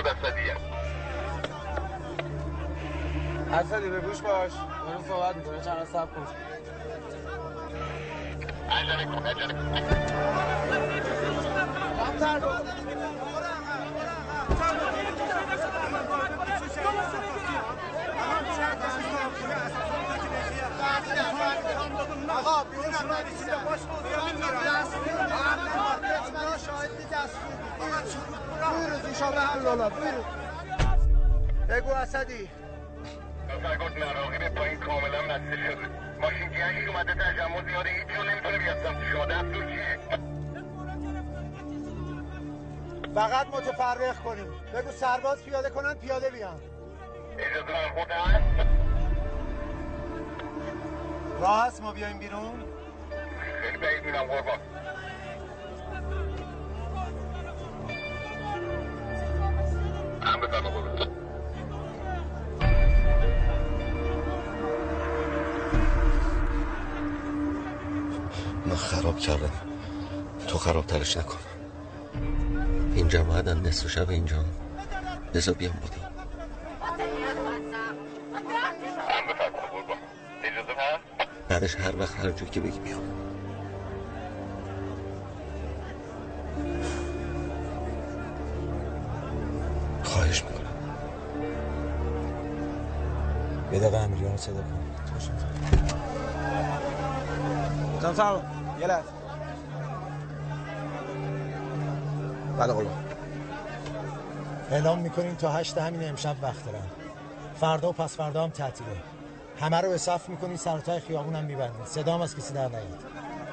دستدیه 0.04 0.56
اسدی 3.52 3.90
به 3.90 4.00
گوش 4.00 4.20
باش. 4.20 4.52
داریم 4.86 5.04
صحبت 5.08 5.36
می‌کنه 5.36 5.60
چند 5.60 5.84
سب 5.92 6.08
کن. 6.14 6.26
عجله 8.70 9.04
کن 9.04 9.26
عجله 9.26 9.54
کن 9.54 9.64
آقا 22.30 22.64
بیرون 22.64 22.94
هم 22.94 23.12
نریسیدم 23.12 23.64
دستور 24.66 26.30
مرا 26.34 26.58
شاهد 26.66 26.96
بی 26.96 27.04
دستور 27.04 27.63
بویروز 29.90 30.24
بگو 31.68 31.90
اسدی. 31.90 32.48
فرگوت 33.62 33.96
مراقی 33.96 34.38
به 34.38 34.48
پایین 34.48 34.80
کاملا 34.80 35.22
بسته 35.22 35.56
شده 35.56 35.88
ماشین 36.20 36.52
جنگی 36.52 36.86
اومده 36.86 37.14
تجمع 37.14 37.64
زیاده. 37.68 37.90
هیچ 37.90 38.08
جا 38.16 38.22
نمی‌تونه 38.22 38.58
بیاد 38.58 38.82
سمت 38.82 39.04
شما. 39.12 39.26
دستور 39.26 39.64
چیه؟ 39.64 39.98
فقط 43.14 43.46
متفرق 43.46 44.22
کنیم. 44.24 44.46
بگو 44.74 44.90
سرباز 44.90 45.44
پیاده 45.44 45.70
کنن 45.70 45.94
پیاده 45.94 46.30
بیان. 46.30 46.60
اجازه 47.38 47.72
برخورد 47.72 48.10
هست؟ 48.10 48.66
راه 51.40 51.66
هست 51.66 51.82
ما 51.82 51.92
بیایم 51.92 52.18
بیرون. 52.18 52.64
خیلی 53.62 53.78
بعید 53.78 54.04
میرم 54.04 54.22
قربان. 54.24 54.58
من 68.66 68.76
خراب 68.76 69.18
کردم. 69.18 69.50
تو 70.48 70.58
خراب 70.58 70.86
ترش 70.86 71.16
نکن. 71.16 71.38
این 72.94 73.08
جماعت 73.08 73.48
هم 73.48 73.66
نصف 73.66 73.88
شب 73.88 74.10
اینجا. 74.10 74.44
بذار 75.34 75.54
بیام 75.54 75.72
بودم 75.72 76.14
بعدش 81.48 81.76
هر 81.76 81.96
وقت 81.96 82.20
هر 82.20 82.30
جور 82.30 82.48
که 82.48 82.60
بگی 82.60 82.78
بیام. 82.78 83.13
یه 93.74 93.80
دقیقه 93.80 93.96
امیریان 93.96 94.32
رو 94.32 94.38
صدا 94.38 94.54
کن 94.54 94.80
جان 98.02 98.14
سلام. 98.14 98.42
یه 98.80 98.86
لحظه. 98.86 99.08
بله 102.58 102.72
قربان. 102.72 103.04
اعلام 104.70 104.98
می‌کنیم 104.98 105.34
تا 105.34 105.52
هشت 105.52 105.78
همین 105.78 106.08
امشب 106.08 106.36
وقت 106.42 106.64
دارن 106.66 106.82
فردا 107.60 107.88
و 107.88 107.92
پس 107.92 108.16
فردا 108.16 108.44
هم 108.44 108.50
تعطیله. 108.50 108.90
همه 109.60 109.80
رو 109.80 109.88
به 109.88 109.98
صف 109.98 110.28
می‌کنین 110.28 110.56
سرتای 110.56 111.00
خیابون 111.00 111.34
هم 111.34 111.44
میبندین 111.44 111.84
صدام 111.84 112.20
از 112.20 112.36
کسی 112.36 112.54
در 112.54 112.68
نیاد. 112.68 113.04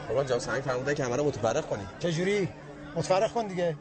قربان 0.08 0.26
جان 0.26 0.40
سنگ 0.40 0.62
فرمودن 0.62 0.94
که 0.94 1.04
همه 1.06 1.16
رو 1.16 1.24
متفرق 1.24 1.70
کنیم 1.70 1.88
چجوری؟ 2.00 2.50
متفرق 2.96 3.32
کن 3.32 3.48
دیگه. 3.48 3.76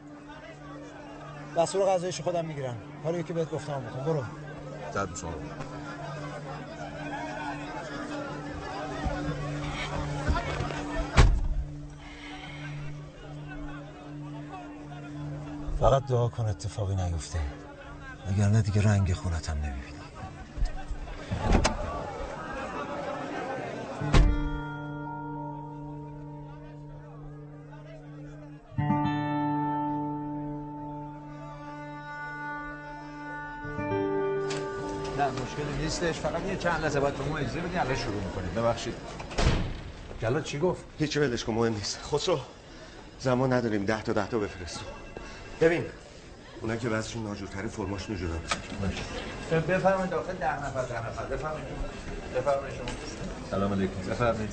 دستور 1.57 1.85
غذایش 1.85 2.21
خودم 2.21 2.45
می‌گیرم. 2.45 2.75
حالا 3.03 3.21
که 3.21 3.33
بهت 3.33 3.51
گفتم 3.51 3.81
بکن 3.81 4.05
برو. 4.05 4.23
زد 4.93 5.15
شما. 5.15 5.31
فقط 15.81 16.05
دعا 16.05 16.27
کن 16.27 16.45
اتفاقی 16.45 16.95
نیفته. 16.95 17.39
وگرنه 18.27 18.61
دیگه 18.61 18.81
رنگ 18.81 19.13
خونتم 19.13 19.57
نمی‌بینی. 19.57 20.01
مشکلی 35.45 35.83
نیستش. 35.83 36.15
فقط 36.19 36.45
یه 36.45 36.55
چند 36.55 36.81
لحظه 36.81 36.99
باید 36.99 37.15
به 37.15 37.23
ما 37.23 37.37
اجازه 37.37 37.59
بدین 37.59 37.79
الان 37.79 37.95
شروع 37.95 38.23
می‌کنیم. 38.23 38.49
ببخشید. 38.55 38.93
جلال 40.21 40.43
چی 40.43 40.59
گفت؟ 40.59 40.83
هیچ 40.99 41.17
ولش 41.17 41.43
کن 41.43 41.53
مهم 41.53 41.73
نیست. 41.73 41.99
خسرو 42.03 42.39
زمان 43.19 43.53
نداریم 43.53 43.85
ده 43.85 44.01
تا 44.01 44.13
ده 44.13 44.27
تا 44.27 44.39
بفرستم 44.39 45.00
ببین 45.61 45.85
اونا 46.61 46.75
که 46.75 46.89
وضعشون 46.89 47.23
ناجورتری 47.23 47.67
فرماشونو 47.67 48.19
جدا 48.19 48.27
بزن. 48.27 49.59
بفرمایید 49.59 50.11
داخل 50.11 50.33
ده 50.33 50.65
نفر 50.65 50.83
ده 50.83 51.07
نفر. 51.07 51.25
بفرمایید. 51.25 51.67
بفرمایید 52.35 52.77
شما. 52.77 52.87
سلام 53.51 53.73
علیکم. 53.73 54.01
بفرمایید. 54.09 54.49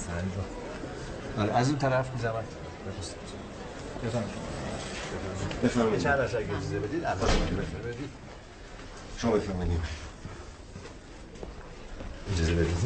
بله 1.36 1.52
از 1.52 1.68
اون 1.68 1.78
طرف 1.78 2.10
می 2.14 2.20
زحمت 2.20 2.44
بفرمایید. 4.04 4.34
بفرمایید. 5.64 5.94
یه 5.94 6.00
چند 6.00 6.20
لحظه 6.20 6.38
اگه 6.38 6.56
اجازه 6.56 6.78
بدید؟ 6.78 7.04
الان 7.04 7.18
بدید 7.86 8.10
شما 9.18 9.32
بفرمایید. 9.32 9.80
اجازه 12.32 12.54
بدید؟ 12.54 12.76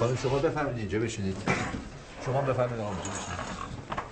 خانم 0.00 0.16
شما 0.16 0.38
بفرمایید 0.38 0.78
اینجا 0.78 0.98
بشینید. 0.98 1.36
شما 2.24 2.40
بفرمایید 2.40 2.80
آقا 2.80 2.90
اینجا 2.90 3.10
بشینید. 3.10 3.40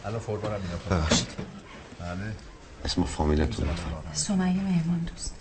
الان 0.04 0.20
فوربار 0.20 0.54
هم 0.54 0.60
اینا 0.62 1.00
ببخشید. 1.00 1.28
بله. 2.00 2.53
اسم 2.84 3.02
و 3.02 3.04
فامیلتون 3.04 3.68
لطفا. 3.68 4.14
سمیه 4.14 4.62
مهمان 4.62 4.98
دوست. 4.98 5.34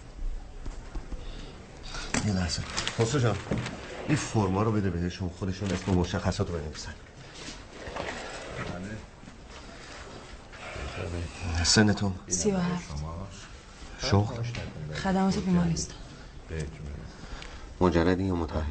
یه 2.26 2.34
لحظه. 2.34 2.64
خسرو 3.00 3.20
جان 3.20 3.38
این 4.08 4.18
فرما 4.18 4.64
رو 4.64 4.72
بده 4.72 4.90
بهشون 4.90 5.30
خودشون 5.30 5.72
اسم 5.72 5.92
و 5.92 6.02
مشخصات 6.02 6.50
رو 6.50 6.58
بنویسن. 6.58 6.94
سنتون؟ 11.64 12.16
سی 12.28 12.52
و 12.52 12.58
هفت. 12.58 13.04
شغل؟ 14.02 14.44
خدمات 15.04 15.38
بیمارستان. 15.38 15.98
مجردی 17.82 18.24
یا 18.24 18.36
متحد؟ 18.36 18.64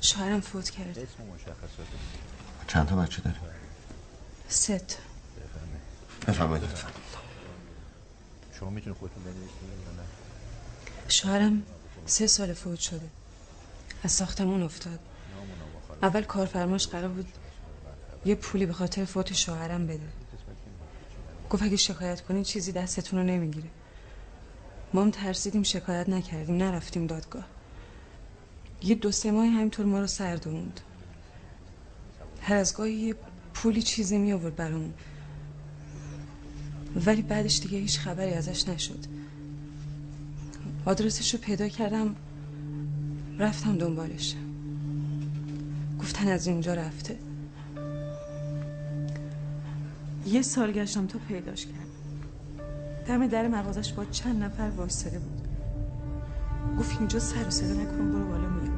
شوهرم 0.00 0.40
فوت 0.40 0.70
کرده. 0.70 1.06
چند 2.66 2.88
تا 2.88 2.96
بچه 2.96 3.22
داری؟ 3.22 3.36
ست 4.48 4.98
بفرمایید 6.28 6.64
لطفا. 6.64 6.88
شما 8.60 8.70
می‌تونید 8.70 8.98
خودتون 8.98 9.22
بنویسید 9.22 9.62
یا 9.86 10.02
نه؟ 10.02 10.08
شوهرم 11.08 11.62
سه 12.06 12.26
سال 12.26 12.52
فوت 12.52 12.78
شده. 12.78 13.08
از 14.02 14.12
ساختمون 14.12 14.62
افتاد. 14.62 14.98
اول 16.02 16.22
کارفرماش 16.22 16.86
قرار 16.86 17.08
بود 17.08 17.26
یه 18.24 18.34
پولی 18.34 18.66
به 18.66 18.72
خاطر 18.72 19.04
فوت 19.04 19.32
شوهرم 19.32 19.86
بده. 19.86 20.08
گفت 21.50 21.62
اگه 21.62 21.76
شکایت 21.76 22.20
کنین 22.20 22.42
چیزی 22.42 22.72
دستتون 22.72 23.18
رو 23.18 23.24
نمی‌گیره. 23.24 23.68
ما 24.94 25.02
هم 25.02 25.10
ترسیدیم 25.10 25.62
شکایت 25.62 26.08
نکردیم 26.08 26.56
نرفتیم 26.56 27.06
دادگاه. 27.06 27.44
یه 28.82 28.94
دو 28.94 29.12
سه 29.12 29.30
ماهی 29.30 29.48
همینطور 29.48 29.86
ما 29.86 30.00
رو 30.00 30.06
سردموند 30.06 30.80
هر 32.40 32.56
از 32.56 32.76
گاهی 32.76 32.92
یه 32.92 33.14
پولی 33.54 33.82
چیزی 33.82 34.18
می 34.18 34.32
آورد 34.32 34.56
برامون. 34.56 34.94
ولی 37.06 37.22
بعدش 37.22 37.60
دیگه 37.60 37.78
هیچ 37.78 37.98
خبری 37.98 38.32
ازش 38.32 38.68
نشد. 38.68 38.98
آدرسش 40.84 41.34
رو 41.34 41.40
پیدا 41.40 41.68
کردم 41.68 42.16
رفتم 43.38 43.76
دنبالش. 43.76 44.34
گفتن 46.00 46.28
از 46.28 46.46
اینجا 46.46 46.74
رفته. 46.74 47.18
یه 50.26 50.42
سال 50.42 50.72
گشتم 50.72 51.06
تا 51.06 51.18
پیداش 51.28 51.66
کردم. 51.66 51.80
دم 53.06 53.26
در 53.26 53.48
مغازش 53.48 53.92
با 53.92 54.04
چند 54.04 54.42
نفر 54.42 54.70
وایستاده 54.76 55.18
بود. 55.18 55.48
گفت 56.78 56.98
اینجا 56.98 57.18
سر 57.18 57.46
و 57.46 57.50
صدا 57.50 57.74
نکن 57.74 58.12
برو 58.12 58.28
بالا 58.28 58.48
میام 58.48 58.69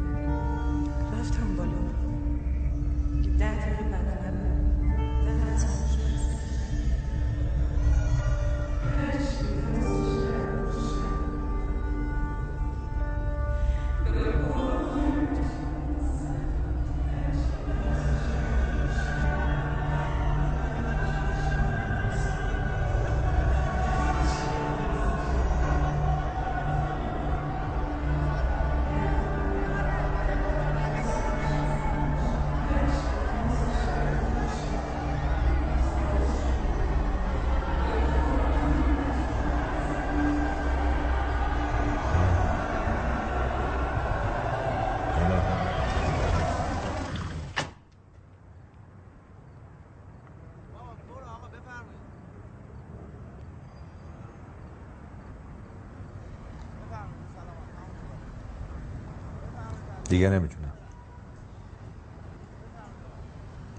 دیگه 60.09 60.31
نمی‌تونم. 60.31 60.73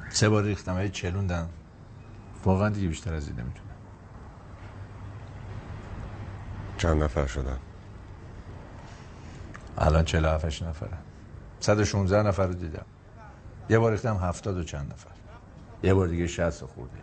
سه 0.10 0.30
بار 0.30 0.44
ریختم 0.44 0.78
هی 0.78 0.90
چلوندم 0.90 1.50
واقعا 2.46 2.70
دیگه 2.70 2.88
بیشتر 2.88 3.14
از 3.14 3.28
این 3.28 3.40
نمی‌تونم. 3.40 3.70
چند 6.78 7.04
نفر 7.04 7.26
شدن؟ 7.26 7.60
الان 9.78 10.06
47 10.06 10.64
نفرم 10.64 10.98
116 11.60 12.24
نفر 12.24 12.48
رو 12.48 12.54
دیدم. 12.54 12.86
یه 13.70 13.80
بار 13.80 13.92
ریختم 13.92 14.18
70 14.18 14.58
و 14.58 14.64
چند 14.64 14.92
نفر. 14.94 15.12
یه 15.84 15.94
بار 15.94 16.08
دیگه 16.08 16.28
60 16.28 16.66
خورده 16.66 16.98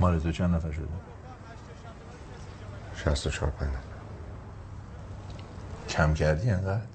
مال 0.00 0.18
تو 0.18 0.32
چند 0.32 0.54
نفر 0.54 0.70
شده؟ 0.70 0.88
64 3.04 3.50
پنج 3.50 3.68
نفر 3.68 3.78
کم 5.88 6.14
کردی 6.14 6.50
انقدر؟ 6.50 6.86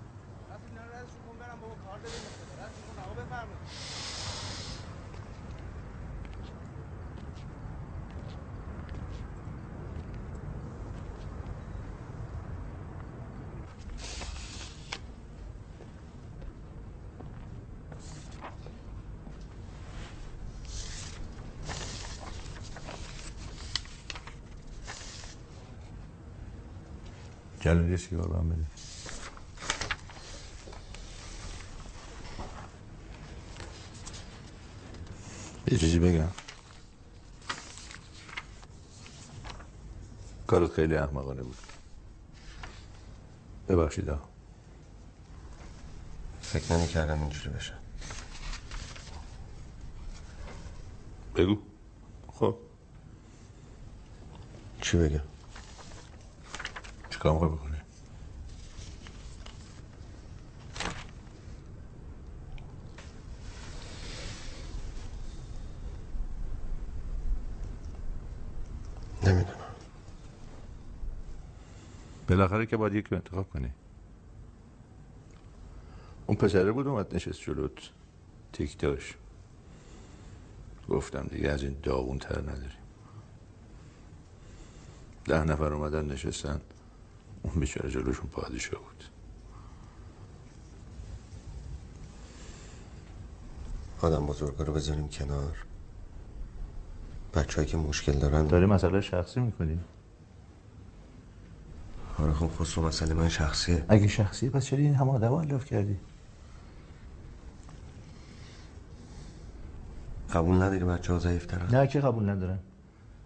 یه 27.76 27.98
سیگار 27.98 28.28
برام 28.28 28.50
بده 28.50 28.66
یه 35.72 35.78
چیزی 35.78 36.00
بگم. 36.00 36.28
کارت 40.48 40.72
خیلی 40.72 40.96
احمقانه 40.96 41.42
بود. 41.44 41.58
ببخشید 43.70 44.10
ها 44.10 44.20
فکر 46.42 46.74
نمی 46.74 46.88
کردم 46.88 47.22
اینجوری 47.22 47.50
بشه. 47.50 47.74
بگو. 51.36 51.58
خب. 52.34 52.56
چی 54.82 54.98
بگم؟ 54.98 55.37
چیکار 57.18 57.34
می‌خوای 57.34 57.52
بکنی؟ 57.52 57.78
نمی‌دونم. 69.24 69.58
بالاخره 72.30 72.66
که 72.66 72.78
باید 72.78 72.94
یکی 72.94 73.16
انتخاب 73.16 73.50
کنی. 73.50 73.74
اون 76.28 76.38
پسره 76.38 76.72
بود 76.72 76.88
اومد 76.88 77.16
نشست 77.16 77.42
جلوت. 77.42 77.90
تیک 78.54 78.78
داشت. 78.78 79.16
گفتم 80.90 81.28
دیگه 81.28 81.50
از 81.50 81.64
این 81.64 81.78
داغون 81.84 82.20
تر 82.20 82.42
نداریم. 82.42 82.72
ده 85.26 85.44
نفر 85.44 85.74
اومدن 85.74 86.06
نشستن. 86.06 86.62
بیچاره 87.60 87.90
جلوشون 87.90 88.28
پادشاه 88.30 88.80
بود. 88.80 89.04
آدم 94.02 94.26
بزرگا 94.26 94.64
رو 94.64 94.74
بذاریم 94.74 95.08
کنار. 95.08 95.58
بچه 97.34 97.66
که 97.66 97.78
مشکل 97.78 98.12
دارن. 98.12 98.48
داری 98.48 98.66
مسئله 98.66 99.02
شخصی 99.02 99.40
می‌کنی؟ 99.40 99.80
آره 102.20 102.34
خب 102.34 102.50
خسرو 102.60 102.88
مسئله 102.88 103.14
من 103.14 103.30
شخصیه. 103.30 103.86
اگه 103.90 104.08
شخصیه 104.08 104.50
پس 104.50 104.66
چرا 104.66 104.80
این 104.80 104.96
همه 104.96 105.12
آدم 105.12 105.34
الاف 105.34 105.66
کردی؟ 105.66 105.98
قبول 110.34 110.56
نداری 110.56 110.86
بچه 110.86 111.14
ها 111.14 111.20
ضعیف 111.20 111.54
نه 111.54 111.88
که 111.88 112.00
قبول 112.00 112.30
ندارن 112.30 112.60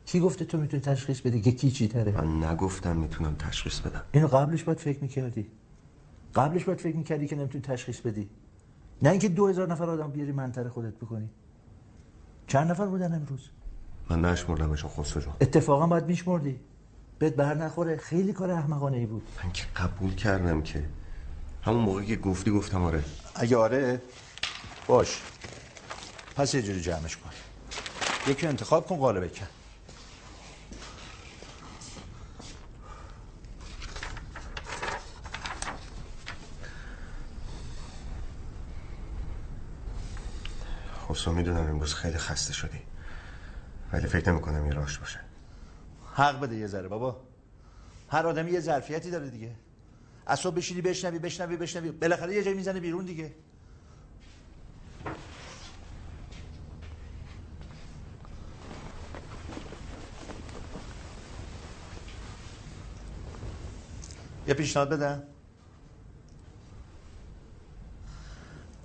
کی 0.05 0.19
گفته 0.19 0.45
تو 0.45 0.57
می‌تونی 0.57 0.83
تشخیص 0.83 1.21
بدی؟ 1.21 1.41
که 1.41 1.51
کی 1.51 1.71
چی 1.71 1.87
تره؟ 1.87 2.11
من 2.11 2.43
نگفتم 2.43 2.97
می‌تونم 2.97 3.35
تشخیص 3.35 3.79
بدم. 3.79 4.03
اینو 4.11 4.27
قبلش 4.27 4.63
باید 4.63 4.79
فکر 4.79 4.99
می‌کردی. 5.01 5.47
قبلش 6.35 6.63
باید 6.63 6.79
فکر 6.79 6.95
می‌کردی 6.95 7.27
که 7.27 7.35
نمی‌تونی 7.35 7.61
تشخیص 7.61 7.99
بدی. 7.99 8.29
نه 9.01 9.09
اینکه 9.09 9.29
دو 9.29 9.47
هزار 9.47 9.71
نفر 9.71 9.89
آدم 9.89 10.11
بیاری 10.11 10.31
منطقه 10.31 10.69
خودت 10.69 10.93
بکنی. 10.93 11.29
چند 12.47 12.71
نفر 12.71 12.85
بودن 12.85 13.15
امروز؟ 13.15 13.49
من 14.09 14.25
نشمردمشون 14.25 14.89
خسرو 14.89 15.21
جان 15.21 15.33
اتفاقا 15.41 15.87
باید 15.87 16.05
میشمردی. 16.05 16.59
بهت 17.19 17.35
بر 17.35 17.53
نخوره. 17.53 17.97
خیلی 17.97 18.33
کار 18.33 18.51
احمقانه 18.51 18.97
ای 18.97 19.05
بود. 19.05 19.23
من 19.43 19.51
که 19.51 19.63
قبول 19.75 20.15
کردم 20.15 20.61
که 20.61 20.83
همون 21.61 21.83
موقعی 21.83 22.05
که 22.05 22.15
گفتی 22.15 22.51
گفتم 22.51 22.83
آره. 22.83 23.03
اگه 23.35 23.57
آره 23.57 24.01
باش. 24.87 25.21
پس 26.35 26.53
یه 26.53 26.61
جوری 26.61 26.81
جمعش 26.81 27.17
کن. 27.17 27.29
یکی 28.31 28.47
انتخاب 28.47 28.87
کن 28.87 28.95
قاله 28.95 29.19
بکن 29.19 29.45
خسرو 41.13 41.33
می‌دونم 41.33 41.67
امروز 41.69 41.93
خیلی 41.93 42.17
خسته 42.17 42.53
شدی. 42.53 42.81
ولی 43.93 44.07
فکر 44.07 44.31
نمی‌کنم 44.31 44.63
این 44.63 44.71
راش 44.71 44.97
باشه. 44.97 45.19
حق 46.13 46.39
بده 46.39 46.55
یه 46.55 46.67
ذره 46.67 46.87
بابا. 46.87 47.21
هر 48.09 48.27
آدمی 48.27 48.51
یه 48.51 48.59
ظرفیتی 48.59 49.11
داره 49.11 49.29
دیگه. 49.29 49.55
صبح 50.37 50.55
بشینی 50.55 50.81
بشنوی 50.81 51.19
بشنوی 51.19 51.57
بشنوی. 51.57 51.91
بالاخره 51.91 52.35
یه 52.35 52.43
جایی 52.43 52.57
می‌زنه 52.57 52.79
بیرون 52.79 53.05
دیگه. 53.05 53.31
یه 64.47 64.53
پیشنهاد 64.53 64.89
بدم. 64.89 65.30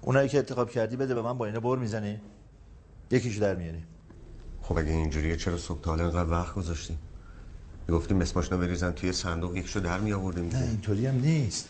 اونایی 0.06 0.28
که 0.28 0.38
انتخاب 0.38 0.70
کردی 0.70 0.96
بده 0.96 1.14
به 1.14 1.22
من 1.22 1.38
با 1.38 1.46
اینا 1.46 1.60
بر 1.60 1.76
می‌زنی. 1.76 2.20
یکیشو 3.10 3.40
در 3.40 3.54
میاری. 3.54 3.84
خب 4.62 4.78
اگه 4.78 4.90
اینجوریه 4.90 5.36
چرا 5.36 5.58
صبح 5.58 5.80
تا 5.80 5.90
حالا 5.90 6.26
وقت 6.26 6.54
گذاشتیم؟ 6.54 6.98
گفتیم 7.88 8.16
مسماشنا 8.16 8.58
بریزن 8.58 8.90
توی 8.90 9.12
صندوق 9.12 9.56
یکیشو 9.56 9.80
در 9.80 9.98
می 9.98 10.12
آوردیم 10.12 10.48
نه 10.48 10.58
اینطوری 10.58 11.06
هم 11.06 11.14
نیست. 11.14 11.68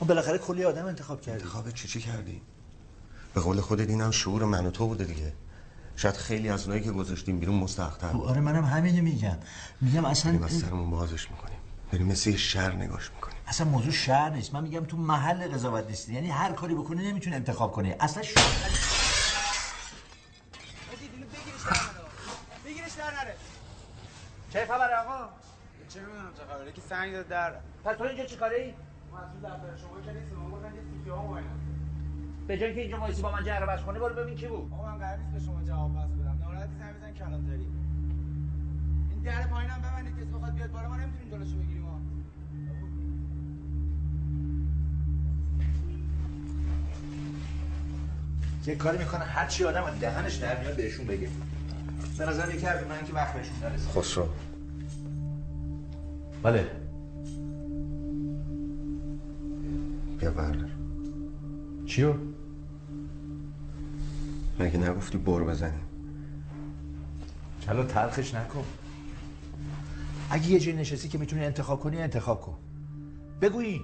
ما 0.00 0.06
بالاخره 0.06 0.38
کلی 0.38 0.64
آدم 0.64 0.86
انتخاب 0.86 1.20
کردیم 1.20 1.40
انتخاب 1.42 1.70
چی 1.70 1.88
چی 1.88 2.00
کردی؟ 2.00 2.40
به 3.34 3.40
قول 3.40 3.60
خودت 3.60 3.88
اینم 3.88 4.10
شعور 4.10 4.44
من 4.44 4.66
و 4.66 4.70
تو 4.70 4.86
بوده 4.86 5.04
دیگه. 5.04 5.32
شاید 5.96 6.14
خیلی 6.14 6.48
از 6.48 6.64
اونایی 6.64 6.82
که 6.82 6.92
گذاشتیم 6.92 7.38
بیرون 7.38 7.56
مستحق‌تر 7.56 8.06
آره 8.16 8.40
منم 8.40 8.64
همینو 8.64 9.02
میگم. 9.02 9.36
میگم 9.80 10.04
اصلا 10.04 10.32
بریم 10.32 10.44
از 10.44 10.52
سرمون 10.52 10.90
بازش 10.90 11.30
می‌کنیم. 11.30 11.58
بریم 11.92 12.06
مثل 12.06 12.30
یه 12.30 12.36
شهر 12.36 12.72
نگاش 12.72 13.10
می‌کنیم. 13.14 13.36
اصلا 13.52 13.66
موضوع 13.66 13.92
شهر 13.92 14.30
نیست. 14.30 14.54
من 14.54 14.62
میگم 14.62 14.84
تو 14.84 14.96
محل 14.96 15.48
قضاوت 15.48 15.86
نیستی. 15.86 16.14
یعنی 16.14 16.30
هر 16.30 16.52
کاری 16.52 16.74
بکنی 16.74 17.10
نمی‌تونی 17.10 17.36
انتخاب 17.36 17.72
کنی. 17.72 17.94
اصلا 18.00 18.22
شهر 18.22 18.44
بگیرش 22.64 22.92
در 22.92 23.04
نره. 23.04 23.34
چه 24.50 24.66
خبره 24.66 24.96
آقا؟ 24.96 25.28
چه 25.88 26.00
می‌دونم 26.00 26.32
چه 26.38 26.42
خبره؟ 26.52 26.72
که 26.72 26.80
سنگ 26.80 27.12
داد 27.12 27.28
در 27.28 27.52
پس 27.84 27.96
تو 27.96 28.04
اینجا 28.04 28.24
چیکاره 28.24 28.56
ای 28.56 28.64
اون 28.64 29.40
دفتر 29.42 29.76
شما 29.76 30.00
که 30.00 30.12
نیستم 30.12 30.36
ما 30.36 30.48
بردن 30.48 30.74
یه 30.74 30.82
سیفی 30.82 31.10
ها 31.10 31.20
اومدن 31.20 31.60
به 32.46 32.58
جای 32.58 32.74
که 32.74 32.80
اینجا 32.80 33.00
وایسی 33.00 33.22
با 33.22 33.30
من 33.32 33.44
جهر 33.44 33.66
بس 33.66 33.80
کنی 33.80 33.98
برو 33.98 34.14
ببین 34.14 34.34
کی 34.34 34.46
بود. 34.46 34.72
آقا 34.72 34.86
من 34.86 34.98
قرار 34.98 35.16
نیست 35.16 35.32
به 35.32 35.40
شما 35.40 35.62
جواب 35.62 35.92
پس 35.92 36.10
بدم. 36.10 36.38
ناراحتی 36.40 36.72
زنگ 36.78 36.96
بزن 36.96 37.12
کلانتری 37.12 37.66
این 39.10 39.22
در 39.24 39.46
پایینم 39.46 39.78
ببندید. 39.78 40.16
کسی 40.16 40.24
بخواد 40.24 40.54
بیاد 40.54 40.70
بالا 40.70 40.88
ما 40.88 40.96
نمی‌تونیم 40.96 41.30
جلوشو 41.30 41.56
بگیریم. 41.56 41.82
یه 48.66 48.74
کاری 48.74 48.98
می‌کنه 48.98 49.24
هر 49.24 49.46
چی 49.46 49.64
آدم 49.64 49.84
از 49.84 50.00
دهنش 50.00 50.34
در 50.34 50.60
میاد 50.60 50.76
بهشون 50.76 51.06
بگه. 51.06 51.28
به 52.18 52.26
نظر 52.26 52.54
یکی 52.54 52.66
از 52.66 52.86
من 52.86 53.04
که 53.06 53.12
وقت 53.12 53.34
بهشون 53.34 53.54
نرسید 53.62 53.88
خسرو 53.88 54.28
بله. 56.42 56.66
بیا 60.20 60.30
بردار. 60.30 60.70
چیو؟ 61.86 62.14
مگه 64.60 64.78
نگفتی 64.78 65.18
بر 65.18 65.42
بزنیم 65.42 65.82
چلا 67.60 67.84
تلخش 67.84 68.34
نکن. 68.34 68.64
اگه 70.30 70.48
یه 70.48 70.60
جایی 70.60 70.76
نشستی 70.76 71.08
که 71.08 71.18
می‌تونی 71.18 71.44
انتخاب 71.44 71.80
کنی 71.80 72.02
انتخاب 72.02 72.40
کن. 72.40 72.56
بگو 73.40 73.58
این 73.58 73.82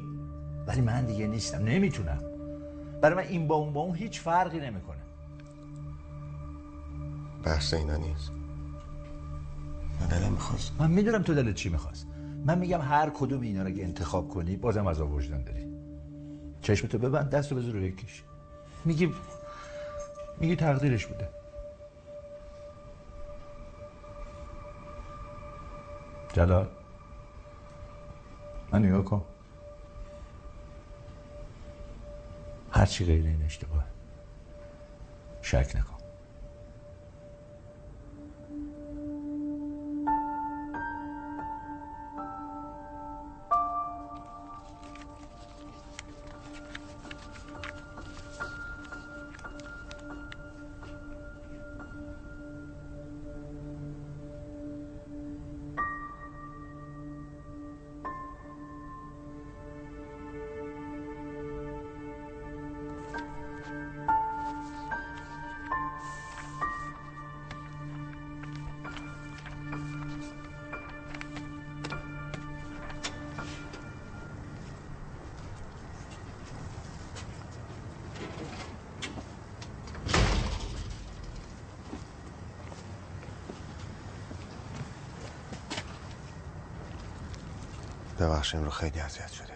ولی 0.67 0.81
من 0.81 1.07
دیگه 1.07 1.27
نیستم. 1.27 1.59
نمی‌تونم. 1.65 2.28
برای 3.01 3.17
من 3.17 3.31
این 3.31 3.49
با 3.49 3.55
اون 3.55 3.73
با 3.73 3.81
اون 3.81 3.97
هیچ 3.97 4.21
فرقی 4.21 4.61
نمی‌کنه. 4.61 4.99
بحث 7.45 7.75
اینا 7.75 7.97
نیست. 7.97 8.33
من 10.01 10.07
دلم 10.07 10.33
می‌خواست. 10.33 10.73
من 10.79 10.91
می‌دونم 10.91 11.23
تو 11.23 11.35
دلت 11.35 11.55
چی 11.55 11.69
می‌خواست. 11.69 12.07
من 12.47 12.59
میگم 12.59 12.81
هر 12.81 13.11
کدوم 13.11 13.41
اینا 13.41 13.63
رو 13.63 13.71
که 13.71 13.85
انتخاب 13.85 14.29
کنی 14.29 14.57
بازم 14.57 14.87
از 14.87 15.01
وجدان 15.01 15.45
داری. 15.45 15.67
چشمتو 16.63 16.99
ببند 16.99 17.31
دستو 17.31 17.57
بذار 17.57 17.73
رو 17.73 17.81
یکیش 17.81 18.23
میگی 18.85 19.13
میگی 20.41 20.57
تقدیرش 20.57 21.07
بوده. 21.07 21.29
جلال 26.33 26.69
من 28.73 28.85
نگاه 28.85 29.05
کن. 29.05 29.25
هرچی 32.71 33.05
غیر 33.05 33.27
این 33.27 33.43
اشتباه. 33.43 33.85
شک 35.43 35.73
نکن. 35.77 35.98
ببخشیم 88.39 88.65
رو 88.65 88.71
خیلی 88.71 89.01
اذیت 89.01 89.33
شده 89.33 89.55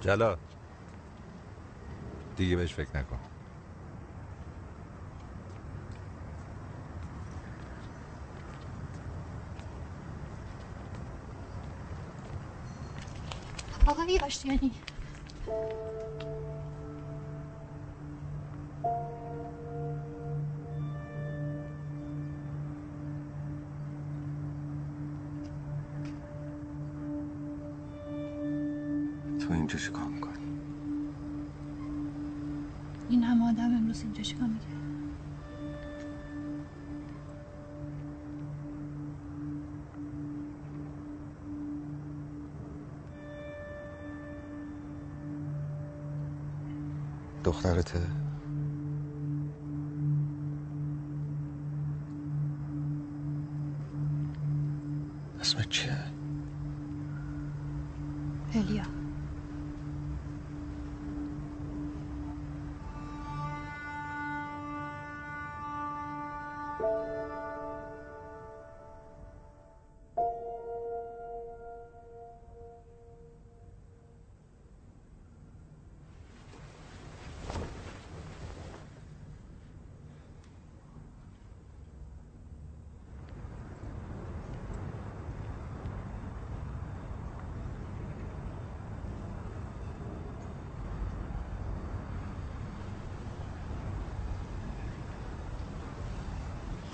جلال 0.00 0.36
دیگه 2.36 2.56
بهش 2.56 2.74
فکر 2.74 2.96
نکن. 2.96 3.18
آقای 13.86 14.20
آشتیانی 14.24 14.72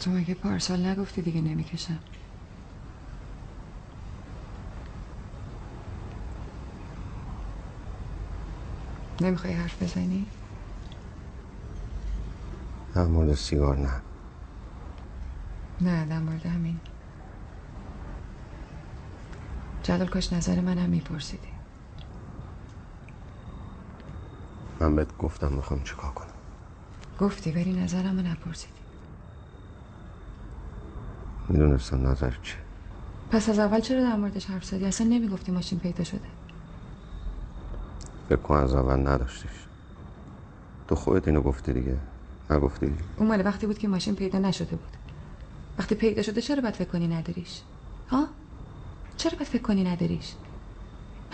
تو 0.01 0.11
مگه 0.11 0.35
پارسال 0.35 0.87
نگفتی 0.87 1.23
دیگه 1.23 1.41
نمی‌کشم؟ 1.41 1.99
نمی‌خوای 9.21 9.53
حرف 9.53 9.83
بزنی؟ 9.83 10.27
در 12.95 13.05
مورد 13.05 13.35
سیگار 13.35 13.77
نه. 13.79 14.01
نه 15.81 16.07
در 16.07 16.19
مورد 16.19 16.47
همین. 16.47 16.81
جلال 19.83 20.07
کاش 20.07 20.33
نظر 20.33 20.61
منم 20.61 20.91
میپرسیدی. 20.91 21.49
من 24.81 24.97
بهت 24.97 25.19
گفتم 25.19 25.53
می‌خوام 25.53 25.83
چیکار 25.83 26.11
کنم. 26.11 26.35
گفتی 27.21 27.53
ولی 27.53 27.73
نظرم 27.73 28.17
رو 28.17 28.27
نپرسیدی. 28.27 28.80
می‌دونستم 31.51 32.07
نظر 32.07 32.31
چیه. 32.43 32.57
پس 33.31 33.49
از 33.49 33.59
اول 33.59 33.81
چرا 33.81 34.01
در 34.03 34.17
موردش 34.17 34.47
حرف 34.47 34.65
زدی؟ 34.65 34.85
اصلا 34.85 35.07
نمی‌گفتی 35.07 35.53
ماشین 35.53 35.79
پیدا 35.79 36.05
شده. 36.05 36.29
فکر 38.29 38.37
کن 38.37 38.55
از 38.55 38.75
اول 38.75 39.09
نداشتیش. 39.09 39.51
تو 40.89 40.95
خودت 40.95 41.29
اینو 41.29 41.41
گفتی 41.41 41.73
دیگه 41.73 41.97
نگفتی؟ 42.51 42.95
اون 43.17 43.29
مال 43.29 43.47
وقتی 43.47 43.67
بود 43.67 43.79
که 43.79 43.89
ماشین 43.89 44.15
پیدا 44.15 44.39
نشده 44.39 44.77
بود. 44.77 44.97
وقتی 45.79 45.95
پیدا 45.95 46.23
شده 46.23 46.41
چرا 46.41 46.63
باید 46.63 46.75
فکر 46.75 46.89
کنی 46.89 47.09
نداریش؟ 47.09 47.61
ها؟ 48.09 48.27
چرا 49.17 49.33
باید 49.33 49.49
فکر 49.49 49.63
کنی 49.63 49.85
نداریش؟ 49.85 50.35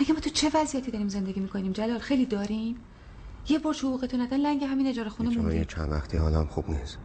مگه 0.01 0.13
ما 0.13 0.19
تو 0.19 0.29
چه 0.29 0.51
وضعیتی 0.53 0.91
داریم 0.91 1.07
زندگی 1.07 1.39
می‌کنیم 1.39 1.71
جلال؟ 1.71 1.99
خیلی 1.99 2.25
داریم. 2.25 2.75
یه 3.49 3.59
برج 3.59 3.79
حقوقتو 3.79 4.17
ندن 4.17 4.37
لنگ 4.37 4.63
همین 4.63 4.87
اجاره 4.87 5.09
خونه 5.09 5.31
یه 5.31 5.37
موندی 5.37 5.65
چند 5.65 5.91
وقتی 5.91 6.17
حالم 6.17 6.45
خوب 6.45 6.69
نیست. 6.69 6.97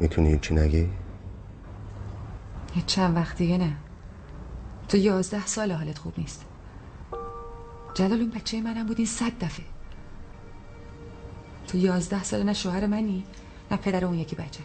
می‌تونی 0.00 0.32
هیچی 0.32 0.54
نگی؟ 0.54 0.88
یه 2.76 2.82
چند 2.86 3.16
وقتیه 3.16 3.58
نه. 3.58 3.76
تو 4.88 4.96
یازده 4.96 5.46
سال 5.46 5.72
حالت 5.72 5.98
خوب 5.98 6.14
نیست. 6.18 6.44
جلال 7.94 8.20
اون 8.20 8.30
بچه 8.30 8.60
منم 8.60 8.86
بود 8.86 8.98
این 8.98 9.06
صد 9.06 9.38
دفعه. 9.40 9.64
تو 11.68 11.78
یازده 11.78 12.24
سال 12.24 12.42
نه 12.42 12.52
شوهر 12.52 12.86
منی 12.86 13.24
نه 13.70 13.76
پدر 13.76 14.04
اون 14.04 14.18
یکی 14.18 14.36
بچت 14.36 14.60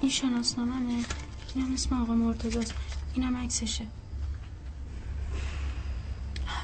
این 0.00 0.10
شناسنامه 0.10 1.04
اینم 1.54 1.72
اسم 1.72 2.02
آقا 2.02 2.14
مرتضاست 2.14 2.74
اینم 3.14 3.36
عکسشه. 3.36 3.86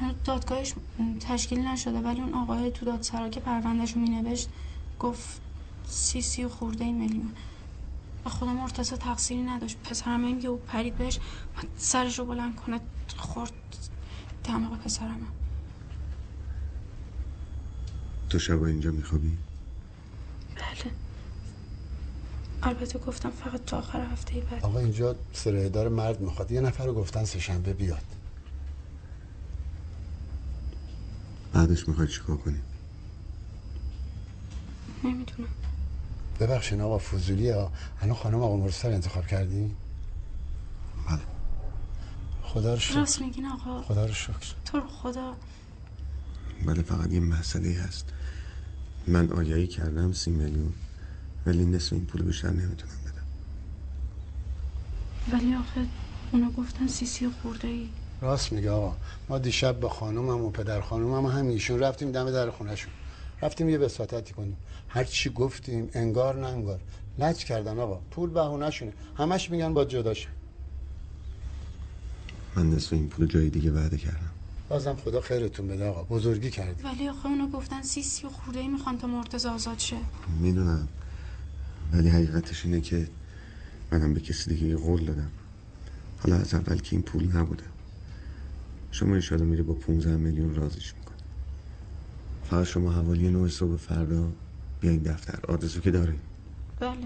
هنوز 0.00 0.14
دادگاهش 0.24 0.74
تشکیل 1.20 1.58
نشده 1.58 1.98
ولی 1.98 2.20
اون 2.20 2.34
آقای 2.34 2.70
تو 2.70 2.86
دادسرا 2.86 3.28
که 3.28 3.40
پروندهش 3.40 3.92
رو 3.92 4.00
مینوشت 4.00 4.48
گفت 5.00 5.40
سی 5.86 6.22
سی 6.22 6.44
و 6.44 6.48
خورده 6.48 6.84
این 6.84 6.98
میلیون. 6.98 7.32
و 8.24 8.28
خدا 8.28 8.52
مرتضی 8.52 8.96
تقصیری 8.96 9.42
نداشت. 9.42 9.76
پسرم 9.84 10.24
این 10.24 10.40
که 10.40 10.48
او 10.48 10.56
پرید 10.56 10.96
بهش 10.96 11.18
و 11.18 11.60
سرش 11.76 12.18
رو 12.18 12.24
بلند 12.24 12.56
کنه 12.56 12.80
خورد 13.16 13.52
دماغ 14.44 14.78
پسرم 14.78 15.26
تو 18.30 18.38
شبا 18.38 18.66
اینجا 18.66 18.90
میخوابی؟ 18.90 19.38
بله. 20.54 20.92
البته 22.62 22.98
گفتم 22.98 23.30
فقط 23.30 23.64
تا 23.64 23.78
آخر 23.78 24.00
هفته 24.00 24.40
بعد. 24.40 24.64
آقا 24.64 24.78
اینجا 24.78 25.16
سرهدار 25.32 25.88
مرد 25.88 26.20
می‌خواد. 26.20 26.52
یه 26.52 26.60
نفر 26.60 26.86
رو 26.86 26.94
گفتن 26.94 27.24
سهشنبه 27.24 27.72
بیاد. 27.72 28.15
بعدش 31.52 31.88
می‌خوای 31.88 32.08
چیکار 32.08 32.36
کنی؟ 32.36 32.60
نمی‌دونم. 35.04 35.48
ببخشین 36.40 36.80
آقا 36.80 36.98
فضولی 36.98 37.50
ها 37.50 37.72
الان 38.00 38.16
خانم 38.16 38.42
آقا 38.42 38.56
مرسل 38.56 38.92
انتخاب 38.92 39.26
کردی؟ 39.26 39.76
بله. 41.08 41.20
خدا 42.42 42.74
رو 42.74 42.80
شکر. 42.80 42.98
راست 42.98 43.20
میگین 43.20 43.46
آقا. 43.46 43.82
خدا 43.82 44.06
رو 44.06 44.14
شکر. 44.14 44.54
تو 44.64 44.80
رو 44.80 44.86
خدا. 44.88 45.36
ولی 46.64 46.82
فقط 46.82 47.12
یه 47.12 47.20
مسئله 47.20 47.72
هست. 47.72 48.12
من 49.06 49.32
آگهی 49.32 49.66
کردم 49.66 50.12
سی 50.12 50.30
میلیون 50.30 50.72
ولی 51.46 51.64
نصف 51.64 51.92
این 51.92 52.06
پول 52.06 52.22
بیشتر 52.22 52.50
نمی‌تونم 52.50 52.92
بدم. 53.06 53.26
ولی 55.32 55.54
آخه 55.54 55.86
اونا 56.32 56.50
گفتن 56.50 56.86
سی 56.86 57.06
سی 57.06 57.30
خورده 57.42 57.68
ای 57.68 57.88
راست 58.20 58.52
میگه 58.52 58.70
آقا. 58.70 58.96
ما 59.28 59.38
دیشب 59.38 59.80
با 59.80 59.88
خانومم 59.88 60.44
و 60.44 60.50
پدر 60.50 60.80
خانومم 60.80 61.26
هم 61.26 61.48
ایشون 61.48 61.80
رفتیم 61.80 62.12
دم 62.12 62.30
در 62.30 62.50
خونهشون 62.50 62.92
رفتیم 63.42 63.68
یه 63.68 63.78
بساطتی 63.78 64.34
کنیم. 64.34 64.56
هر 64.88 65.04
چی 65.04 65.30
گفتیم 65.30 65.90
انگار 65.92 66.36
نه 66.36 66.46
انگار. 66.46 66.80
لج 67.18 67.44
کردن 67.44 67.78
آقا. 67.78 68.00
پول 68.10 68.30
بهونه 68.30 68.70
شونه. 68.70 68.92
همش 69.18 69.50
میگن 69.50 69.74
با 69.74 69.84
جدا 69.84 70.14
شه 70.14 70.28
من 72.56 72.70
نصف 72.70 72.92
این 72.92 73.08
پول 73.08 73.26
جای 73.26 73.50
دیگه 73.50 73.70
وعده 73.72 73.96
کردم. 73.96 74.30
بازم 74.68 74.96
خدا 75.04 75.20
خیرتون 75.20 75.68
بده 75.68 75.88
آقا. 75.88 76.02
بزرگی 76.02 76.50
کردی. 76.50 76.82
ولی 76.82 77.08
آخه 77.08 77.26
اونا 77.26 77.48
گفتن 77.48 77.82
سی 77.82 78.02
سی 78.02 78.26
و 78.26 78.30
خورده 78.30 78.60
ای 78.60 78.68
می‌خوان 78.68 78.98
تا 78.98 79.06
مرتضی 79.06 79.48
آزاد 79.48 79.78
شه. 79.78 79.96
می‌دونم. 80.40 80.88
ولی 81.92 82.08
حقیقتش 82.08 82.64
اینه 82.64 82.80
که 82.80 83.08
منم 83.90 84.14
به 84.14 84.20
کسی 84.20 84.54
دیگه 84.54 84.76
قول 84.76 85.04
دادم. 85.04 85.30
حالا 86.18 86.36
از 86.36 86.54
اول 86.54 86.78
که 86.78 86.96
این 86.96 87.02
پول 87.02 87.36
نبوده. 87.36 87.64
شما 88.96 89.14
ایشالا 89.14 89.44
میری 89.44 89.62
با 89.62 89.74
15 89.74 90.16
میلیون 90.16 90.54
رازش 90.54 90.94
می‌کنه. 90.94 91.16
فقط 92.50 92.66
شما 92.66 92.92
حوالی 92.92 93.28
نوع 93.28 93.48
صبح 93.48 93.76
فردا 93.76 94.28
بیاین 94.80 95.02
دفتر. 95.02 95.38
آدرسو 95.48 95.80
که 95.80 95.90
دارین 95.90 96.20
بله. 96.80 96.96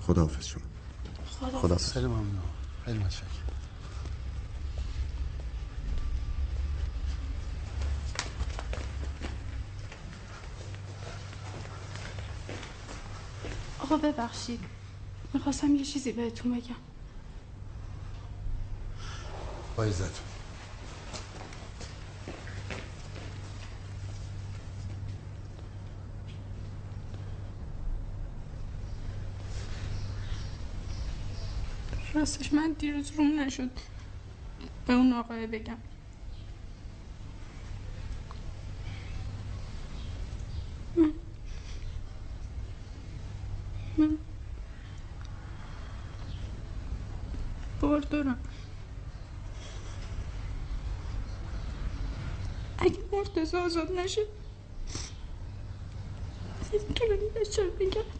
خداحافظ 0.00 0.46
شما. 0.46 0.62
خدا 1.40 1.58
خدا 1.58 1.76
خیلی 1.76 2.06
ممنون 2.06 2.40
خیلی 2.84 2.98
متشکرم. 2.98 3.28
آقا 13.78 13.96
ببخشید. 13.96 14.60
می‌خواستم 15.34 15.74
یه 15.74 15.84
چیزی 15.84 16.12
بهتون 16.12 16.52
بگم. 16.52 16.74
با 19.76 19.84
عزت 19.84 20.37
راستش 32.18 32.52
من 32.52 32.72
دیروز 32.72 33.10
روم 33.10 33.40
نشد. 33.40 33.70
به 34.86 34.92
اون 34.92 35.12
آقای 35.12 35.46
بگم. 35.46 35.76
من 43.98 44.18
بار 47.80 48.00
دارم. 48.00 48.38
اگه 52.78 52.98
مرتضی 53.12 53.56
آزاد 53.56 53.92
نشه 53.92 54.20
طولانی 56.94 57.28
بشه 57.40 57.62
میگم؟ 57.80 58.17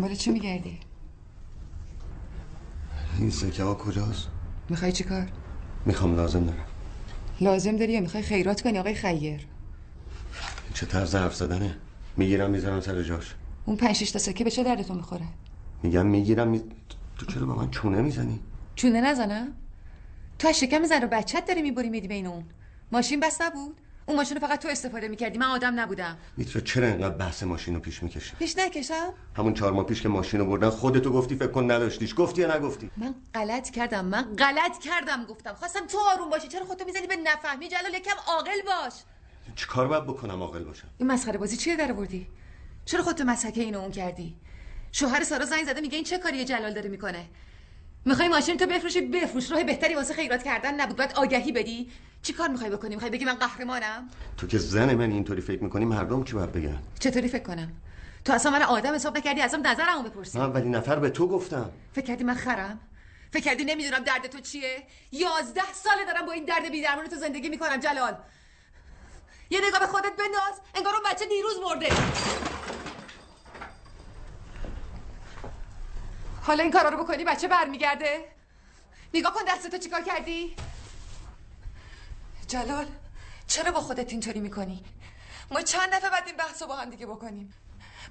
دنبال 0.00 0.14
چی 0.14 0.30
میگردی؟ 0.30 0.80
این 3.18 3.30
سکه 3.30 3.62
ها 3.62 3.74
کجاست؟ 3.74 4.28
می‌خوای 4.68 4.92
چی 4.92 5.04
کار؟ 5.04 5.28
می‌خوام 5.86 6.16
لازم 6.16 6.44
دارم. 6.44 6.64
لازم 7.40 7.76
داری 7.76 7.92
یا 7.92 8.00
می‌خوای 8.00 8.22
خیرات 8.22 8.60
کنی 8.60 8.78
آقای 8.78 8.94
خیر؟ 8.94 9.46
چه 10.74 10.86
طرز 10.86 11.14
حرف 11.14 11.34
زدنه؟ 11.34 11.76
می‌گیرم 12.16 12.50
می‌ذارم 12.50 12.80
سر 12.80 13.02
جاش. 13.02 13.34
اون 13.64 13.76
پنج 13.76 14.12
تا 14.12 14.18
سکه 14.18 14.44
به 14.44 14.50
چه 14.50 14.64
دردتون 14.64 14.96
می‌خوره؟ 14.96 15.26
میگم 15.82 16.06
می‌گیرم 16.06 16.48
می... 16.48 16.62
تو 17.18 17.26
چرا 17.26 17.46
با 17.46 17.54
من 17.54 17.70
چونه 17.70 18.02
می‌زنی؟ 18.02 18.40
چونه 18.74 19.00
نزنم؟ 19.00 19.48
تو 20.38 20.48
از 20.48 20.60
شکم 20.60 20.84
زن 20.84 21.02
رو 21.02 21.08
بچت 21.08 21.44
داری 21.48 21.62
می‌بری 21.62 21.88
میدی 21.88 22.08
بین 22.08 22.26
اون. 22.26 22.44
ماشین 22.92 23.20
بس 23.20 23.40
نبود؟ 23.40 23.80
اون 24.06 24.16
ماشین 24.16 24.36
رو 24.36 24.46
فقط 24.46 24.62
تو 24.62 24.68
استفاده 24.68 25.08
می‌کردی. 25.08 25.38
من 25.38 25.46
آدم 25.46 25.80
نبودم. 25.80 26.18
میترا 26.36 26.62
چرا 26.62 26.86
اینقدر 26.86 27.14
بحث 27.14 27.42
ماشین 27.42 27.74
رو 27.74 27.80
پیش 27.80 28.02
می‌کشی؟ 28.02 28.36
پیش 28.38 28.58
نکشم. 28.58 29.12
همون 29.36 29.54
چهار 29.54 29.72
ماه 29.72 29.86
پیش 29.86 30.02
که 30.02 30.08
ماشین 30.08 30.40
رو 30.40 30.46
بردن 30.46 30.70
خودتو 30.70 31.12
گفتی 31.12 31.36
فکر 31.36 31.50
کن 31.50 31.70
نداشتیش. 31.70 32.14
گفتی 32.16 32.40
یا 32.40 32.56
نگفتی؟ 32.56 32.90
من 32.96 33.14
غلط 33.34 33.70
کردم. 33.70 34.04
من 34.04 34.22
غلط 34.22 34.78
کردم 34.78 35.24
گفتم. 35.24 35.54
خواستم 35.54 35.86
تو 35.86 35.98
آروم 36.12 36.30
باشی. 36.30 36.48
چرا 36.48 36.64
خودتو 36.64 36.84
می‌زنی 36.84 37.06
به 37.06 37.16
نفهمی؟ 37.16 37.68
جلال 37.68 37.94
یکم 37.94 38.16
عاقل 38.26 38.62
باش. 38.66 38.92
چیکار 39.56 39.88
باید 39.88 40.04
بکنم 40.04 40.42
عاقل 40.42 40.64
باشم؟ 40.64 40.88
این 40.98 41.10
مسخره 41.10 41.38
بازی 41.38 41.56
چیه 41.56 41.76
در 41.76 41.92
آوردی؟ 41.92 42.26
چرا 42.84 43.02
خودتو 43.02 43.24
مسحکه 43.24 43.62
اینو 43.62 43.80
اون 43.80 43.90
کردی؟ 43.90 44.36
شوهر 44.92 45.24
سارا 45.24 45.44
زنگ 45.44 45.64
زده 45.64 45.80
میگه 45.80 45.94
این 45.94 46.04
چه 46.04 46.18
کاری 46.18 46.44
جلال 46.44 46.74
داره 46.74 46.88
می‌کنه؟ 46.88 47.24
می‌خوای 48.04 48.28
ماشین 48.28 48.56
تو 48.56 48.66
بفروشی؟ 48.66 49.00
بفروش. 49.00 49.50
راه 49.50 49.64
بهتری 49.64 49.94
واسه 49.94 50.14
خیرات 50.14 50.42
کردن 50.42 50.80
نبود. 50.80 50.96
باید 50.96 51.12
آگهی 51.12 51.52
بدی. 51.52 51.90
چی 52.22 52.32
کار 52.32 52.48
می‌خوای 52.48 52.70
بکنی؟ 52.70 52.94
می‌خوای 52.94 53.10
بگی 53.10 53.24
من 53.24 53.34
قهرمانم؟ 53.34 54.10
تو 54.36 54.46
که 54.46 54.58
زن 54.58 54.94
من 54.94 55.10
اینطوری 55.10 55.40
فکر 55.40 55.62
می‌کنی 55.62 55.84
مردم 55.84 56.24
چی 56.24 56.32
باید 56.32 56.52
بگن؟ 56.52 56.78
چطوری 57.00 57.28
فکر 57.28 57.42
کنم؟ 57.42 57.72
تو 58.24 58.32
اصلا 58.32 58.52
من 58.52 58.62
آدم 58.62 58.94
حساب 58.94 59.18
نکردی 59.18 59.40
ازم 59.40 59.66
نظرمو 59.66 60.02
بپرسی. 60.02 60.38
من 60.38 60.44
اولین 60.44 60.74
نفر 60.74 60.98
به 60.98 61.10
تو 61.10 61.28
گفتم. 61.28 61.70
فکر 61.92 62.06
کردی 62.06 62.24
من 62.24 62.34
خرم؟ 62.34 62.80
فکر 63.32 63.42
کردی 63.42 63.64
نمی‌دونم 63.64 64.04
درد 64.04 64.26
تو 64.26 64.40
چیه؟ 64.40 64.82
یازده 65.12 65.72
ساله 65.74 66.04
دارم 66.04 66.26
با 66.26 66.32
این 66.32 66.44
درد 66.44 66.70
بیدرمان 66.70 67.06
تو 67.06 67.16
زندگی 67.16 67.48
می‌کنم 67.48 67.76
جلال. 67.76 68.16
یه 69.50 69.60
نگاه 69.68 69.80
به 69.80 69.86
خودت 69.86 70.16
بنداز. 70.18 70.60
انگار 70.74 70.94
اون 70.94 71.02
بچه 71.12 71.26
دیروز 71.26 71.54
مرده. 71.64 71.88
حالا 76.42 76.62
این 76.62 76.72
کارا 76.72 76.88
رو 76.88 77.04
بکنی 77.04 77.24
بچه 77.24 77.48
برمیگرده. 77.48 78.32
نگاه 79.14 79.34
کن 79.34 79.40
دستتو 79.48 79.78
چیکار 79.78 80.02
کردی؟ 80.02 80.56
جلال 82.48 82.86
چرا 83.46 83.72
با 83.72 83.80
خودت 83.80 84.10
اینطوری 84.10 84.40
می‌کنی؟ 84.40 84.84
ما 85.50 85.62
چند 85.62 85.90
دفعه 85.90 86.10
بعد 86.10 86.26
این 86.26 86.36
بحث 86.36 86.62
رو 86.62 86.68
با 86.68 86.76
هم 86.76 86.90
دیگه 86.90 87.06
بکنیم. 87.06 87.54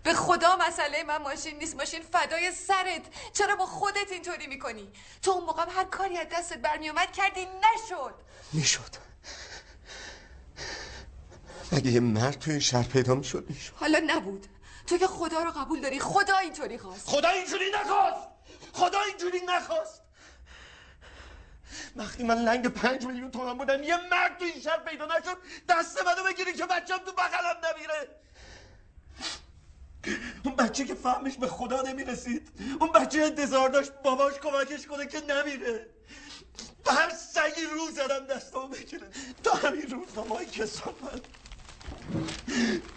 به 0.04 0.14
خدا 0.14 0.56
مسئله 0.56 1.04
من 1.04 1.18
ماشین 1.18 1.58
نیست 1.58 1.76
ماشین 1.76 2.02
فدای 2.02 2.52
سرت. 2.52 3.02
چرا 3.34 3.56
با 3.56 3.66
خودت 3.66 4.12
اینطوری 4.12 4.48
می‌کنی؟ 4.48 4.92
تو 5.22 5.32
اون 5.32 5.44
موقع 5.44 5.66
هر 5.70 5.84
کاری 5.84 6.18
از 6.18 6.28
دستت 6.32 6.58
برمیومد 6.58 7.12
کردی 7.12 7.46
نشد. 7.46 8.16
می‌شد. 8.54 8.96
اگه 11.72 11.92
یه 11.92 12.00
مرد 12.00 12.40
توی 12.40 12.54
این 12.54 12.62
شهر 12.62 12.88
پیدا 12.88 13.16
می‌شد 13.16 13.46
می‌شد. 13.50 13.74
حالا 13.76 14.02
نبود. 14.08 14.48
تو 14.90 14.98
که 14.98 15.08
خدا 15.08 15.44
رو 15.44 15.52
قبول 15.52 15.82
داری 15.82 16.00
خدا 16.00 16.38
اینطوری 16.38 16.78
خواست. 16.78 17.08
خدا 17.08 17.30
اینجوری 17.30 17.72
نخواست. 17.72 18.28
خدا 18.74 19.02
اینجوری 19.02 19.42
نخواست. 19.48 20.02
وقتی 21.96 22.24
من 22.24 22.38
لنگ 22.38 22.68
پنج 22.68 23.06
میلیون 23.06 23.32
تومن 23.32 23.58
بودم 23.58 23.84
یه 23.84 23.98
مرد 23.98 24.38
تو 24.38 24.46
این 24.46 24.62
شهر 24.62 24.78
پیدا 24.78 25.06
نشد 25.06 25.38
دست 25.70 26.06
منو 26.06 26.24
بگیری 26.24 26.54
که 26.54 26.66
بچم 26.66 26.98
تو 26.98 27.12
بغلم 27.12 27.58
نمیره. 27.66 28.20
اون 30.46 30.56
بچه 30.56 30.86
که 30.86 30.96
فهمش 30.96 31.38
به 31.38 31.48
خدا 31.48 31.82
نمی‌رسید 31.82 32.50
اون 32.80 32.92
بچه 32.92 33.22
انتظار 33.22 33.70
داشت 33.70 33.92
باباش 33.92 34.34
کمکش 34.34 34.88
کنه 34.88 35.08
که 35.08 35.22
نمیره. 35.22 35.90
به 36.86 36.92
هر 36.92 37.10
سگی 37.10 37.66
رو 37.66 37.92
زدم 37.92 38.26
دستمو 38.26 38.68
بگیره. 38.68 39.08
تا 39.44 39.52
همین 39.52 39.92
روزنامه 39.92 40.36
های 40.36 40.46
کسافت. 40.46 41.39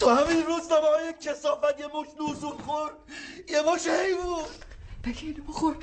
تا 0.01 0.15
همین 0.15 0.47
روزنامه 0.47 0.87
های 0.87 1.13
کسافت 1.13 1.81
یه 1.81 1.87
مش 1.87 2.07
نوزون 2.21 2.59
خور. 2.59 2.93
یه 3.49 3.63
مش 3.63 3.87
حیوون 3.87 4.45
بگی 5.05 5.27
اینو 5.27 5.43
بخور. 5.43 5.77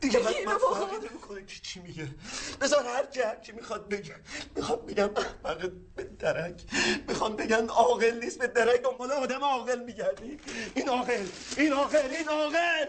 دیگه 0.00 0.18
بگی 0.18 0.26
من 0.26 0.34
اینو 0.34 0.50
من 0.50 0.56
بخور. 0.56 0.88
فهمیده 0.88 1.12
می‌کنه 1.12 1.40
که 1.46 1.60
چی 1.62 1.80
میگه. 1.80 2.08
بذار 2.60 2.86
هر 2.86 3.06
کی 3.06 3.20
هر 3.20 3.36
چی 3.36 3.52
می‌خواد 3.52 3.88
بگه. 3.88 4.16
می‌خواد 4.56 4.86
بگم 4.86 5.10
احمق 5.16 5.70
به 5.96 6.04
درک. 6.04 6.62
می‌خوان 7.08 7.36
بگن 7.36 7.66
عاقل 7.66 8.18
نیست. 8.24 8.38
به 8.38 8.46
درک 8.46 8.82
دنبال 8.82 9.12
آدم 9.12 9.44
عاقل 9.44 9.84
میگردی. 9.84 10.40
این 10.74 10.88
عاقل 10.88 11.26
این 11.56 11.72
عاقل 11.72 12.10
این 12.10 12.28
عاقل. 12.28 12.86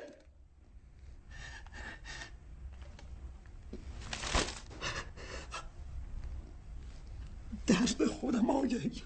درد 7.68 8.06
خودم 8.06 8.50
آگهی 8.50 9.02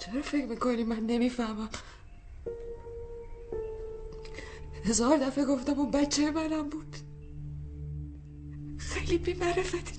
چرا 0.00 0.22
فکر 0.22 0.46
می‌کنی 0.46 0.84
من 0.84 1.00
نمی‌فهمم؟ 1.00 1.68
هزار 4.84 5.18
دفعه 5.18 5.44
گفتم 5.44 5.72
اون 5.80 5.90
بچه 5.90 6.30
منم 6.30 6.68
بود. 6.68 6.96
خیلی 8.78 9.18
بی 9.18 9.34
معرفتی 9.34 9.96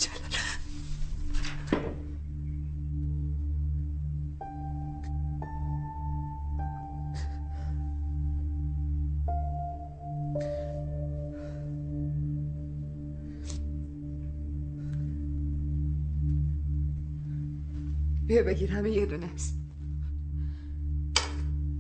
بیا 18.37 18.45
بگیر 18.45 18.71
همه 18.71 18.89
یه 18.89 19.05
دونه 19.05 19.25
است. 19.25 19.55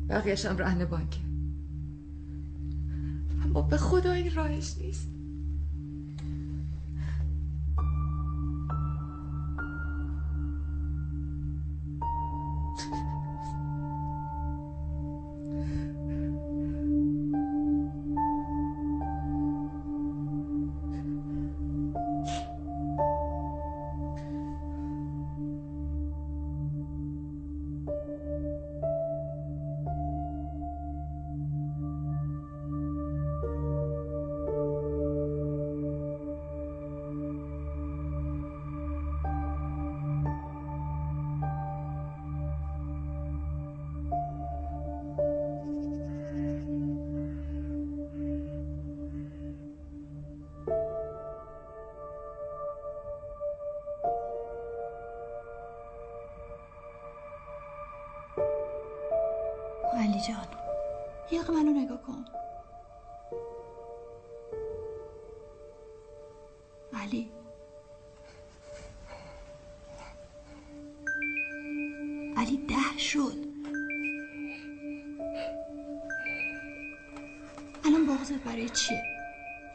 بقیهش 0.09 0.45
هم 0.45 0.57
رهن 0.57 0.85
بانکه. 0.85 1.19
اما 3.43 3.61
به 3.61 3.77
خدا 3.77 4.11
این 4.11 4.35
راهش 4.35 4.77
نیست. 4.77 5.16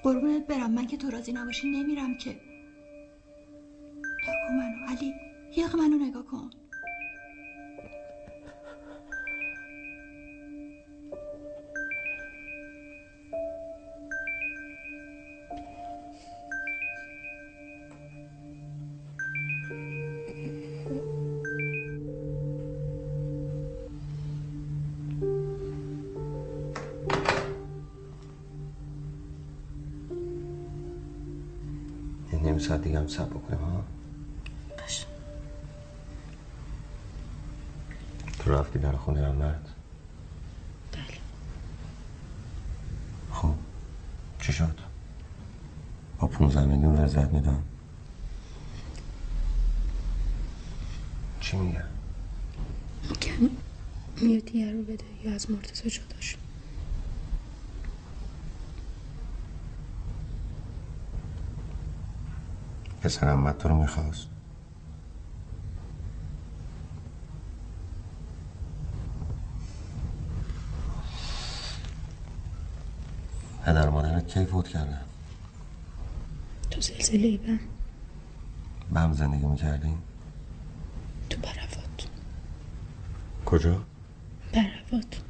قربونت 0.02 0.46
برم. 0.46 0.70
من 0.70 0.86
که 0.86 0.96
تو 0.96 1.10
راضی 1.10 1.32
نباشی 1.32 1.70
نمیرم 1.70 2.14
که. 2.18 2.30
نگاه 4.22 4.34
کن 4.48 4.54
منو. 4.54 4.86
علی 4.88 5.12
دقیقه 5.52 5.76
منو 5.78 5.98
نگاه 5.98 6.26
کن. 6.26 6.50
دیگه 32.92 33.00
هم 33.00 33.08
سب 33.08 33.30
بکنیم 33.30 33.60
ها؟ 33.60 33.84
باشه. 34.78 35.06
تو 38.38 38.50
رفتی 38.50 38.78
در 38.78 38.92
خونه 38.92 39.26
هم 39.26 39.34
مرد؟ 39.34 39.68
بله. 40.92 41.18
خب 43.32 43.54
چی 44.40 44.52
شد؟ 44.52 44.78
با 46.18 46.26
15 46.28 46.64
میلیون 46.64 46.96
رضایت 46.96 47.28
میدم. 47.28 47.62
چی 51.40 51.56
میگه؟ 51.56 51.84
میگم 53.08 53.50
میاد 54.20 54.44
دیگه 54.44 54.72
رو 54.72 54.82
بده 54.82 55.04
یا 55.24 55.34
از 55.34 55.50
مرتضی 55.50 55.90
جداش. 55.90 56.36
پسر 63.02 63.28
امت 63.28 63.58
تو 63.58 63.68
رو 63.68 63.74
می‌خواست. 63.74 64.28
پدر 73.64 73.88
مادرت 73.88 74.28
کی 74.28 74.44
فوت 74.44 74.68
کرده؟ 74.68 74.98
تو 76.70 76.80
زلزله 76.80 77.26
ای 77.26 77.36
بم 77.36 77.60
به 78.92 79.00
هم 79.00 79.12
زندگی 79.12 79.46
می‌کردیم 79.46 80.02
تو 81.30 81.40
برفات. 81.40 82.08
کجا؟ 83.46 83.84
برفات. 84.52 85.21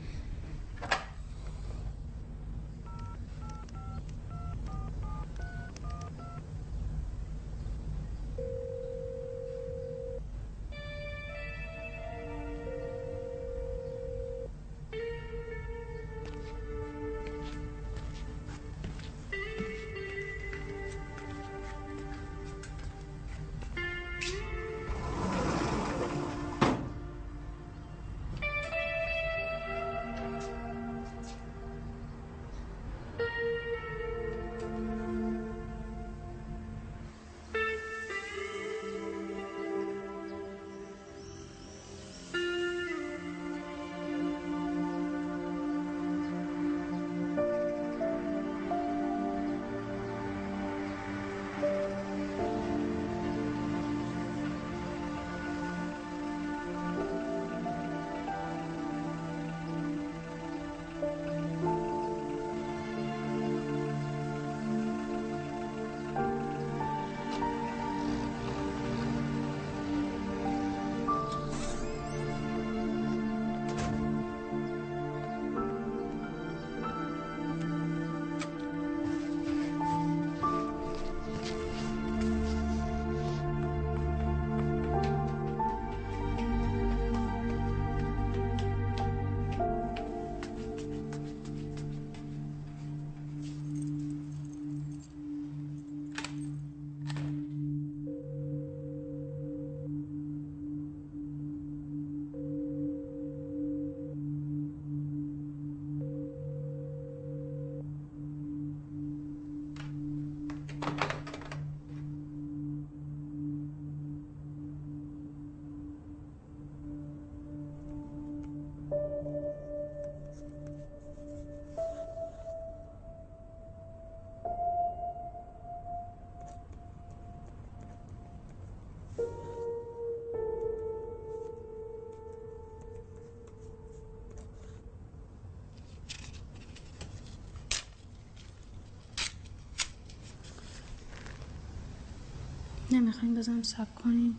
نمی‌خواین 142.92 143.34
بازم 143.34 143.62
سب 143.62 143.94
کنین 143.94 144.34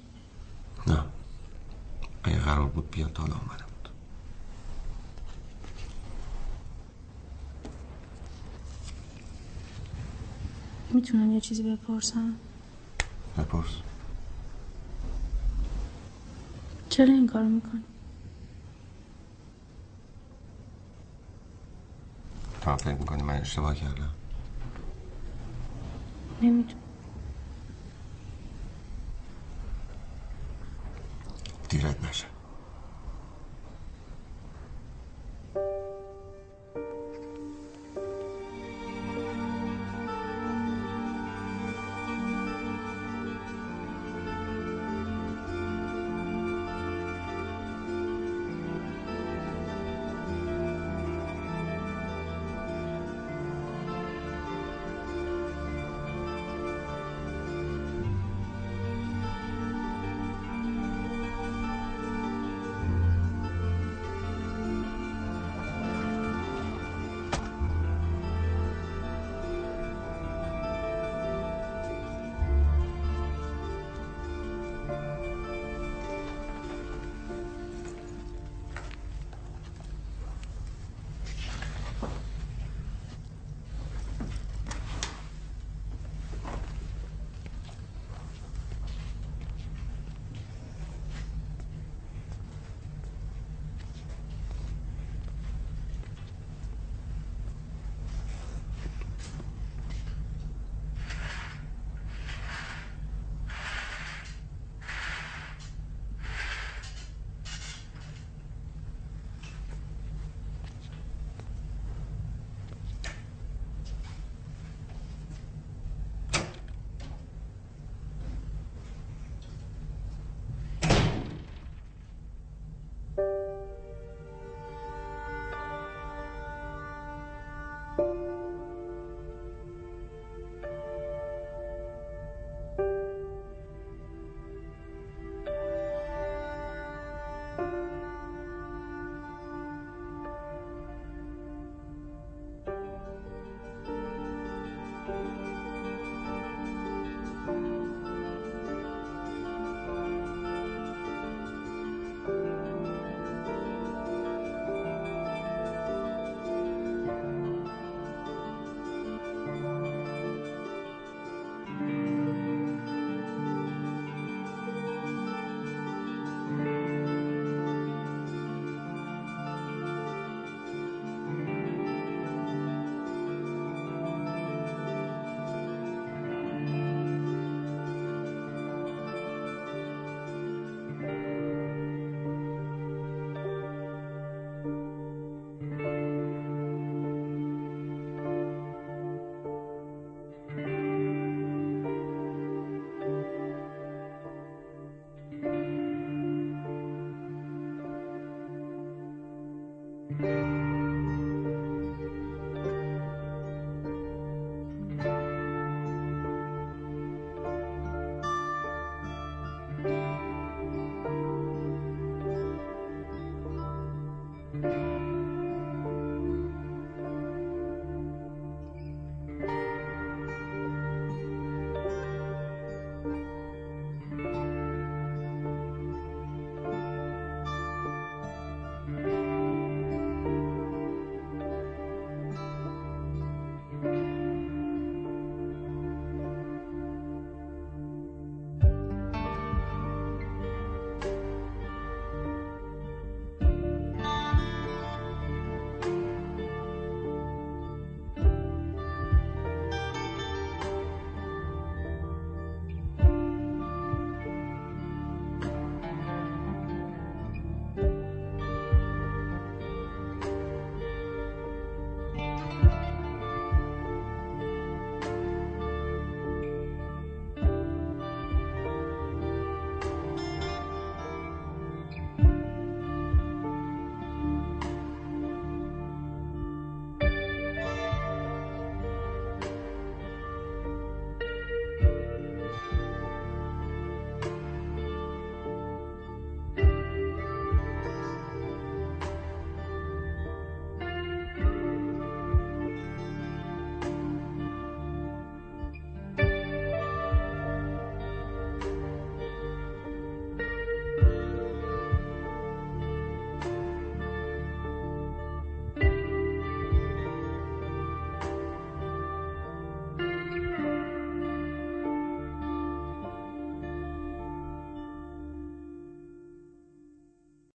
نه. 0.87 1.03
اگه 2.23 2.39
قرار 2.39 2.67
بود 2.67 2.91
بیاد 2.91 3.17
حالا 3.17 3.33
آمده 3.33 3.63
بود. 3.63 3.89
می‌تونم 10.91 11.31
یه 11.31 11.41
چیزی 11.41 11.63
بپرسم؟ 11.63 12.35
بپرس. 13.37 13.67
چرا 16.89 17.13
این 17.13 17.27
کارو 17.27 17.49
می‌کنی؟ 17.49 17.83
تو 22.61 22.77
فکر 22.77 22.93
می‌کنی 22.93 23.23
من 23.23 23.33
اشتباه 23.41 23.75
کردم؟ 23.75 24.09
نمی‌دونم 26.41 26.82